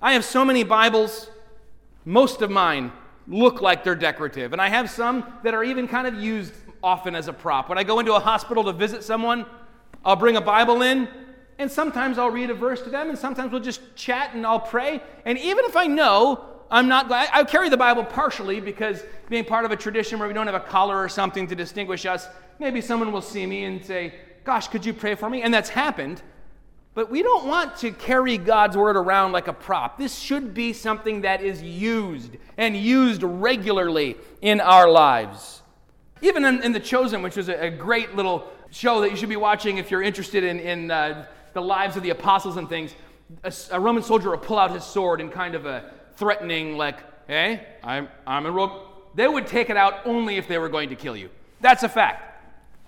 I 0.00 0.14
have 0.14 0.24
so 0.24 0.44
many 0.44 0.62
Bibles, 0.62 1.28
most 2.06 2.40
of 2.40 2.50
mine 2.50 2.92
look 3.28 3.60
like 3.60 3.84
they're 3.84 3.94
decorative, 3.96 4.52
and 4.52 4.62
I 4.62 4.68
have 4.68 4.88
some 4.88 5.30
that 5.42 5.52
are 5.52 5.64
even 5.64 5.88
kind 5.88 6.06
of 6.06 6.14
used 6.14 6.54
often 6.82 7.14
as 7.14 7.28
a 7.28 7.32
prop. 7.32 7.68
When 7.68 7.76
I 7.76 7.82
go 7.82 7.98
into 7.98 8.14
a 8.14 8.20
hospital 8.20 8.64
to 8.64 8.72
visit 8.72 9.02
someone, 9.02 9.44
I'll 10.04 10.16
bring 10.16 10.36
a 10.36 10.40
Bible 10.40 10.82
in, 10.82 11.08
and 11.58 11.70
sometimes 11.70 12.16
I'll 12.16 12.30
read 12.30 12.50
a 12.50 12.54
verse 12.54 12.80
to 12.82 12.90
them, 12.90 13.08
and 13.08 13.18
sometimes 13.18 13.50
we'll 13.50 13.60
just 13.60 13.80
chat 13.96 14.34
and 14.34 14.46
I'll 14.46 14.60
pray. 14.60 15.02
And 15.24 15.36
even 15.38 15.64
if 15.64 15.76
I 15.76 15.88
know 15.88 16.55
I'm 16.70 16.88
not 16.88 17.08
glad. 17.08 17.28
I 17.32 17.44
carry 17.44 17.68
the 17.68 17.76
Bible 17.76 18.04
partially 18.04 18.60
because 18.60 19.02
being 19.28 19.44
part 19.44 19.64
of 19.64 19.70
a 19.70 19.76
tradition 19.76 20.18
where 20.18 20.28
we 20.28 20.34
don't 20.34 20.46
have 20.46 20.54
a 20.54 20.60
collar 20.60 20.96
or 20.96 21.08
something 21.08 21.46
to 21.48 21.54
distinguish 21.54 22.06
us, 22.06 22.28
maybe 22.58 22.80
someone 22.80 23.12
will 23.12 23.22
see 23.22 23.46
me 23.46 23.64
and 23.64 23.84
say, 23.84 24.14
Gosh, 24.44 24.68
could 24.68 24.86
you 24.86 24.94
pray 24.94 25.16
for 25.16 25.28
me? 25.28 25.42
And 25.42 25.52
that's 25.52 25.68
happened. 25.68 26.22
But 26.94 27.10
we 27.10 27.22
don't 27.22 27.46
want 27.46 27.76
to 27.78 27.90
carry 27.90 28.38
God's 28.38 28.76
word 28.76 28.96
around 28.96 29.32
like 29.32 29.48
a 29.48 29.52
prop. 29.52 29.98
This 29.98 30.16
should 30.16 30.54
be 30.54 30.72
something 30.72 31.20
that 31.22 31.42
is 31.42 31.62
used 31.62 32.36
and 32.56 32.74
used 32.76 33.22
regularly 33.22 34.16
in 34.40 34.60
our 34.60 34.88
lives. 34.88 35.62
Even 36.22 36.44
in, 36.46 36.62
in 36.62 36.72
The 36.72 36.80
Chosen, 36.80 37.20
which 37.22 37.36
was 37.36 37.50
a, 37.50 37.66
a, 37.66 37.70
great 37.70 38.16
little 38.16 38.50
show 38.70 39.02
that 39.02 39.10
you 39.10 39.16
should 39.16 39.28
be 39.28 39.36
watching 39.36 39.76
if 39.76 39.90
you're 39.90 40.00
interested 40.00 40.42
in, 40.42 40.58
in 40.58 40.90
uh, 40.90 41.26
the 41.52 41.60
lives 41.60 41.98
of 41.98 42.02
the 42.02 42.10
apostles 42.10 42.56
and 42.56 42.66
things, 42.66 42.94
a, 43.44 43.52
a, 43.72 43.80
Roman 43.80 44.02
soldier 44.02 44.30
will 44.30 44.38
pull 44.38 44.58
out 44.58 44.70
his 44.70 44.82
sword 44.82 45.20
in 45.20 45.28
kind 45.28 45.54
of 45.54 45.66
a 45.66 45.92
threatening, 46.16 46.76
like, 46.76 46.98
hey, 47.26 47.66
I'm, 47.82 48.08
I'm 48.26 48.46
a 48.46 48.50
Roman. 48.50 48.78
They 49.14 49.28
would 49.28 49.46
take 49.46 49.70
it 49.70 49.76
out 49.76 50.06
only 50.06 50.36
if 50.36 50.48
they 50.48 50.58
were 50.58 50.68
going 50.68 50.90
to 50.90 50.96
kill 50.96 51.16
you. 51.16 51.30
That's 51.60 51.82
a 51.82 51.88
fact. 51.88 52.22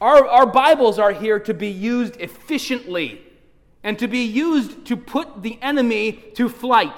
Our, 0.00 0.26
our 0.26 0.46
Bibles 0.46 0.98
are 0.98 1.12
here 1.12 1.40
to 1.40 1.54
be 1.54 1.68
used 1.68 2.16
efficiently 2.20 3.22
and 3.82 3.98
to 3.98 4.06
be 4.06 4.24
used 4.24 4.84
to 4.86 4.96
put 4.96 5.42
the 5.42 5.58
enemy 5.62 6.12
to 6.34 6.48
flight. 6.48 6.96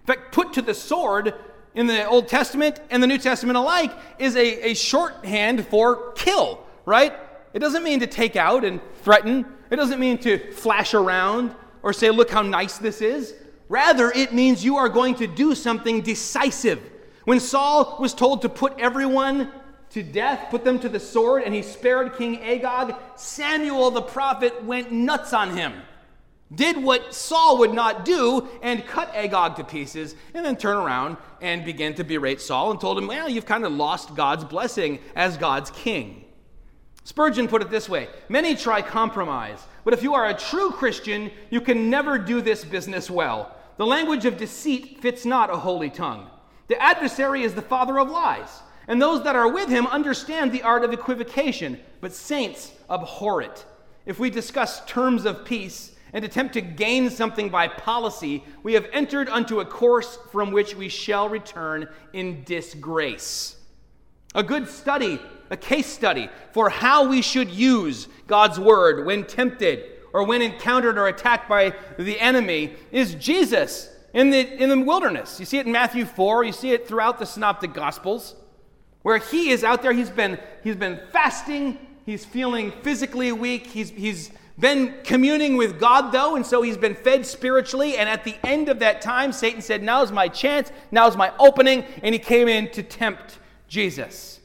In 0.00 0.06
fact, 0.06 0.32
put 0.32 0.52
to 0.54 0.62
the 0.62 0.74
sword 0.74 1.34
in 1.74 1.86
the 1.86 2.06
Old 2.06 2.28
Testament 2.28 2.80
and 2.90 3.02
the 3.02 3.06
New 3.06 3.18
Testament 3.18 3.56
alike 3.56 3.92
is 4.18 4.36
a, 4.36 4.70
a 4.70 4.74
shorthand 4.74 5.66
for 5.66 6.12
kill, 6.12 6.60
right? 6.84 7.14
It 7.54 7.60
doesn't 7.60 7.82
mean 7.82 8.00
to 8.00 8.06
take 8.06 8.36
out 8.36 8.64
and 8.64 8.80
threaten, 9.02 9.46
it 9.70 9.76
doesn't 9.76 9.98
mean 10.00 10.18
to 10.18 10.52
flash 10.52 10.94
around 10.94 11.54
or 11.82 11.92
say, 11.92 12.10
look 12.10 12.30
how 12.30 12.42
nice 12.42 12.78
this 12.78 13.00
is. 13.00 13.34
Rather, 13.72 14.10
it 14.10 14.34
means 14.34 14.62
you 14.62 14.76
are 14.76 14.90
going 14.90 15.14
to 15.14 15.26
do 15.26 15.54
something 15.54 16.02
decisive. 16.02 16.78
When 17.24 17.40
Saul 17.40 17.96
was 17.98 18.12
told 18.12 18.42
to 18.42 18.50
put 18.50 18.78
everyone 18.78 19.50
to 19.92 20.02
death, 20.02 20.50
put 20.50 20.62
them 20.62 20.78
to 20.80 20.90
the 20.90 21.00
sword, 21.00 21.44
and 21.44 21.54
he 21.54 21.62
spared 21.62 22.18
King 22.18 22.42
Agag, 22.42 22.94
Samuel 23.16 23.90
the 23.90 24.02
prophet 24.02 24.62
went 24.62 24.92
nuts 24.92 25.32
on 25.32 25.56
him. 25.56 25.72
Did 26.54 26.84
what 26.84 27.14
Saul 27.14 27.60
would 27.60 27.72
not 27.72 28.04
do 28.04 28.46
and 28.60 28.86
cut 28.86 29.10
Agag 29.14 29.56
to 29.56 29.64
pieces, 29.64 30.16
and 30.34 30.44
then 30.44 30.56
turn 30.56 30.76
around 30.76 31.16
and 31.40 31.64
began 31.64 31.94
to 31.94 32.04
berate 32.04 32.42
Saul 32.42 32.72
and 32.72 32.78
told 32.78 32.98
him, 32.98 33.06
Well, 33.06 33.30
you've 33.30 33.46
kind 33.46 33.64
of 33.64 33.72
lost 33.72 34.14
God's 34.14 34.44
blessing 34.44 34.98
as 35.16 35.38
God's 35.38 35.70
king. 35.70 36.26
Spurgeon 37.04 37.48
put 37.48 37.62
it 37.62 37.70
this 37.70 37.88
way 37.88 38.10
Many 38.28 38.54
try 38.54 38.82
compromise, 38.82 39.66
but 39.82 39.94
if 39.94 40.02
you 40.02 40.12
are 40.12 40.28
a 40.28 40.34
true 40.34 40.72
Christian, 40.72 41.30
you 41.48 41.62
can 41.62 41.88
never 41.88 42.18
do 42.18 42.42
this 42.42 42.66
business 42.66 43.10
well. 43.10 43.56
The 43.76 43.86
language 43.86 44.24
of 44.24 44.36
deceit 44.36 45.00
fits 45.00 45.24
not 45.24 45.50
a 45.50 45.56
holy 45.56 45.90
tongue. 45.90 46.28
The 46.68 46.80
adversary 46.80 47.42
is 47.42 47.54
the 47.54 47.62
father 47.62 47.98
of 47.98 48.10
lies. 48.10 48.60
And 48.88 49.00
those 49.00 49.22
that 49.24 49.36
are 49.36 49.50
with 49.50 49.68
him 49.68 49.86
understand 49.86 50.52
the 50.52 50.62
art 50.62 50.84
of 50.84 50.92
equivocation, 50.92 51.78
but 52.00 52.12
saints 52.12 52.72
abhor 52.90 53.42
it. 53.42 53.64
If 54.06 54.18
we 54.18 54.30
discuss 54.30 54.84
terms 54.86 55.24
of 55.24 55.44
peace 55.44 55.94
and 56.12 56.24
attempt 56.24 56.54
to 56.54 56.60
gain 56.60 57.08
something 57.08 57.48
by 57.48 57.68
policy, 57.68 58.44
we 58.62 58.74
have 58.74 58.88
entered 58.92 59.28
unto 59.28 59.60
a 59.60 59.64
course 59.64 60.18
from 60.30 60.50
which 60.50 60.74
we 60.74 60.88
shall 60.88 61.28
return 61.28 61.88
in 62.12 62.42
disgrace. 62.44 63.56
A 64.34 64.42
good 64.42 64.68
study, 64.68 65.20
a 65.50 65.56
case 65.56 65.86
study 65.86 66.28
for 66.52 66.68
how 66.68 67.08
we 67.08 67.22
should 67.22 67.50
use 67.50 68.08
God's 68.26 68.58
word 68.58 69.06
when 69.06 69.24
tempted 69.24 69.91
or 70.12 70.24
when 70.24 70.42
encountered 70.42 70.98
or 70.98 71.08
attacked 71.08 71.48
by 71.48 71.74
the 71.98 72.20
enemy 72.20 72.74
is 72.90 73.14
Jesus 73.14 73.88
in 74.12 74.30
the, 74.30 74.40
in 74.40 74.68
the 74.68 74.78
wilderness. 74.78 75.40
You 75.40 75.46
see 75.46 75.58
it 75.58 75.66
in 75.66 75.72
Matthew 75.72 76.04
4, 76.04 76.44
you 76.44 76.52
see 76.52 76.72
it 76.72 76.86
throughout 76.86 77.18
the 77.18 77.26
Synoptic 77.26 77.72
Gospels 77.72 78.34
where 79.02 79.18
he 79.18 79.50
is 79.50 79.64
out 79.64 79.82
there, 79.82 79.92
he's 79.92 80.10
been, 80.10 80.38
he's 80.62 80.76
been 80.76 81.00
fasting, 81.12 81.78
he's 82.06 82.24
feeling 82.24 82.70
physically 82.82 83.32
weak, 83.32 83.66
he's, 83.66 83.90
he's 83.90 84.30
been 84.58 84.94
communing 85.02 85.56
with 85.56 85.80
God, 85.80 86.12
though, 86.12 86.36
and 86.36 86.46
so 86.46 86.62
he's 86.62 86.76
been 86.76 86.94
fed 86.94 87.26
spiritually. 87.26 87.96
And 87.96 88.08
at 88.08 88.24
the 88.24 88.36
end 88.44 88.68
of 88.68 88.78
that 88.78 89.00
time, 89.00 89.32
Satan 89.32 89.60
said, 89.60 89.82
Now's 89.82 90.12
my 90.12 90.28
chance, 90.28 90.70
now's 90.90 91.16
my 91.16 91.32
opening, 91.38 91.84
and 92.02 92.14
he 92.14 92.18
came 92.18 92.48
in 92.48 92.70
to 92.70 92.82
tempt 92.82 93.38
Jesus. 93.66 94.40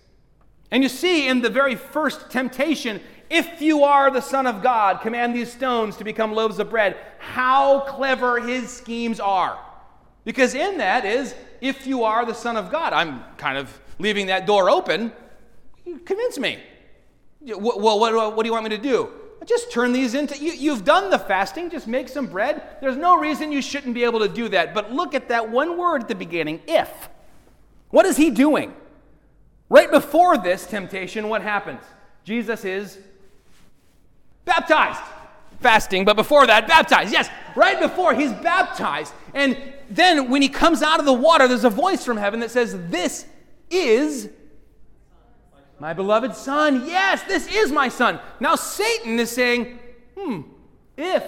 And 0.71 0.83
you 0.83 0.89
see 0.89 1.27
in 1.27 1.41
the 1.41 1.49
very 1.49 1.75
first 1.75 2.29
temptation, 2.29 2.99
if 3.29 3.61
you 3.61 3.83
are 3.83 4.09
the 4.09 4.21
Son 4.21 4.47
of 4.47 4.61
God, 4.61 5.01
command 5.01 5.35
these 5.35 5.51
stones 5.51 5.97
to 5.97 6.03
become 6.03 6.33
loaves 6.33 6.59
of 6.59 6.69
bread, 6.69 6.97
how 7.19 7.81
clever 7.81 8.39
his 8.39 8.69
schemes 8.69 9.19
are. 9.19 9.59
Because 10.23 10.55
in 10.55 10.77
that 10.77 11.05
is, 11.05 11.35
if 11.61 11.87
you 11.87 12.03
are 12.03 12.25
the 12.25 12.33
Son 12.33 12.57
of 12.57 12.71
God, 12.71 12.93
I'm 12.93 13.23
kind 13.37 13.57
of 13.57 13.79
leaving 13.99 14.27
that 14.27 14.45
door 14.45 14.69
open, 14.69 15.11
convince 16.05 16.37
me. 16.37 16.59
Well, 17.41 17.99
what, 17.99 18.35
what 18.35 18.43
do 18.43 18.47
you 18.47 18.53
want 18.53 18.63
me 18.63 18.71
to 18.71 18.77
do? 18.77 19.09
Just 19.45 19.71
turn 19.71 19.93
these 19.93 20.13
into, 20.13 20.37
you, 20.37 20.51
you've 20.51 20.83
done 20.83 21.09
the 21.09 21.19
fasting, 21.19 21.69
just 21.69 21.87
make 21.87 22.09
some 22.09 22.27
bread. 22.27 22.61
There's 22.81 22.97
no 22.97 23.17
reason 23.17 23.51
you 23.51 23.61
shouldn't 23.61 23.93
be 23.93 24.03
able 24.03 24.19
to 24.19 24.27
do 24.27 24.49
that. 24.49 24.73
But 24.73 24.91
look 24.91 25.15
at 25.15 25.29
that 25.29 25.49
one 25.49 25.77
word 25.77 26.01
at 26.01 26.07
the 26.07 26.15
beginning, 26.15 26.61
if. 26.67 26.89
What 27.89 28.05
is 28.05 28.17
he 28.17 28.29
doing? 28.29 28.73
Right 29.69 29.89
before 29.89 30.37
this 30.37 30.65
temptation, 30.65 31.29
what 31.29 31.41
happens? 31.41 31.81
Jesus 32.25 32.65
is 32.65 32.99
baptized. 34.47 35.01
Fasting, 35.59 36.05
but 36.05 36.15
before 36.15 36.47
that, 36.47 36.67
baptized. 36.67 37.11
Yes, 37.11 37.29
right 37.55 37.79
before 37.79 38.15
he's 38.15 38.31
baptized. 38.31 39.13
And 39.33 39.57
then 39.89 40.29
when 40.29 40.41
he 40.41 40.49
comes 40.49 40.81
out 40.81 40.99
of 40.99 41.05
the 41.05 41.13
water, 41.13 41.47
there's 41.47 41.63
a 41.63 41.69
voice 41.69 42.03
from 42.03 42.17
heaven 42.17 42.39
that 42.39 42.49
says, 42.51 42.75
This 42.89 43.25
is 43.69 44.29
my 45.79 45.93
beloved 45.93 46.35
son. 46.35 46.87
Yes, 46.87 47.23
this 47.23 47.47
is 47.47 47.71
my 47.71 47.89
son. 47.89 48.19
Now 48.39 48.55
Satan 48.55 49.19
is 49.19 49.29
saying, 49.29 49.77
hmm, 50.17 50.41
if 50.95 51.23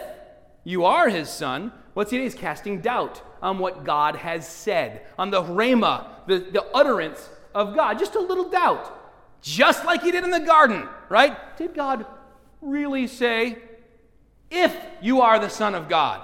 you 0.64 0.86
are 0.86 1.10
his 1.10 1.30
son, 1.30 1.72
what's 1.94 2.12
he 2.12 2.18
doing? 2.18 2.26
He's 2.26 2.40
casting 2.40 2.82
doubt 2.82 3.22
on 3.42 3.60
what 3.60 3.84
God 3.84 4.16
has 4.16 4.48
said, 4.48 5.06
on 5.18 5.30
the 5.30 5.42
rhema, 5.42 6.08
the, 6.28 6.40
the 6.40 6.64
utterance 6.74 7.30
of 7.54 7.76
God. 7.76 8.00
Just 8.00 8.16
a 8.16 8.20
little 8.20 8.50
doubt. 8.50 8.96
Just 9.42 9.86
like 9.86 10.02
he 10.02 10.12
did 10.12 10.24
in 10.24 10.32
the 10.32 10.40
garden, 10.40 10.88
right? 11.10 11.56
Did 11.58 11.74
God 11.74 12.06
really 12.62 13.08
say, 13.08 13.58
if 14.50 14.76
you 15.02 15.22
are 15.22 15.40
the 15.40 15.50
Son 15.50 15.76
of 15.76 15.90
God? 15.90 16.22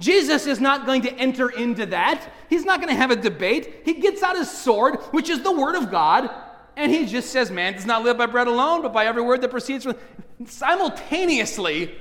Jesus 0.00 0.46
is 0.46 0.60
not 0.60 0.86
going 0.86 1.02
to 1.02 1.12
enter 1.14 1.50
into 1.50 1.86
that. 1.86 2.26
He's 2.48 2.64
not 2.64 2.80
going 2.80 2.88
to 2.88 2.94
have 2.94 3.10
a 3.10 3.16
debate. 3.16 3.82
He 3.84 3.94
gets 3.94 4.22
out 4.22 4.36
his 4.36 4.50
sword, 4.50 4.96
which 5.10 5.28
is 5.28 5.42
the 5.42 5.52
word 5.52 5.76
of 5.76 5.90
God, 5.90 6.30
and 6.76 6.90
he 6.90 7.04
just 7.04 7.30
says, 7.30 7.50
Man 7.50 7.74
does 7.74 7.84
not 7.84 8.02
live 8.02 8.16
by 8.16 8.26
bread 8.26 8.46
alone, 8.46 8.80
but 8.80 8.92
by 8.92 9.04
every 9.04 9.22
word 9.22 9.42
that 9.42 9.50
proceeds 9.50 9.84
from. 9.84 9.96
Simultaneously 10.46 11.94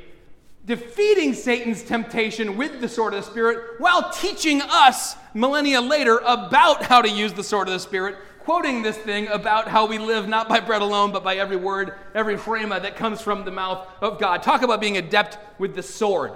defeating 0.66 1.34
Satan's 1.34 1.84
temptation 1.84 2.56
with 2.56 2.80
the 2.80 2.88
sword 2.88 3.14
of 3.14 3.26
the 3.26 3.30
Spirit 3.30 3.80
while 3.80 4.12
teaching 4.12 4.62
us 4.62 5.16
millennia 5.34 5.82
later 5.82 6.22
about 6.24 6.84
how 6.84 7.02
to 7.02 7.10
use 7.10 7.34
the 7.34 7.44
sword 7.44 7.68
of 7.68 7.74
the 7.74 7.80
Spirit, 7.80 8.16
quoting 8.50 8.82
this 8.82 8.98
thing 8.98 9.28
about 9.28 9.68
how 9.68 9.86
we 9.86 10.00
live 10.00 10.28
not 10.28 10.50
by 10.50 10.60
bread 10.60 10.82
alone, 10.82 11.12
but 11.12 11.24
by 11.24 11.36
every 11.36 11.56
word, 11.56 11.94
every 12.16 12.36
rhema 12.36 12.82
that 12.82 12.96
comes 12.96 13.22
from 13.22 13.46
the 13.46 13.52
mouth 13.52 13.88
of 14.02 14.18
God. 14.18 14.42
Talk 14.42 14.64
about 14.64 14.82
being 14.82 14.98
adept 14.98 15.38
with 15.60 15.76
the 15.76 15.84
sword. 15.84 16.32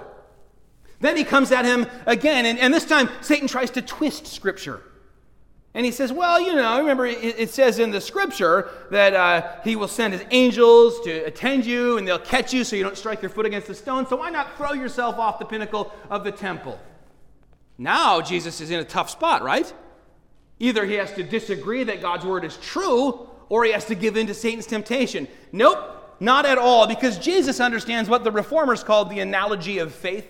Then 1.00 1.16
he 1.16 1.24
comes 1.24 1.50
at 1.50 1.64
him 1.64 1.88
again, 2.06 2.46
and, 2.46 2.56
and 2.60 2.72
this 2.72 2.84
time 2.84 3.08
Satan 3.20 3.48
tries 3.48 3.72
to 3.72 3.82
twist 3.82 4.28
Scripture. 4.28 4.80
And 5.74 5.84
he 5.84 5.90
says, 5.90 6.12
Well, 6.12 6.40
you 6.40 6.54
know, 6.54 6.78
remember 6.78 7.04
it, 7.04 7.18
it 7.20 7.50
says 7.50 7.80
in 7.80 7.90
the 7.90 8.00
Scripture 8.00 8.70
that 8.92 9.12
uh, 9.12 9.56
he 9.64 9.74
will 9.74 9.88
send 9.88 10.12
his 10.12 10.24
angels 10.30 11.00
to 11.00 11.10
attend 11.26 11.66
you, 11.66 11.98
and 11.98 12.06
they'll 12.06 12.20
catch 12.20 12.54
you 12.54 12.62
so 12.62 12.76
you 12.76 12.84
don't 12.84 12.96
strike 12.96 13.22
your 13.22 13.30
foot 13.30 13.44
against 13.44 13.66
the 13.66 13.74
stone. 13.74 14.06
So 14.06 14.14
why 14.14 14.30
not 14.30 14.56
throw 14.56 14.72
yourself 14.72 15.16
off 15.16 15.40
the 15.40 15.46
pinnacle 15.46 15.92
of 16.08 16.22
the 16.22 16.30
temple? 16.30 16.78
Now 17.76 18.20
Jesus 18.20 18.60
is 18.60 18.70
in 18.70 18.78
a 18.78 18.84
tough 18.84 19.10
spot, 19.10 19.42
right? 19.42 19.74
Either 20.64 20.86
he 20.86 20.94
has 20.94 21.12
to 21.12 21.22
disagree 21.22 21.84
that 21.84 22.00
God's 22.00 22.24
word 22.24 22.42
is 22.42 22.56
true, 22.56 23.28
or 23.50 23.64
he 23.66 23.72
has 23.72 23.84
to 23.84 23.94
give 23.94 24.16
in 24.16 24.26
to 24.28 24.32
Satan's 24.32 24.64
temptation. 24.64 25.28
Nope, 25.52 26.16
not 26.20 26.46
at 26.46 26.56
all, 26.56 26.86
because 26.86 27.18
Jesus 27.18 27.60
understands 27.60 28.08
what 28.08 28.24
the 28.24 28.32
reformers 28.32 28.82
called 28.82 29.10
the 29.10 29.20
analogy 29.20 29.76
of 29.76 29.94
faith. 29.94 30.26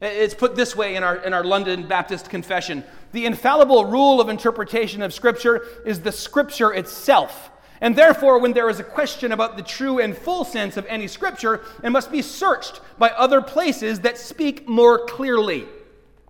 It's 0.00 0.32
put 0.32 0.56
this 0.56 0.74
way 0.74 0.96
in 0.96 1.02
our, 1.02 1.16
in 1.16 1.34
our 1.34 1.44
London 1.44 1.86
Baptist 1.86 2.30
Confession 2.30 2.82
The 3.12 3.26
infallible 3.26 3.84
rule 3.84 4.22
of 4.22 4.30
interpretation 4.30 5.02
of 5.02 5.12
Scripture 5.12 5.66
is 5.84 6.00
the 6.00 6.12
Scripture 6.12 6.72
itself. 6.72 7.50
And 7.82 7.94
therefore, 7.94 8.38
when 8.38 8.54
there 8.54 8.70
is 8.70 8.80
a 8.80 8.84
question 8.84 9.32
about 9.32 9.58
the 9.58 9.62
true 9.62 9.98
and 9.98 10.16
full 10.16 10.46
sense 10.46 10.78
of 10.78 10.86
any 10.86 11.08
Scripture, 11.08 11.62
it 11.84 11.90
must 11.90 12.10
be 12.10 12.22
searched 12.22 12.80
by 12.98 13.10
other 13.10 13.42
places 13.42 14.00
that 14.00 14.16
speak 14.16 14.66
more 14.66 15.04
clearly. 15.04 15.66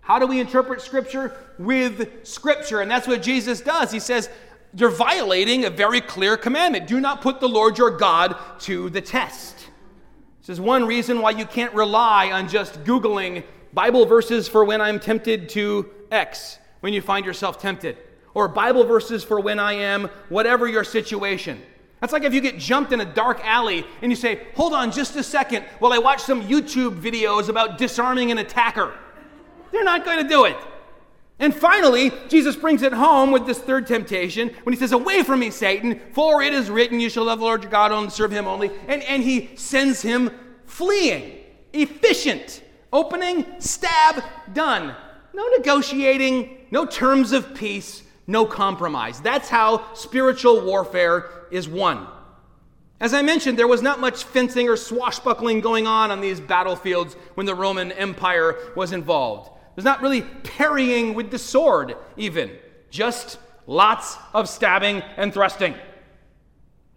How 0.07 0.21
do 0.21 0.27
we 0.29 0.39
interpret 0.39 0.81
Scripture? 0.81 1.37
With 1.59 2.25
Scripture. 2.25 2.81
And 2.81 2.89
that's 2.89 3.09
what 3.09 3.23
Jesus 3.23 3.61
does. 3.61 3.91
He 3.91 3.99
says, 3.99 4.31
You're 4.73 4.89
violating 4.89 5.65
a 5.65 5.71
very 5.71 6.01
clear 6.01 6.37
commandment. 6.37 6.87
Do 6.87 7.01
not 7.01 7.23
put 7.23 7.41
the 7.41 7.49
Lord 7.49 7.77
your 7.77 7.91
God 7.91 8.37
to 8.61 8.89
the 8.89 9.01
test. 9.01 9.67
This 10.41 10.51
is 10.51 10.61
one 10.61 10.87
reason 10.87 11.21
why 11.21 11.31
you 11.31 11.45
can't 11.45 11.75
rely 11.75 12.31
on 12.31 12.49
just 12.49 12.85
Googling 12.85 13.43
Bible 13.75 14.07
verses 14.07 14.47
for 14.47 14.65
when 14.65 14.81
I'm 14.81 15.01
tempted 15.01 15.49
to 15.51 15.91
X, 16.13 16.61
when 16.81 16.93
you 16.93 17.03
find 17.03 17.27
yourself 17.27 17.61
tempted, 17.61 17.99
or 18.33 18.47
Bible 18.47 18.85
verses 18.85 19.25
for 19.25 19.41
when 19.41 19.59
I 19.59 19.73
am 19.73 20.09
whatever 20.29 20.69
your 20.69 20.85
situation. 20.85 21.61
That's 22.01 22.13
like 22.13 22.23
if 22.23 22.33
you 22.33 22.41
get 22.41 22.59
jumped 22.59 22.93
in 22.93 23.01
a 23.01 23.05
dark 23.05 23.41
alley 23.43 23.85
and 24.03 24.13
you 24.13 24.17
say, 24.17 24.47
Hold 24.55 24.73
on 24.73 24.93
just 24.93 25.17
a 25.17 25.23
second 25.25 25.65
while 25.81 25.93
I 25.93 25.99
watch 25.99 26.21
some 26.21 26.47
YouTube 26.47 27.01
videos 27.01 27.49
about 27.49 27.77
disarming 27.77 28.31
an 28.31 28.39
attacker. 28.39 28.95
They're 29.77 29.85
not 29.85 30.07
going 30.07 30.23
to 30.23 30.29
do 30.29 30.47
it. 30.47 30.57
And 31.39 31.55
finally, 31.55 32.11
Jesus 32.29 32.57
brings 32.57 32.81
it 32.81 32.95
home 32.95 33.31
with 33.31 33.45
this 33.45 33.59
third 33.59 33.87
temptation 33.87 34.49
when 34.63 34.73
he 34.73 34.79
says, 34.79 34.93
Away 34.93 35.23
from 35.23 35.41
me, 35.41 35.51
Satan, 35.51 36.01
for 36.13 36.41
it 36.41 36.55
is 36.55 36.71
written, 36.71 36.99
You 36.99 37.11
shall 37.11 37.25
love 37.25 37.41
the 37.41 37.45
Lord 37.45 37.63
your 37.63 37.71
God 37.71 37.93
and 37.93 38.11
serve 38.11 38.31
him 38.31 38.47
only. 38.47 38.71
And, 38.89 39.03
and 39.03 39.23
he 39.23 39.51
sends 39.55 40.01
him 40.01 40.31
fleeing, 40.65 41.41
efficient, 41.75 42.63
opening, 42.91 43.45
stab, 43.59 44.25
done. 44.55 44.97
No 45.35 45.47
negotiating, 45.59 46.69
no 46.71 46.87
terms 46.87 47.33
of 47.33 47.55
peace, 47.55 48.03
no 48.27 48.47
compromise. 48.47 49.21
That's 49.21 49.51
how 49.51 49.93
spiritual 49.93 50.63
warfare 50.63 51.29
is 51.51 51.69
won. 51.69 52.07
As 52.99 53.13
I 53.13 53.21
mentioned, 53.21 53.59
there 53.59 53.69
was 53.69 53.83
not 53.83 54.01
much 54.01 54.25
fencing 54.25 54.71
or 54.71 54.77
swashbuckling 54.79 55.61
going 55.61 55.87
on 55.87 56.11
on 56.11 56.23
these 56.23 56.41
battlefields 56.41 57.13
when 57.35 57.45
the 57.45 57.55
Roman 57.55 57.93
Empire 57.93 58.57
was 58.75 58.93
involved. 58.93 59.51
There's 59.77 59.85
not 59.85 60.01
really 60.01 60.23
parrying 60.23 61.15
with 61.15 61.31
the 61.31 61.39
sword, 61.39 61.97
even. 62.17 62.51
Just 62.91 63.39
lots 63.67 64.17
of 64.33 64.49
stabbing 64.49 65.03
and 65.19 65.33
thrusting. 65.33 65.75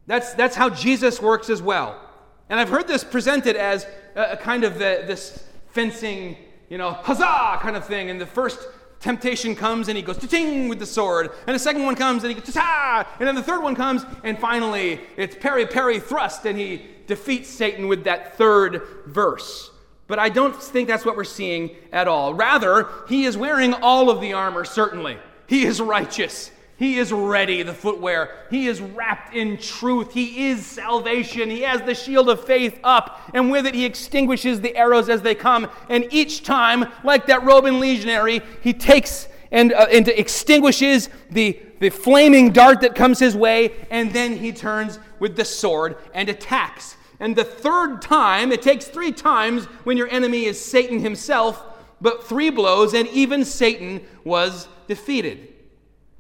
That's, 0.08 0.34
that's 0.34 0.56
how 0.56 0.70
Jesus 0.70 1.22
works 1.22 1.50
as 1.50 1.62
well. 1.62 2.02
And 2.50 2.60
I've 2.60 2.70
heard 2.70 2.88
this 2.88 3.04
presented 3.04 3.58
as 3.58 3.86
a, 4.16 4.32
a 4.32 4.38
kind 4.38 4.64
of 4.64 4.76
the, 4.76 5.04
this 5.06 5.46
fencing, 5.68 6.38
you 6.70 6.78
know, 6.78 6.92
huzzah 6.92 7.60
kind 7.62 7.76
of 7.76 7.86
thing. 7.86 8.10
And 8.10 8.20
the 8.20 8.26
first 8.26 8.60
temptation 9.02 9.56
comes 9.56 9.90
and 9.90 9.98
he 9.98 10.02
goes 10.02 10.18
ting 10.18 10.70
with 10.70 10.80
the 10.80 10.86
sword. 10.86 11.32
And 11.48 11.56
the 11.56 11.60
second 11.60 11.84
one 11.84 11.96
comes 11.96 12.24
and 12.24 12.34
he 12.34 12.40
goes 12.40 12.54
ta 12.54 13.06
And 13.20 13.28
then 13.28 13.36
the 13.36 13.44
third 13.44 13.62
one 13.62 13.76
comes 13.76 14.06
and 14.24 14.40
finally 14.40 15.02
it's 15.18 15.36
parry, 15.36 15.66
parry, 15.66 16.00
thrust. 16.00 16.46
And 16.46 16.58
he 16.58 16.86
defeats 17.08 17.50
Satan 17.50 17.88
with 17.90 18.06
that 18.06 18.38
third 18.38 18.82
verse. 19.06 19.70
But 20.10 20.20
I 20.20 20.28
don't 20.28 20.56
think 20.62 20.88
that's 20.88 21.06
what 21.06 21.16
we're 21.16 21.24
seeing 21.24 21.70
at 21.94 22.08
all. 22.08 22.34
Rather, 22.34 22.90
he 23.08 23.26
is 23.26 23.38
wearing 23.38 23.74
all 23.76 24.10
of 24.10 24.20
the 24.20 24.34
armor, 24.34 24.66
certainly. 24.66 25.18
He 25.46 25.66
is 25.66 25.80
righteous. 25.80 26.52
He 26.78 26.98
is 26.98 27.14
ready, 27.14 27.62
the 27.62 27.76
footwear. 27.76 28.32
He 28.50 28.68
is 28.68 28.82
wrapped 28.82 29.36
in 29.36 29.58
truth. 29.58 30.12
He 30.12 30.48
is 30.48 30.66
salvation. 30.66 31.52
He 31.52 31.62
has 31.62 31.84
the 31.84 31.94
shield 31.94 32.28
of 32.28 32.44
faith 32.44 32.80
up, 32.84 33.22
and 33.36 33.52
with 33.52 33.68
it, 33.68 33.76
he 33.76 33.86
extinguishes 33.86 34.62
the 34.62 34.76
arrows 34.76 35.10
as 35.10 35.22
they 35.22 35.36
come. 35.36 35.70
And 35.90 36.08
each 36.10 36.44
time, 36.44 36.86
like 37.04 37.28
that 37.28 37.44
Roman 37.44 37.80
legionary, 37.80 38.42
he 38.62 38.74
takes 38.74 39.28
and, 39.52 39.74
uh, 39.74 39.88
and 39.92 40.08
extinguishes 40.08 41.10
the, 41.30 41.60
the 41.80 41.90
flaming 41.90 42.52
dart 42.52 42.82
that 42.82 42.96
comes 42.96 43.20
his 43.20 43.36
way, 43.36 43.74
and 43.92 44.12
then 44.12 44.38
he 44.38 44.52
turns 44.52 44.98
with 45.20 45.36
the 45.36 45.46
sword 45.46 45.98
and 46.16 46.30
attacks. 46.30 46.96
And 47.20 47.36
the 47.36 47.44
third 47.44 48.02
time, 48.02 48.52
it 48.52 48.62
takes 48.62 48.86
three 48.86 49.12
times 49.12 49.66
when 49.84 49.98
your 49.98 50.08
enemy 50.08 50.46
is 50.46 50.64
Satan 50.64 51.00
himself, 51.00 51.64
but 52.00 52.24
three 52.24 52.50
blows, 52.50 52.94
and 52.94 53.08
even 53.10 53.44
Satan 53.44 54.02
was 54.24 54.68
defeated. 54.88 55.54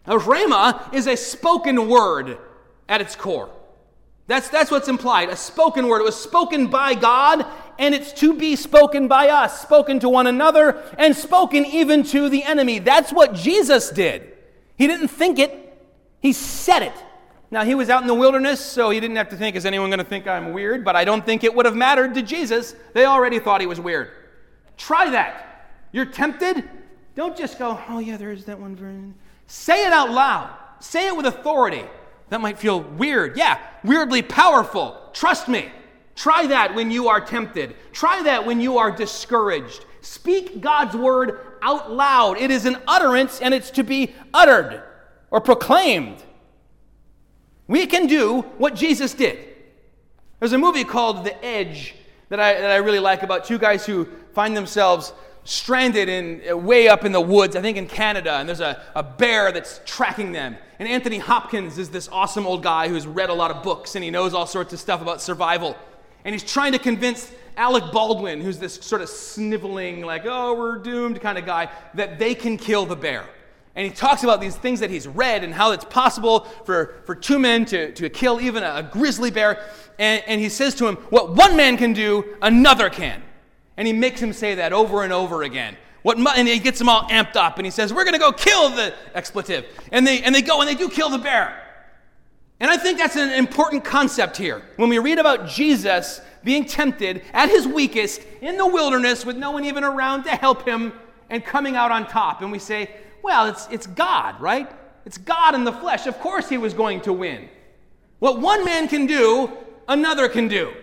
Now, 0.06 0.18
Rhema 0.18 0.93
is 0.93 1.08
a 1.08 1.16
spoken 1.16 1.88
word 1.88 2.38
at 2.89 3.00
its 3.00 3.16
core. 3.16 3.50
That's, 4.28 4.50
that's 4.50 4.70
what's 4.70 4.88
implied 4.88 5.30
a 5.30 5.36
spoken 5.36 5.88
word. 5.88 6.02
It 6.02 6.06
was 6.06 6.22
spoken 6.22 6.68
by 6.68 6.93
God, 6.95 7.45
and 7.80 7.95
it's 7.95 8.14
to 8.14 8.34
be 8.34 8.56
spoken 8.56 9.08
by 9.08 9.30
us, 9.30 9.62
spoken 9.62 10.00
to 10.02 10.10
one 10.10 10.28
another, 10.28 10.84
and 10.97 11.16
spoken 11.16 11.66
even 11.66 12.04
to 12.04 12.30
the 12.30 12.43
enemy. 12.43 12.80
That's 12.80 13.12
what 13.12 13.34
Jesus 13.34 13.89
did. 13.89 14.38
He 14.78 14.86
didn't 14.86 15.08
think 15.08 15.39
it, 15.39 15.78
he 16.20 16.34
said 16.34 16.84
it. 16.84 16.93
Now, 17.52 17.64
he 17.64 17.74
was 17.74 17.89
out 17.89 18.02
in 18.02 18.08
the 18.08 18.14
wilderness, 18.14 18.64
so 18.64 18.91
he 18.91 19.00
didn't 19.00 19.16
have 19.16 19.30
to 19.30 19.36
think, 19.36 19.56
is 19.56 19.66
anyone 19.66 19.89
going 19.89 20.00
to 20.00 20.06
think 20.06 20.28
I'm 20.28 20.54
weird? 20.54 20.86
But 20.86 20.95
I 20.95 21.04
don't 21.04 21.26
think 21.26 21.43
it 21.43 21.54
would 21.54 21.66
have 21.66 21.76
mattered 21.76 22.14
to 22.14 22.22
Jesus. 22.22 22.76
They 22.93 23.06
already 23.06 23.39
thought 23.39 23.60
he 23.60 23.68
was 23.68 23.80
weird. 23.80 24.12
Try 24.78 25.10
that. 25.10 25.72
You're 25.91 26.06
tempted? 26.06 26.70
Don't 27.16 27.36
just 27.36 27.58
go, 27.58 27.80
oh, 27.89 28.00
yeah, 28.00 28.18
there 28.18 28.32
is 28.32 28.45
that 28.45 28.60
one 28.60 28.76
version. 28.76 29.16
Say 29.47 29.86
it 29.86 29.91
out 29.91 30.12
loud. 30.12 30.56
Say 30.80 31.08
it 31.08 31.18
with 31.18 31.26
authority. 31.26 31.84
That 32.30 32.39
might 32.39 32.60
feel 32.60 32.82
weird. 32.82 33.36
Yeah, 33.36 33.60
weirdly 33.84 34.22
powerful. 34.22 34.95
Trust 35.14 35.47
me. 35.47 35.72
Try 36.16 36.47
that 36.47 36.76
when 36.76 36.91
you 36.91 37.08
are 37.08 37.20
tempted. 37.20 37.76
Try 37.91 38.22
that 38.24 38.45
when 38.45 38.62
you 38.62 38.78
are 38.78 38.91
discouraged. 38.91 39.86
Speak 40.02 40.62
God's 40.62 40.95
word 40.95 41.39
out 41.62 41.91
loud. 41.91 42.38
It 42.38 42.52
is 42.52 42.66
an 42.66 42.78
utterance 42.88 43.41
and 43.41 43.54
it's 43.54 43.72
to 43.72 43.84
be 43.84 44.14
uttered 44.34 44.84
or 45.32 45.41
proclaimed. 45.41 46.24
We 47.70 47.86
can 47.86 48.07
do 48.07 48.41
what 48.57 48.74
Jesus 48.74 49.13
did. 49.13 49.38
There's 50.39 50.53
a 50.53 50.57
movie 50.57 50.84
called 50.84 51.24
The 51.24 51.45
Edge 51.45 51.93
that 52.30 52.39
I, 52.39 52.59
that 52.59 52.72
I 52.72 52.78
really 52.78 52.97
like 52.97 53.22
about 53.22 53.45
two 53.45 53.59
guys 53.59 53.86
who 53.86 54.07
find 54.34 54.57
themselves 54.57 55.13
stranded 55.43 56.09
in 56.09 56.41
uh, 56.49 56.57
way 56.57 56.88
up 56.88 57.05
in 57.05 57.11
the 57.11 57.22
woods, 57.22 57.55
I 57.55 57.61
think 57.61 57.78
in 57.78 57.86
Canada, 57.86 58.34
and 58.34 58.49
there's 58.49 58.59
a, 58.59 58.82
a 58.95 59.03
bear 59.03 59.51
that's 59.51 59.82
tracking 59.86 60.32
them. 60.32 60.57
And 60.80 60.88
Anthony 60.88 61.20
Hopkins 61.20 61.78
is 61.78 61.91
this 61.91 62.09
awesome 62.11 62.47
old 62.47 62.63
guy 62.63 62.88
who's 62.88 63.05
read 63.05 63.30
a 63.30 63.34
lot 63.36 63.51
of 63.51 63.61
books 63.61 63.93
and 63.93 64.03
he 64.03 64.09
knows 64.09 64.34
all 64.34 64.47
sorts 64.47 64.74
of 64.74 64.80
stuff 64.80 65.03
about 65.03 65.22
survival. 65.22 65.78
And 66.26 66.34
he's 66.34 66.43
trying 66.43 66.72
to 66.72 66.80
convince 66.80 67.32
Alec 67.55 67.91
Baldwin, 67.91 68.41
who's 68.41 68.57
this 68.57 68.76
sort 68.76 69.03
of 69.03 69.09
sniveling, 69.09 70.01
like, 70.01 70.24
oh, 70.26 70.55
we're 70.55 70.80
doomed 70.80 71.22
kind 71.22 71.38
of 71.38 71.45
guy, 71.45 71.70
that 71.93 72.17
they 72.17 72.34
can 72.34 72.57
kill 72.57 72.88
the 72.88 72.95
bear. 72.95 73.28
And 73.80 73.88
he 73.88 73.93
talks 73.93 74.25
about 74.25 74.41
these 74.41 74.57
things 74.57 74.82
that 74.82 74.89
he's 74.89 75.07
read 75.07 75.41
and 75.41 75.53
how 75.53 75.71
it's 75.71 75.86
possible 75.86 76.41
for, 76.65 76.95
for 77.05 77.15
two 77.15 77.39
men 77.39 77.63
to, 77.67 77.93
to 77.93 78.09
kill 78.09 78.41
even 78.41 78.61
a, 78.61 78.75
a 78.75 78.84
grizzly 78.84 79.32
bear. 79.32 79.69
And, 79.97 80.21
and 80.27 80.41
he 80.41 80.49
says 80.49 80.75
to 80.75 80.88
him, 80.88 80.97
What 81.11 81.34
one 81.34 81.55
man 81.55 81.77
can 81.77 81.93
do, 81.93 82.36
another 82.41 82.89
can. 82.89 83.23
And 83.77 83.88
he 83.88 83.93
makes 83.93 84.21
him 84.21 84.34
say 84.34 84.55
that 84.55 84.73
over 84.73 85.03
and 85.03 85.13
over 85.13 85.43
again. 85.43 85.77
What, 86.01 86.17
and 86.17 86.45
he 86.45 86.59
gets 86.59 86.77
them 86.77 86.89
all 86.89 87.03
amped 87.03 87.38
up 87.38 87.57
and 87.57 87.65
he 87.65 87.71
says, 87.71 87.93
We're 87.93 88.03
going 88.03 88.15
to 88.15 88.19
go 88.19 88.34
kill 88.34 88.67
the 88.67 88.93
expletive. 89.15 89.65
And 89.93 90.05
they, 90.05 90.23
and 90.23 90.36
they 90.36 90.41
go 90.41 90.59
and 90.59 90.67
they 90.67 90.75
do 90.75 90.89
kill 90.89 91.09
the 91.09 91.17
bear. 91.17 91.63
And 92.59 92.69
I 92.69 92.75
think 92.75 92.97
that's 92.97 93.15
an 93.15 93.32
important 93.32 93.86
concept 93.86 94.36
here. 94.36 94.61
When 94.75 94.89
we 94.89 94.99
read 94.99 95.19
about 95.19 95.47
Jesus 95.47 96.19
being 96.43 96.65
tempted 96.65 97.21
at 97.32 97.47
his 97.47 97.65
weakest 97.65 98.23
in 98.41 98.57
the 98.57 98.67
wilderness 98.67 99.25
with 99.25 99.38
no 99.38 99.51
one 99.51 99.63
even 99.63 99.86
around 99.86 100.23
to 100.23 100.32
help 100.32 100.67
him 100.67 100.91
and 101.30 101.45
coming 101.45 101.77
out 101.77 101.91
on 101.91 102.07
top, 102.07 102.41
and 102.41 102.51
we 102.51 102.59
say, 102.59 102.89
well, 103.24 103.47
it's, 103.47 103.67
it's 103.70 103.88
God, 103.88 104.39
right? 104.41 104.70
It's 105.05 105.17
God 105.17 105.55
in 105.55 105.63
the 105.63 105.74
flesh. 105.74 106.07
Of 106.07 106.20
course, 106.20 106.49
he 106.49 106.57
was 106.57 106.74
going 106.74 107.01
to 107.01 107.13
win. 107.13 107.49
What 108.20 108.39
one 108.39 108.65
man 108.65 108.88
can 108.88 109.05
do, 109.05 109.51
another 109.88 110.30
can 110.30 110.47
do. 110.47 110.74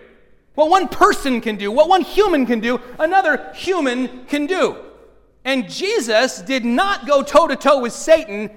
What 0.55 0.69
one 0.69 0.87
person 0.87 1.39
can 1.39 1.55
do, 1.55 1.71
what 1.71 1.87
one 1.87 2.01
human 2.01 2.47
can 2.47 2.59
do, 2.59 2.81
another 2.97 3.51
human 3.53 4.25
can 4.25 4.47
do. 4.47 4.75
And 5.45 5.69
Jesus 5.69 6.41
did 6.41 6.65
not 6.65 7.05
go 7.05 7.21
toe 7.21 7.47
to 7.47 7.55
toe 7.55 7.79
with 7.79 7.93
Satan 7.93 8.49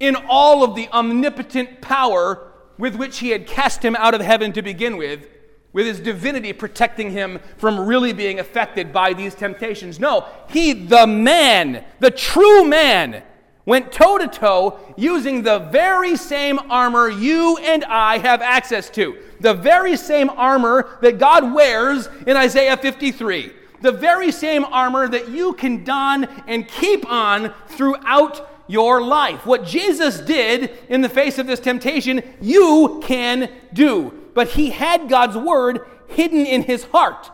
in 0.00 0.16
all 0.28 0.64
of 0.64 0.74
the 0.74 0.88
omnipotent 0.88 1.80
power 1.80 2.50
with 2.78 2.96
which 2.96 3.18
he 3.18 3.28
had 3.28 3.46
cast 3.46 3.84
him 3.84 3.94
out 3.96 4.14
of 4.14 4.20
heaven 4.20 4.52
to 4.54 4.62
begin 4.62 4.96
with, 4.96 5.28
with 5.72 5.86
his 5.86 6.00
divinity 6.00 6.52
protecting 6.52 7.10
him 7.10 7.40
from 7.56 7.80
really 7.80 8.12
being 8.12 8.38
affected 8.38 8.92
by 8.92 9.12
these 9.12 9.34
temptations. 9.34 9.98
No, 9.98 10.26
he, 10.48 10.72
the 10.72 11.06
man, 11.06 11.84
the 11.98 12.10
true 12.10 12.64
man, 12.64 13.22
went 13.64 13.92
toe 13.92 14.18
to 14.18 14.26
toe 14.26 14.78
using 14.96 15.42
the 15.42 15.60
very 15.70 16.16
same 16.16 16.58
armor 16.70 17.08
you 17.08 17.56
and 17.58 17.84
I 17.84 18.18
have 18.18 18.42
access 18.42 18.90
to. 18.90 19.16
The 19.40 19.54
very 19.54 19.96
same 19.96 20.30
armor 20.30 20.98
that 21.00 21.18
God 21.18 21.54
wears 21.54 22.08
in 22.26 22.36
Isaiah 22.36 22.76
53. 22.76 23.52
The 23.80 23.92
very 23.92 24.30
same 24.32 24.64
armor 24.64 25.08
that 25.08 25.28
you 25.28 25.54
can 25.54 25.84
don 25.84 26.24
and 26.46 26.66
keep 26.68 27.08
on 27.10 27.52
throughout 27.68 28.48
your 28.68 29.02
life. 29.02 29.44
What 29.44 29.64
Jesus 29.64 30.20
did 30.20 30.70
in 30.88 31.00
the 31.00 31.08
face 31.08 31.38
of 31.38 31.46
this 31.46 31.60
temptation, 31.60 32.22
you 32.40 33.00
can 33.04 33.50
do 33.72 34.21
but 34.34 34.48
he 34.48 34.70
had 34.70 35.08
God's 35.08 35.36
word 35.36 35.86
hidden 36.08 36.46
in 36.46 36.62
his 36.62 36.84
heart. 36.84 37.30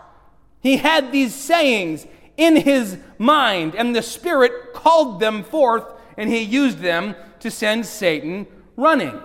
He 0.61 0.79
had 0.79 1.13
these 1.13 1.35
sayings 1.35 2.07
in 2.37 2.57
his 2.57 2.99
mind, 3.19 3.75
and 3.75 3.95
the 3.95 4.03
Spirit 4.03 4.73
called 4.73 5.21
them 5.21 5.43
forth, 5.43 5.85
and 6.17 6.31
he 6.31 6.41
used 6.41 6.79
them 6.79 7.15
to 7.41 7.51
send 7.51 7.87
Satan 7.87 8.47
running. 8.77 9.21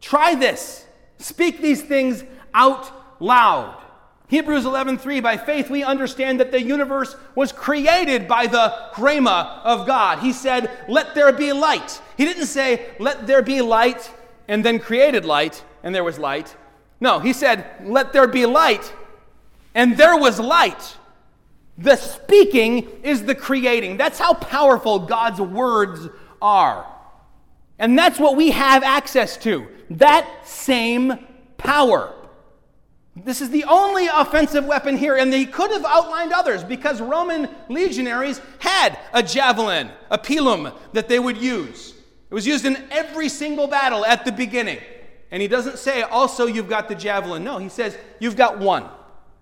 Try 0.00 0.34
this. 0.34 0.86
Speak 1.18 1.60
these 1.60 1.82
things 1.82 2.24
out 2.54 2.90
loud. 3.20 3.76
Hebrews 4.28 4.64
11:3 4.64 5.20
by 5.20 5.36
faith 5.36 5.68
we 5.68 5.82
understand 5.82 6.38
that 6.38 6.52
the 6.52 6.62
universe 6.62 7.16
was 7.34 7.50
created 7.50 8.28
by 8.28 8.46
the 8.46 8.72
rhema 8.94 9.60
of 9.64 9.86
God. 9.86 10.20
He 10.20 10.32
said, 10.32 10.70
"Let 10.88 11.14
there 11.14 11.32
be 11.32 11.52
light." 11.52 12.00
He 12.16 12.24
didn't 12.24 12.46
say, 12.46 12.86
"Let 12.98 13.26
there 13.26 13.42
be 13.42 13.60
light," 13.60 14.10
and 14.46 14.64
then 14.64 14.78
created 14.78 15.24
light 15.24 15.64
and 15.82 15.94
there 15.94 16.04
was 16.04 16.18
light. 16.18 16.54
No, 17.00 17.18
he 17.18 17.32
said, 17.32 17.66
Let 17.82 18.12
there 18.12 18.26
be 18.26 18.46
light, 18.46 18.92
and 19.74 19.96
there 19.96 20.16
was 20.16 20.38
light. 20.38 20.96
The 21.78 21.96
speaking 21.96 22.88
is 23.02 23.24
the 23.24 23.34
creating. 23.34 23.96
That's 23.96 24.18
how 24.18 24.34
powerful 24.34 24.98
God's 24.98 25.40
words 25.40 26.08
are. 26.42 26.86
And 27.78 27.98
that's 27.98 28.18
what 28.18 28.36
we 28.36 28.50
have 28.50 28.82
access 28.82 29.36
to. 29.38 29.66
that 29.90 30.46
same 30.46 31.18
power. 31.56 32.14
This 33.16 33.40
is 33.40 33.50
the 33.50 33.64
only 33.64 34.06
offensive 34.06 34.64
weapon 34.64 34.96
here, 34.96 35.16
and 35.16 35.32
they 35.32 35.44
could 35.44 35.70
have 35.72 35.84
outlined 35.84 36.32
others 36.32 36.62
because 36.62 37.00
Roman 37.00 37.48
legionaries 37.68 38.40
had 38.60 38.98
a 39.12 39.22
javelin, 39.22 39.90
a 40.10 40.18
pilum, 40.18 40.72
that 40.92 41.08
they 41.08 41.18
would 41.18 41.36
use. 41.36 41.94
It 42.30 42.34
was 42.34 42.46
used 42.46 42.64
in 42.64 42.76
every 42.90 43.28
single 43.28 43.66
battle 43.66 44.06
at 44.06 44.24
the 44.24 44.32
beginning. 44.32 44.78
And 45.30 45.40
he 45.40 45.48
doesn't 45.48 45.78
say, 45.78 46.02
also, 46.02 46.46
you've 46.46 46.68
got 46.68 46.88
the 46.88 46.94
javelin. 46.94 47.44
No, 47.44 47.58
he 47.58 47.68
says, 47.68 47.96
you've 48.18 48.36
got 48.36 48.58
one. 48.58 48.88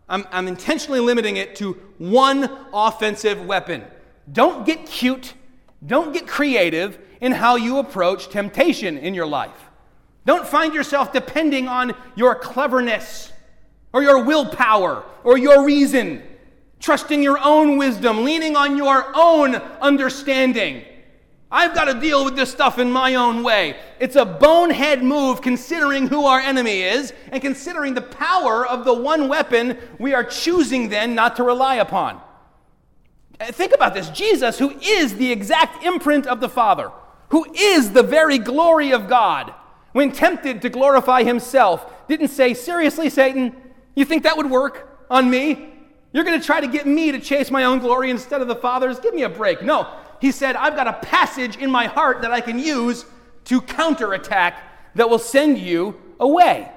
I'm, 0.09 0.27
I'm 0.33 0.49
intentionally 0.49 1.01
limiting 1.01 1.37
it 1.37 1.57
to 1.57 1.73
one 1.99 2.51
offensive 2.73 3.45
weapon. 3.45 3.85
Don't 4.31 4.67
get 4.67 4.87
cute, 4.87 5.35
don't 5.85 6.13
get 6.13 6.27
creative 6.27 6.99
in 7.21 7.33
how 7.33 7.57
you 7.57 7.79
approach 7.79 8.29
temptation 8.29 8.99
in 8.99 9.15
your 9.15 9.27
life. 9.27 9.69
Don't 10.25 10.47
find 10.47 10.75
yourself 10.75 11.13
depending 11.13 11.69
on 11.69 11.95
your 12.15 12.35
cleverness 12.35 13.33
or 13.93 14.03
your 14.03 14.23
willpower 14.25 15.05
or 15.25 15.39
your 15.39 15.65
reason, 15.65 16.23
trusting 16.81 17.23
your 17.23 17.39
own 17.43 17.79
wisdom, 17.79 18.25
leaning 18.25 18.57
on 18.57 18.77
your 18.77 19.11
own 19.15 19.55
understanding. 19.55 20.85
I've 21.51 21.75
got 21.75 21.87
to 21.87 21.99
deal 21.99 22.25
with 22.25 22.37
this 22.37 22.51
stuff 22.51 22.79
in 22.79 22.93
my 22.93 23.15
own 23.15 23.43
way. 23.43 23.77
It's 23.99 24.17
a 24.17 24.25
bonehead 24.25 25.03
move 25.03 25.41
considering 25.41 26.07
who 26.07 26.27
our 26.27 26.41
enemy 26.41 26.83
is 26.83 27.15
and 27.33 27.41
considering 27.41 27.95
the 27.95 28.03
power 28.03 28.67
of 28.67 28.85
the 28.85 28.93
one 28.93 29.29
weapon 29.29 29.79
we 29.99 30.13
are 30.13 30.25
choosing 30.25 30.91
then 30.91 31.15
not 31.15 31.37
to 31.37 31.43
rely 31.43 31.77
upon. 31.77 32.21
Uh, 33.41 33.47
think 33.47 33.73
about 33.73 33.95
this 33.95 34.11
Jesus, 34.11 34.59
who 34.59 34.71
is 34.81 35.17
the 35.17 35.33
exact 35.33 35.85
imprint 35.85 36.27
of 36.27 36.41
the 36.41 36.49
Father, 36.49 36.91
who 37.31 37.47
is 37.55 37.93
the 37.93 38.03
very 38.03 38.39
glory 38.39 38.93
of 38.93 39.09
God, 39.09 39.55
when 39.93 40.13
tempted 40.13 40.61
to 40.63 40.69
glorify 40.69 41.23
himself, 41.23 42.07
didn't 42.09 42.29
say, 42.29 42.53
Seriously, 42.53 43.09
Satan, 43.09 43.57
you 43.95 44.05
think 44.05 44.25
that 44.25 44.37
would 44.37 44.51
work 44.51 45.07
on 45.11 45.31
me? 45.31 45.73
You're 46.13 46.25
going 46.25 46.39
to 46.39 46.45
try 46.45 46.61
to 46.61 46.69
get 46.69 46.87
me 46.87 47.13
to 47.13 47.21
chase 47.21 47.51
my 47.51 47.65
own 47.65 47.79
glory 47.79 48.11
instead 48.11 48.41
of 48.41 48.49
the 48.49 48.57
Father's? 48.57 48.99
Give 48.99 49.15
me 49.15 49.23
a 49.23 49.29
break. 49.29 49.63
No, 49.63 49.89
he 50.21 50.33
said, 50.33 50.57
I've 50.57 50.77
got 50.77 50.87
a 50.87 50.95
passage 50.95 51.57
in 51.57 51.71
my 51.71 51.87
heart 51.87 52.23
that 52.23 52.33
I 52.33 52.41
can 52.41 52.59
use 52.59 53.05
to 53.45 53.61
counterattack 53.61 54.95
that 54.95 55.09
will 55.09 55.19
send 55.19 55.59
you 55.59 56.01
away. 56.19 56.71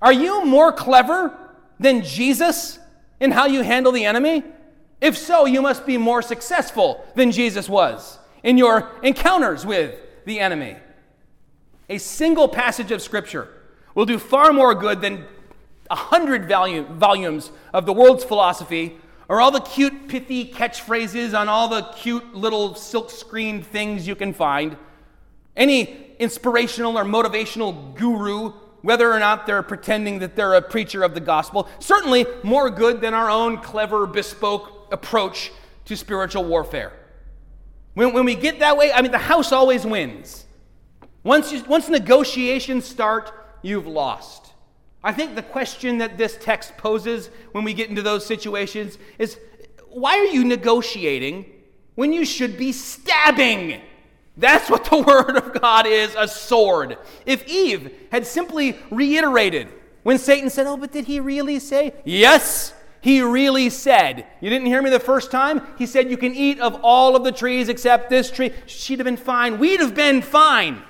Are 0.00 0.12
you 0.12 0.44
more 0.44 0.72
clever 0.72 1.36
than 1.80 2.02
Jesus 2.02 2.78
in 3.20 3.30
how 3.30 3.46
you 3.46 3.62
handle 3.62 3.92
the 3.92 4.04
enemy? 4.04 4.44
If 5.00 5.16
so, 5.16 5.46
you 5.46 5.62
must 5.62 5.86
be 5.86 5.96
more 5.96 6.22
successful 6.22 7.06
than 7.14 7.32
Jesus 7.32 7.68
was 7.68 8.18
in 8.42 8.58
your 8.58 8.90
encounters 9.02 9.64
with 9.64 9.94
the 10.24 10.40
enemy. 10.40 10.76
A 11.88 11.98
single 11.98 12.48
passage 12.48 12.90
of 12.92 13.00
Scripture 13.00 13.48
will 13.94 14.06
do 14.06 14.18
far 14.18 14.52
more 14.52 14.74
good 14.74 15.00
than 15.00 15.24
a 15.90 15.96
hundred 15.96 16.48
volumes 16.48 17.50
of 17.72 17.86
the 17.86 17.92
world's 17.92 18.24
philosophy 18.24 18.98
or 19.28 19.40
all 19.40 19.50
the 19.50 19.60
cute, 19.60 20.08
pithy 20.08 20.50
catchphrases 20.50 21.38
on 21.38 21.48
all 21.48 21.68
the 21.68 21.82
cute 21.96 22.34
little 22.34 22.74
silk 22.74 23.10
screen 23.10 23.62
things 23.62 24.06
you 24.08 24.16
can 24.16 24.32
find. 24.32 24.76
Any 25.54 26.14
inspirational 26.18 26.98
or 26.98 27.04
motivational 27.04 27.94
guru, 27.94 28.52
whether 28.80 29.12
or 29.12 29.18
not 29.18 29.46
they're 29.46 29.62
pretending 29.62 30.20
that 30.20 30.34
they're 30.34 30.54
a 30.54 30.62
preacher 30.62 31.02
of 31.02 31.14
the 31.14 31.20
gospel, 31.20 31.68
certainly 31.78 32.26
more 32.42 32.70
good 32.70 33.00
than 33.00 33.12
our 33.12 33.28
own 33.28 33.58
clever, 33.58 34.06
bespoke 34.06 34.88
approach 34.90 35.52
to 35.84 35.96
spiritual 35.96 36.44
warfare. 36.44 36.92
When, 37.94 38.12
when 38.14 38.24
we 38.24 38.34
get 38.34 38.60
that 38.60 38.76
way, 38.76 38.92
I 38.92 39.02
mean, 39.02 39.12
the 39.12 39.18
house 39.18 39.52
always 39.52 39.84
wins. 39.84 40.46
Once, 41.22 41.52
you, 41.52 41.62
once 41.64 41.88
negotiations 41.88 42.86
start, 42.86 43.32
you've 43.60 43.86
lost. 43.86 44.47
I 45.02 45.12
think 45.12 45.34
the 45.34 45.42
question 45.42 45.98
that 45.98 46.18
this 46.18 46.36
text 46.40 46.76
poses 46.76 47.30
when 47.52 47.64
we 47.64 47.72
get 47.72 47.88
into 47.88 48.02
those 48.02 48.26
situations 48.26 48.98
is 49.18 49.38
why 49.88 50.18
are 50.18 50.24
you 50.24 50.44
negotiating 50.44 51.46
when 51.94 52.12
you 52.12 52.24
should 52.24 52.56
be 52.56 52.72
stabbing? 52.72 53.80
That's 54.36 54.70
what 54.70 54.84
the 54.84 54.98
Word 55.06 55.36
of 55.36 55.60
God 55.60 55.86
is 55.86 56.14
a 56.16 56.26
sword. 56.26 56.98
If 57.26 57.46
Eve 57.48 57.92
had 58.10 58.26
simply 58.26 58.78
reiterated 58.90 59.68
when 60.02 60.18
Satan 60.18 60.50
said, 60.50 60.66
Oh, 60.66 60.76
but 60.76 60.92
did 60.92 61.06
he 61.06 61.20
really 61.20 61.58
say? 61.58 61.92
Yes, 62.04 62.72
he 63.00 63.20
really 63.22 63.70
said. 63.70 64.26
You 64.40 64.50
didn't 64.50 64.66
hear 64.66 64.82
me 64.82 64.90
the 64.90 65.00
first 65.00 65.30
time? 65.30 65.62
He 65.76 65.86
said, 65.86 66.10
You 66.10 66.16
can 66.16 66.34
eat 66.34 66.60
of 66.60 66.80
all 66.82 67.14
of 67.14 67.24
the 67.24 67.32
trees 67.32 67.68
except 67.68 68.10
this 68.10 68.30
tree. 68.30 68.52
She'd 68.66 68.98
have 68.98 69.06
been 69.06 69.16
fine. 69.16 69.58
We'd 69.58 69.80
have 69.80 69.94
been 69.94 70.22
fine. 70.22 70.82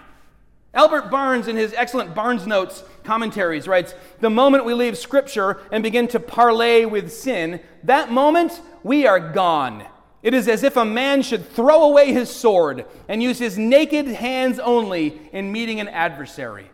Albert 0.74 1.11
Barnes, 1.11 1.48
in 1.48 1.56
his 1.56 1.72
excellent 1.72 2.14
Barnes 2.14 2.46
Notes 2.46 2.84
commentaries, 3.09 3.66
writes 3.66 3.94
The 4.20 4.28
moment 4.28 4.66
we 4.66 4.74
leave 4.74 4.98
Scripture 4.98 5.59
and 5.72 5.82
begin 5.82 6.09
to 6.09 6.20
parley 6.20 6.84
with 6.84 7.11
sin, 7.11 7.61
that 7.84 8.12
moment 8.12 8.61
we 8.82 9.06
are 9.06 9.18
gone. 9.18 9.86
It 10.22 10.34
is 10.34 10.46
as 10.46 10.62
if 10.62 10.76
a 10.76 10.84
man 10.84 11.22
should 11.22 11.48
throw 11.48 11.84
away 11.84 12.12
his 12.12 12.28
sword 12.28 12.84
and 13.09 13.22
use 13.22 13.38
his 13.38 13.56
naked 13.56 14.06
hands 14.06 14.59
only 14.59 15.18
in 15.32 15.50
meeting 15.50 15.80
an 15.80 15.88
adversary. 15.88 16.70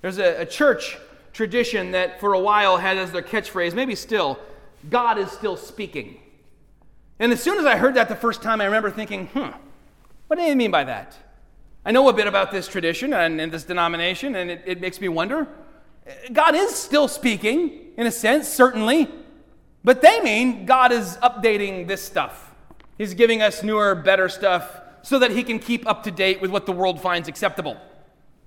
There's 0.00 0.18
a, 0.18 0.42
a 0.42 0.46
church 0.46 0.98
tradition 1.32 1.92
that 1.92 2.18
for 2.18 2.32
a 2.32 2.40
while 2.40 2.76
had 2.76 2.96
as 2.98 3.12
their 3.12 3.22
catchphrase, 3.22 3.72
maybe 3.72 3.94
still, 3.94 4.36
God 4.90 5.16
is 5.16 5.30
still 5.30 5.56
speaking. 5.56 6.18
And 7.20 7.30
as 7.30 7.40
soon 7.40 7.58
as 7.58 7.66
I 7.66 7.76
heard 7.76 7.94
that 7.94 8.08
the 8.08 8.16
first 8.16 8.42
time, 8.42 8.60
I 8.60 8.64
remember 8.64 8.90
thinking, 8.90 9.28
hmm, 9.28 9.50
what 10.26 10.36
do 10.36 10.42
they 10.42 10.56
mean 10.56 10.72
by 10.72 10.82
that? 10.82 11.16
I 11.86 11.92
know 11.92 12.08
a 12.08 12.12
bit 12.12 12.26
about 12.26 12.50
this 12.50 12.66
tradition 12.66 13.14
and, 13.14 13.40
and 13.40 13.52
this 13.52 13.62
denomination, 13.62 14.34
and 14.34 14.50
it, 14.50 14.64
it 14.66 14.80
makes 14.80 15.00
me 15.00 15.08
wonder. 15.08 15.46
God 16.32 16.56
is 16.56 16.74
still 16.74 17.06
speaking, 17.06 17.92
in 17.96 18.08
a 18.08 18.10
sense, 18.10 18.48
certainly, 18.48 19.08
but 19.84 20.02
they 20.02 20.20
mean 20.20 20.66
God 20.66 20.90
is 20.90 21.16
updating 21.18 21.86
this 21.86 22.02
stuff. 22.02 22.52
He's 22.98 23.14
giving 23.14 23.40
us 23.40 23.62
newer, 23.62 23.94
better 23.94 24.28
stuff 24.28 24.80
so 25.02 25.20
that 25.20 25.30
He 25.30 25.44
can 25.44 25.60
keep 25.60 25.86
up 25.86 26.02
to 26.02 26.10
date 26.10 26.40
with 26.40 26.50
what 26.50 26.66
the 26.66 26.72
world 26.72 27.00
finds 27.00 27.28
acceptable. 27.28 27.76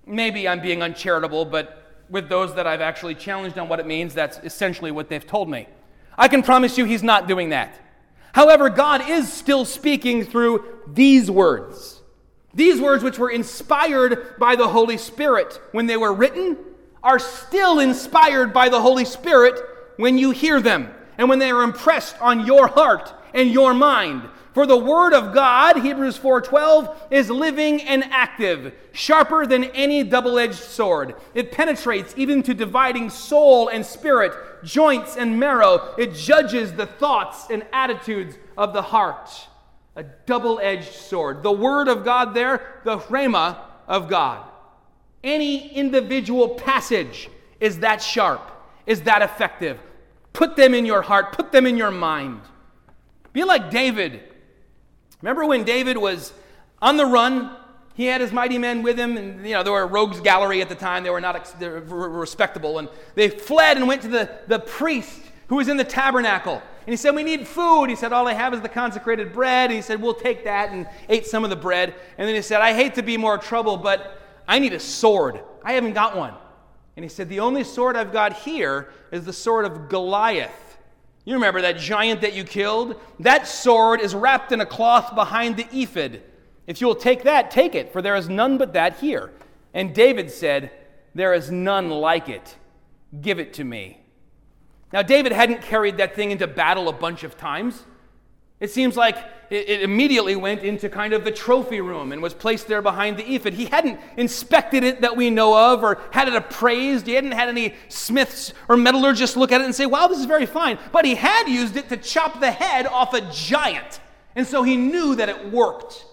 Maybe 0.05 0.45
I'm 0.45 0.61
being 0.61 0.83
uncharitable, 0.83 1.45
but 1.45 2.03
with 2.09 2.27
those 2.27 2.55
that 2.55 2.67
I've 2.67 2.81
actually 2.81 3.15
challenged 3.15 3.57
on 3.57 3.69
what 3.69 3.79
it 3.79 3.87
means, 3.87 4.13
that's 4.13 4.39
essentially 4.39 4.91
what 4.91 5.07
they've 5.07 5.25
told 5.25 5.49
me. 5.49 5.65
I 6.17 6.27
can 6.27 6.43
promise 6.43 6.77
you 6.77 6.83
He's 6.83 7.03
not 7.03 7.25
doing 7.25 7.51
that. 7.51 7.79
However, 8.33 8.69
God 8.69 9.09
is 9.09 9.31
still 9.31 9.63
speaking 9.63 10.25
through 10.25 10.65
these 10.87 11.31
words. 11.31 11.98
These 12.53 12.81
words, 12.81 13.03
which 13.03 13.19
were 13.19 13.29
inspired 13.29 14.35
by 14.39 14.55
the 14.55 14.67
Holy 14.67 14.97
Spirit 14.97 15.59
when 15.71 15.85
they 15.85 15.97
were 15.97 16.13
written, 16.13 16.57
are 17.03 17.19
still 17.19 17.79
inspired 17.79 18.53
by 18.53 18.69
the 18.69 18.81
Holy 18.81 19.05
Spirit 19.05 19.59
when 19.97 20.17
you 20.17 20.31
hear 20.31 20.59
them 20.59 20.89
and 21.17 21.29
when 21.29 21.39
they 21.39 21.51
are 21.51 21.63
impressed 21.63 22.19
on 22.21 22.45
your 22.45 22.67
heart 22.67 23.13
and 23.33 23.51
your 23.51 23.73
mind. 23.73 24.23
For 24.53 24.65
the 24.65 24.77
word 24.77 25.13
of 25.13 25.33
God, 25.33 25.77
Hebrews 25.77 26.17
4:12, 26.17 26.93
is 27.11 27.29
living 27.29 27.81
and 27.83 28.03
active, 28.05 28.73
sharper 28.93 29.45
than 29.45 29.65
any 29.65 30.03
double-edged 30.03 30.55
sword. 30.55 31.15
It 31.35 31.51
penetrates 31.51 32.13
even 32.17 32.41
to 32.43 32.53
dividing 32.55 33.11
soul 33.11 33.67
and 33.67 33.85
spirit, 33.85 34.33
joints 34.63 35.15
and 35.15 35.39
marrow. 35.39 35.93
It 35.97 36.15
judges 36.15 36.73
the 36.73 36.87
thoughts 36.87 37.47
and 37.51 37.63
attitudes 37.71 38.37
of 38.57 38.73
the 38.73 38.81
heart 38.81 39.29
a 39.95 40.03
double 40.25 40.59
edged 40.61 40.93
sword. 40.93 41.43
The 41.43 41.51
word 41.51 41.87
of 41.87 42.05
God 42.05 42.33
there, 42.33 42.81
the 42.83 42.99
rhema 42.99 43.57
of 43.87 44.07
God. 44.07 44.45
Any 45.23 45.73
individual 45.73 46.49
passage 46.49 47.29
is 47.59 47.79
that 47.79 48.01
sharp, 48.01 48.41
is 48.85 49.01
that 49.01 49.21
effective. 49.21 49.79
Put 50.31 50.55
them 50.55 50.73
in 50.73 50.85
your 50.85 51.01
heart, 51.01 51.33
put 51.33 51.51
them 51.51 51.65
in 51.65 51.75
your 51.77 51.91
mind. 51.91 52.41
Be 53.33 53.43
like 53.43 53.69
David. 53.69 54.21
Remember 55.21 55.45
when 55.45 55.63
David 55.63 55.97
was 55.97 56.33
on 56.81 56.97
the 56.97 57.05
run? 57.05 57.55
He 57.95 58.05
had 58.05 58.21
his 58.21 58.31
mighty 58.31 58.57
men 58.57 58.81
with 58.81 58.97
him, 58.97 59.17
and 59.17 59.45
you 59.45 59.53
know 59.53 59.63
there 59.63 59.73
were 59.73 59.81
a 59.81 59.85
rogues 59.85 60.21
gallery 60.21 60.61
at 60.61 60.69
the 60.69 60.75
time. 60.75 61.03
They 61.03 61.09
were 61.09 61.19
not 61.19 61.59
they 61.59 61.67
were 61.67 62.09
respectable, 62.09 62.79
and 62.79 62.87
they 63.15 63.27
fled 63.27 63.75
and 63.75 63.87
went 63.87 64.03
to 64.03 64.07
the, 64.07 64.29
the 64.47 64.59
priest 64.59 65.19
who 65.47 65.57
was 65.57 65.67
in 65.67 65.75
the 65.75 65.83
tabernacle. 65.83 66.61
And 66.89 66.93
he 66.93 66.97
said, 66.97 67.13
We 67.13 67.21
need 67.21 67.47
food. 67.47 67.91
He 67.91 67.95
said, 67.95 68.13
All 68.13 68.27
I 68.27 68.33
have 68.33 68.51
is 68.51 68.61
the 68.61 68.67
consecrated 68.67 69.31
bread. 69.31 69.69
And 69.69 69.75
he 69.75 69.81
said, 69.83 70.01
We'll 70.01 70.15
take 70.15 70.45
that 70.45 70.71
and 70.71 70.87
ate 71.07 71.27
some 71.27 71.43
of 71.43 71.51
the 71.51 71.55
bread. 71.55 71.93
And 72.17 72.27
then 72.27 72.33
he 72.33 72.41
said, 72.41 72.61
I 72.61 72.73
hate 72.73 72.95
to 72.95 73.03
be 73.03 73.15
more 73.15 73.37
trouble, 73.37 73.77
but 73.77 74.19
I 74.47 74.57
need 74.57 74.73
a 74.73 74.79
sword. 74.79 75.39
I 75.63 75.73
haven't 75.73 75.93
got 75.93 76.17
one. 76.17 76.33
And 76.95 77.05
he 77.05 77.09
said, 77.09 77.29
The 77.29 77.41
only 77.41 77.63
sword 77.63 77.95
I've 77.95 78.11
got 78.11 78.33
here 78.33 78.91
is 79.11 79.23
the 79.23 79.31
sword 79.31 79.65
of 79.65 79.87
Goliath. 79.87 80.79
You 81.25 81.35
remember 81.35 81.61
that 81.61 81.77
giant 81.77 82.21
that 82.21 82.33
you 82.33 82.43
killed? 82.43 82.99
That 83.19 83.47
sword 83.47 84.01
is 84.01 84.15
wrapped 84.15 84.51
in 84.51 84.59
a 84.59 84.65
cloth 84.65 85.13
behind 85.13 85.57
the 85.57 85.67
ephod. 85.71 86.23
If 86.65 86.81
you 86.81 86.87
will 86.87 86.95
take 86.95 87.21
that, 87.21 87.51
take 87.51 87.75
it, 87.75 87.93
for 87.93 88.01
there 88.01 88.15
is 88.15 88.29
none 88.29 88.57
but 88.57 88.73
that 88.73 88.97
here. 88.97 89.29
And 89.75 89.93
David 89.93 90.31
said, 90.31 90.71
There 91.13 91.35
is 91.35 91.51
none 91.51 91.91
like 91.91 92.29
it. 92.29 92.55
Give 93.21 93.37
it 93.37 93.53
to 93.53 93.63
me. 93.63 93.98
Now, 94.91 95.01
David 95.01 95.31
hadn't 95.31 95.61
carried 95.61 95.97
that 95.97 96.15
thing 96.15 96.31
into 96.31 96.47
battle 96.47 96.89
a 96.89 96.93
bunch 96.93 97.23
of 97.23 97.37
times. 97.37 97.85
It 98.59 98.71
seems 98.71 98.97
like 98.97 99.17
it, 99.49 99.81
immediately 99.81 100.35
went 100.35 100.63
into 100.63 100.89
kind 100.89 101.13
of 101.13 101.23
the 101.23 101.31
trophy 101.31 101.79
room 101.79 102.11
and 102.11 102.21
was 102.21 102.33
placed 102.33 102.67
there 102.67 102.81
behind 102.81 103.17
the 103.17 103.35
ephod. 103.35 103.53
He 103.53 103.65
hadn't 103.65 103.99
inspected 104.17 104.83
it 104.83 105.01
that 105.01 105.15
we 105.15 105.29
know 105.29 105.73
of 105.73 105.83
or 105.83 105.99
had 106.11 106.27
it 106.27 106.35
appraised. 106.35 107.07
He 107.07 107.13
hadn't 107.13 107.31
had 107.31 107.49
any 107.49 107.75
smiths 107.87 108.53
or 108.67 108.75
metallurgists 108.75 109.37
look 109.37 109.51
at 109.51 109.61
it 109.61 109.65
and 109.65 109.73
say, 109.73 109.85
wow, 109.85 110.07
this 110.07 110.19
is 110.19 110.25
very 110.25 110.45
fine. 110.45 110.77
But 110.91 111.05
he 111.05 111.15
had 111.15 111.47
used 111.47 111.77
it 111.77 111.89
to 111.89 111.97
chop 111.97 112.39
the 112.39 112.51
head 112.51 112.85
off 112.85 113.13
a 113.13 113.21
giant. 113.31 114.01
And 114.35 114.45
so 114.45 114.63
he 114.63 114.75
knew 114.75 115.15
that 115.15 115.29
it 115.29 115.51
worked. 115.51 116.05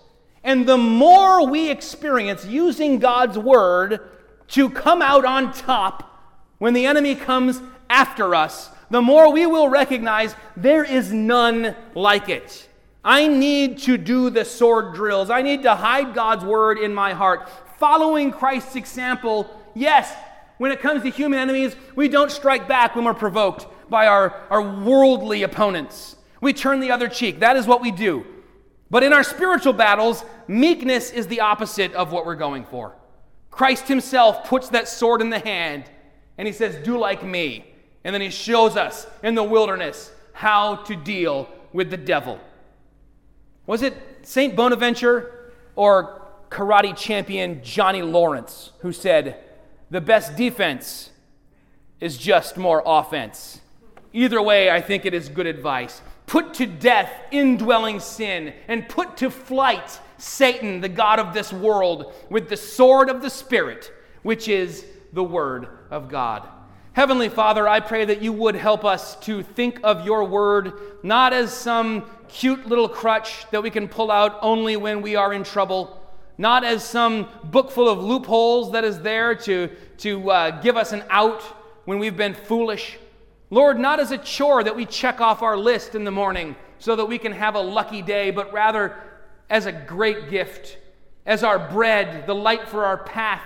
And 0.45 0.67
the 0.67 0.79
more 0.79 1.49
we 1.49 1.71
experience 1.71 2.45
using 2.45 3.01
God's 3.01 3.37
word 3.37 4.01
to 4.49 4.71
come 4.71 5.03
out 5.03 5.25
on 5.25 5.53
top 5.53 6.05
when 6.59 6.73
the 6.73 6.87
enemy 6.87 7.17
comes 7.17 7.61
after 7.89 8.35
us, 8.35 8.71
the 8.91 9.03
more 9.03 9.33
we 9.33 9.47
will 9.47 9.69
recognize 9.69 10.35
there 10.57 10.85
is 10.85 11.13
none 11.13 11.75
like 11.95 12.29
it. 12.29 12.69
I 13.05 13.29
need 13.29 13.79
to 13.83 13.97
do 13.97 14.31
the 14.31 14.45
sword 14.45 14.95
drills. 14.95 15.31
I 15.31 15.43
need 15.43 15.63
to 15.63 15.75
hide 15.75 16.15
God's 16.15 16.45
word 16.45 16.79
in 16.79 16.93
my 16.93 17.13
heart. 17.13 17.49
Following 17.79 18.33
Christ's 18.33 18.75
example, 18.75 19.49
yes, 19.75 20.13
when 20.59 20.73
it 20.73 20.81
comes 20.81 21.03
to 21.03 21.11
human 21.11 21.39
enemies, 21.39 21.77
we 21.95 22.09
don't 22.09 22.33
strike 22.33 22.67
back 22.67 22.97
when 22.97 23.05
we're 23.05 23.15
provoked 23.15 23.67
by 23.89 24.07
our, 24.07 24.35
our 24.51 24.63
worldly 24.63 25.43
opponents. 25.43 26.17
We 26.41 26.53
turn 26.53 26.81
the 26.81 26.91
other 26.91 27.09
cheek. 27.09 27.41
That 27.41 27.57
is 27.57 27.67
what 27.67 27.81
we 27.81 27.91
do. 27.91 28.27
But 28.91 29.03
in 29.03 29.13
our 29.13 29.23
spiritual 29.23 29.73
battles, 29.73 30.25
meekness 30.49 31.11
is 31.11 31.27
the 31.27 31.41
opposite 31.41 31.93
of 31.95 32.13
what 32.13 32.25
we're 32.25 32.37
going 32.37 32.65
for. 32.65 32.97
Christ 33.51 33.89
himself 33.89 34.49
puts 34.49 34.69
that 34.71 34.89
sword 34.89 35.21
in 35.21 35.31
the 35.31 35.39
hand 35.39 35.85
and 36.39 36.47
he 36.47 36.53
says, 36.53 36.77
Do 36.85 36.99
like 36.99 37.25
me. 37.25 37.65
And 38.07 38.15
then 38.15 38.23
he 38.23 38.31
shows 38.31 38.77
us 38.77 39.05
in 39.25 39.35
the 39.35 39.43
wilderness 39.43 40.13
how 40.33 40.77
to 40.77 40.95
deal 40.95 41.49
with 41.73 41.91
the 41.91 41.97
devil. 41.97 42.39
Was 43.67 43.83
it 43.83 43.95
St. 44.23 44.55
Bonaventure 44.55 45.53
or 45.75 46.23
karate 46.49 46.97
champion 46.97 47.65
Johnny 47.65 48.03
Lawrence 48.03 48.71
who 48.79 48.93
said, 48.93 49.43
The 49.91 50.01
best 50.01 50.37
defense 50.37 51.11
is 51.99 52.17
just 52.17 52.57
more 52.57 52.81
offense? 52.87 53.61
Either 54.13 54.41
way, 54.41 54.71
I 54.71 54.81
think 54.81 55.05
it 55.05 55.13
is 55.13 55.29
good 55.29 55.49
advice. 55.49 56.01
Put 56.27 56.55
to 56.55 56.67
death 56.67 57.11
indwelling 57.33 57.99
sin 57.99 58.55
and 58.69 58.89
put 58.89 59.17
to 59.17 59.31
flight 59.31 59.99
Satan, 60.17 60.81
the 60.81 60.89
God 60.89 61.19
of 61.19 61.35
this 61.35 61.53
world, 61.53 62.15
with 62.31 62.51
the 62.51 62.57
sword 62.57 63.11
of 63.11 63.21
the 63.21 63.31
Spirit, 63.31 63.93
which 64.23 64.47
is 64.47 64.87
the 65.13 65.25
Word 65.25 65.67
of 65.91 66.09
God. 66.09 66.49
Heavenly 66.97 67.29
Father, 67.29 67.69
I 67.69 67.81
pray 67.81 68.07
that 68.07 68.23
you 68.23 68.33
would 68.33 68.55
help 68.55 68.83
us 68.83 69.17
to 69.17 69.43
think 69.43 69.81
of 69.85 70.07
your 70.07 70.25
word 70.25 70.73
not 71.03 71.35
as 71.35 71.53
some 71.53 72.07
cute 72.27 72.67
little 72.67 72.89
crutch 72.89 73.45
that 73.51 73.63
we 73.63 73.69
can 73.69 73.87
pull 73.87 74.11
out 74.11 74.39
only 74.41 74.79
when 74.79 75.03
we 75.03 75.15
are 75.15 75.35
in 75.35 75.45
trouble, 75.45 76.03
not 76.39 76.65
as 76.65 76.83
some 76.83 77.29
book 77.45 77.71
full 77.71 77.91
of 77.91 78.03
loopholes 78.03 78.73
that 78.73 78.83
is 78.83 78.99
there 79.01 79.35
to, 79.35 79.69
to 79.99 80.31
uh, 80.31 80.63
give 80.63 80.79
us 80.79 80.93
an 80.93 81.05
out 81.11 81.43
when 81.85 81.99
we've 81.99 82.17
been 82.17 82.33
foolish. 82.33 82.97
Lord, 83.51 83.79
not 83.79 84.01
as 84.01 84.11
a 84.11 84.17
chore 84.17 84.65
that 84.65 84.75
we 84.75 84.87
check 84.87 85.21
off 85.21 85.43
our 85.43 85.59
list 85.59 85.95
in 85.95 86.05
the 86.05 86.11
morning 86.11 86.57
so 86.79 86.97
that 86.97 87.05
we 87.05 87.19
can 87.19 87.33
have 87.33 87.57
a 87.57 87.61
lucky 87.61 88.01
day, 88.01 88.31
but 88.31 88.55
rather 88.55 88.97
as 89.51 89.67
a 89.67 89.73
great 89.73 90.31
gift, 90.31 90.79
as 91.27 91.45
our 91.45 91.59
bread, 91.59 92.27
the 92.27 92.35
light 92.35 92.67
for 92.71 92.87
our 92.87 92.97
path. 92.97 93.45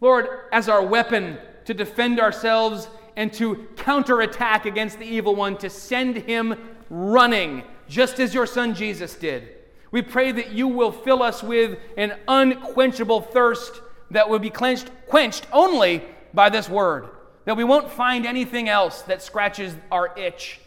Lord, 0.00 0.28
as 0.52 0.68
our 0.68 0.86
weapon 0.86 1.36
to 1.64 1.74
defend 1.74 2.20
ourselves 2.20 2.88
and 3.16 3.32
to 3.34 3.66
counterattack 3.76 4.66
against 4.66 4.98
the 4.98 5.04
evil 5.04 5.34
one, 5.34 5.56
to 5.58 5.70
send 5.70 6.16
him 6.16 6.54
running, 6.88 7.62
just 7.88 8.18
as 8.20 8.32
your 8.32 8.46
son 8.46 8.74
Jesus 8.74 9.14
did. 9.14 9.48
We 9.90 10.02
pray 10.02 10.32
that 10.32 10.52
you 10.52 10.68
will 10.68 10.92
fill 10.92 11.22
us 11.22 11.42
with 11.42 11.78
an 11.96 12.14
unquenchable 12.28 13.22
thirst 13.22 13.80
that 14.10 14.28
will 14.28 14.38
be 14.38 14.50
quenched, 14.50 14.90
quenched 15.06 15.46
only 15.52 16.04
by 16.32 16.48
this 16.48 16.68
word, 16.68 17.08
that 17.44 17.56
we 17.56 17.64
won't 17.64 17.90
find 17.90 18.24
anything 18.24 18.68
else 18.68 19.02
that 19.02 19.22
scratches 19.22 19.74
our 19.90 20.16
itch. 20.16 20.60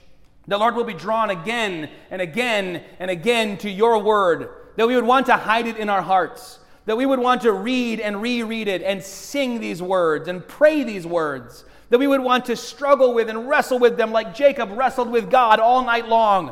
The 0.47 0.57
Lord 0.57 0.75
will 0.75 0.83
be 0.83 0.93
drawn 0.93 1.29
again 1.29 1.89
and 2.11 2.21
again 2.21 2.83
and 2.99 3.09
again 3.09 3.57
to 3.59 3.69
your 3.69 3.99
word, 3.99 4.49
that 4.75 4.87
we 4.87 4.95
would 4.95 5.05
want 5.05 5.27
to 5.27 5.37
hide 5.37 5.67
it 5.67 5.77
in 5.77 5.89
our 5.89 6.01
hearts 6.01 6.59
that 6.85 6.97
we 6.97 7.05
would 7.05 7.19
want 7.19 7.41
to 7.43 7.51
read 7.51 7.99
and 7.99 8.21
reread 8.21 8.67
it 8.67 8.81
and 8.81 9.01
sing 9.01 9.59
these 9.59 9.81
words 9.81 10.27
and 10.27 10.45
pray 10.47 10.83
these 10.83 11.07
words. 11.07 11.65
That 11.89 11.99
we 11.99 12.07
would 12.07 12.21
want 12.21 12.45
to 12.45 12.55
struggle 12.55 13.13
with 13.13 13.29
and 13.29 13.47
wrestle 13.47 13.79
with 13.79 13.97
them 13.97 14.11
like 14.11 14.33
Jacob 14.33 14.71
wrestled 14.71 15.09
with 15.09 15.29
God 15.29 15.59
all 15.59 15.83
night 15.85 16.07
long. 16.07 16.51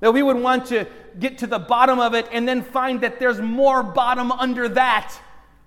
That 0.00 0.12
we 0.12 0.22
would 0.22 0.36
want 0.36 0.66
to 0.66 0.86
get 1.18 1.38
to 1.38 1.46
the 1.46 1.58
bottom 1.58 1.98
of 1.98 2.14
it 2.14 2.26
and 2.32 2.46
then 2.46 2.62
find 2.62 3.00
that 3.02 3.18
there's 3.18 3.40
more 3.40 3.82
bottom 3.82 4.32
under 4.32 4.68
that. 4.70 5.14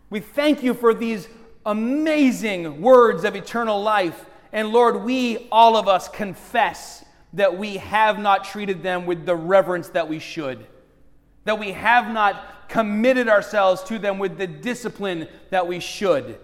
We 0.10 0.20
thank 0.20 0.62
you 0.62 0.74
for 0.74 0.94
these 0.94 1.28
amazing 1.66 2.82
words 2.82 3.24
of 3.24 3.36
eternal 3.36 3.82
life. 3.82 4.26
And 4.52 4.70
Lord, 4.70 5.04
we, 5.04 5.48
all 5.52 5.76
of 5.76 5.88
us, 5.88 6.08
confess 6.08 7.04
that 7.34 7.58
we 7.58 7.78
have 7.78 8.20
not 8.20 8.44
treated 8.44 8.84
them 8.84 9.06
with 9.06 9.26
the 9.26 9.36
reverence 9.36 9.90
that 9.90 10.08
we 10.08 10.20
should. 10.20 10.68
That 11.46 11.60
we 11.60 11.72
have 11.74 12.12
not 12.12 12.70
committed 12.70 13.30
ourselves 13.30 13.84
to 13.84 14.00
them 14.00 14.18
with 14.18 14.38
the 14.38 14.48
discipline 14.48 15.28
that 15.52 15.68
we 15.68 15.80
should. 15.80 16.40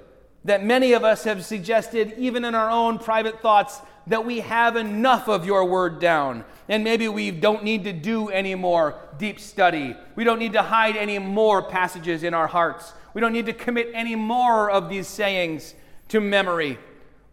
That 0.45 0.63
many 0.63 0.93
of 0.93 1.03
us 1.03 1.23
have 1.23 1.43
suggested, 1.43 2.13
even 2.17 2.45
in 2.45 2.53
our 2.55 2.69
own 2.69 2.99
private 2.99 3.41
thoughts, 3.41 3.81
that 4.07 4.25
we 4.25 4.39
have 4.39 4.75
enough 4.75 5.27
of 5.27 5.45
your 5.45 5.65
word 5.65 5.99
down. 5.99 6.45
And 6.67 6.83
maybe 6.83 7.07
we 7.07 7.31
don't 7.31 7.63
need 7.63 7.83
to 7.85 7.93
do 7.93 8.29
any 8.29 8.55
more 8.55 8.95
deep 9.17 9.39
study. 9.39 9.95
We 10.15 10.23
don't 10.23 10.39
need 10.39 10.53
to 10.53 10.61
hide 10.61 10.95
any 10.95 11.19
more 11.19 11.61
passages 11.61 12.23
in 12.23 12.33
our 12.33 12.47
hearts. 12.47 12.93
We 13.13 13.21
don't 13.21 13.33
need 13.33 13.47
to 13.47 13.53
commit 13.53 13.89
any 13.93 14.15
more 14.15 14.69
of 14.69 14.89
these 14.89 15.07
sayings 15.07 15.73
to 16.09 16.21
memory. 16.21 16.77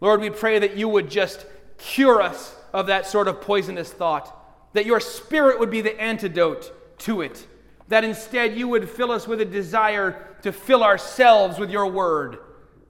Lord, 0.01 0.21
we 0.21 0.29
pray 0.29 0.59
that 0.59 0.75
you 0.75 0.87
would 0.87 1.09
just 1.09 1.45
cure 1.77 2.21
us 2.21 2.55
of 2.73 2.87
that 2.87 3.05
sort 3.05 3.27
of 3.27 3.41
poisonous 3.41 3.91
thought, 3.91 4.73
that 4.73 4.85
your 4.85 4.99
spirit 4.99 5.59
would 5.59 5.71
be 5.71 5.81
the 5.81 5.99
antidote 5.99 6.99
to 6.99 7.21
it 7.21 7.47
that 7.87 8.03
instead 8.03 8.57
you 8.57 8.67
would 8.67 8.89
fill 8.89 9.11
us 9.11 9.27
with 9.27 9.41
a 9.41 9.45
desire 9.45 10.35
to 10.41 10.51
fill 10.51 10.83
ourselves 10.83 11.57
with 11.57 11.69
your 11.69 11.87
word. 11.87 12.39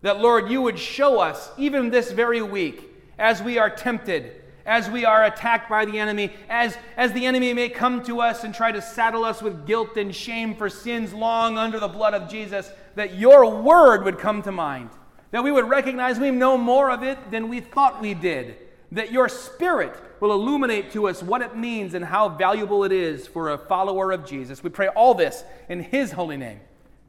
That, 0.02 0.20
Lord, 0.20 0.50
you 0.50 0.62
would 0.62 0.78
show 0.78 1.20
us, 1.20 1.50
even 1.58 1.90
this 1.90 2.12
very 2.12 2.42
week, 2.42 2.84
as 3.18 3.42
we 3.42 3.58
are 3.58 3.70
tempted, 3.70 4.42
as 4.66 4.90
we 4.90 5.06
are 5.06 5.26
attacked 5.26 5.70
by 5.70 5.86
the 5.86 5.98
enemy, 5.98 6.34
as, 6.50 6.78
as 6.98 7.14
the 7.14 7.26
enemy 7.26 7.54
may 7.54 7.70
come 7.70 8.04
to 8.04 8.22
us 8.22 8.44
and 8.44 8.54
try 8.54 8.72
to 8.72 8.82
saddle 8.82 9.24
us 9.24 9.42
with 9.42 9.66
guilt 9.66 9.98
and 9.98 10.14
shame 10.14 10.56
for 10.56 10.70
sins 10.70 11.14
long 11.14 11.58
under 11.58 11.80
the 11.80 11.88
blood 11.88 12.14
of 12.14 12.30
Jesus, 12.30 12.72
that 12.96 13.16
your 13.16 13.62
word 13.62 14.04
would 14.04 14.20
come 14.20 14.42
to 14.44 14.52
mind. 14.52 14.90
That 15.32 15.44
we 15.44 15.52
would 15.52 15.70
recognize 15.70 16.20
we 16.20 16.32
know 16.32 16.58
more 16.58 16.92
of 16.92 17.04
it 17.04 17.32
than 17.32 17.50
we 17.50 17.60
thought 17.60 18.02
we 18.02 18.14
did. 18.14 18.58
That 18.92 19.12
your 19.12 19.28
spirit 19.30 19.96
will 20.20 20.32
illuminate 20.32 20.92
to 20.94 21.08
us 21.08 21.22
what 21.22 21.42
it 21.42 21.56
means 21.56 21.94
and 21.94 22.04
how 22.06 22.30
valuable 22.30 22.84
it 22.84 22.92
is 22.92 23.28
for 23.28 23.52
a 23.52 23.58
follower 23.58 24.12
of 24.12 24.26
Jesus. 24.26 24.64
We 24.64 24.70
pray 24.70 24.88
all 24.88 25.14
this 25.14 25.44
in 25.70 25.82
His 25.82 26.12
holy 26.12 26.38
name. 26.38 26.60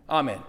Amen. 0.08 0.40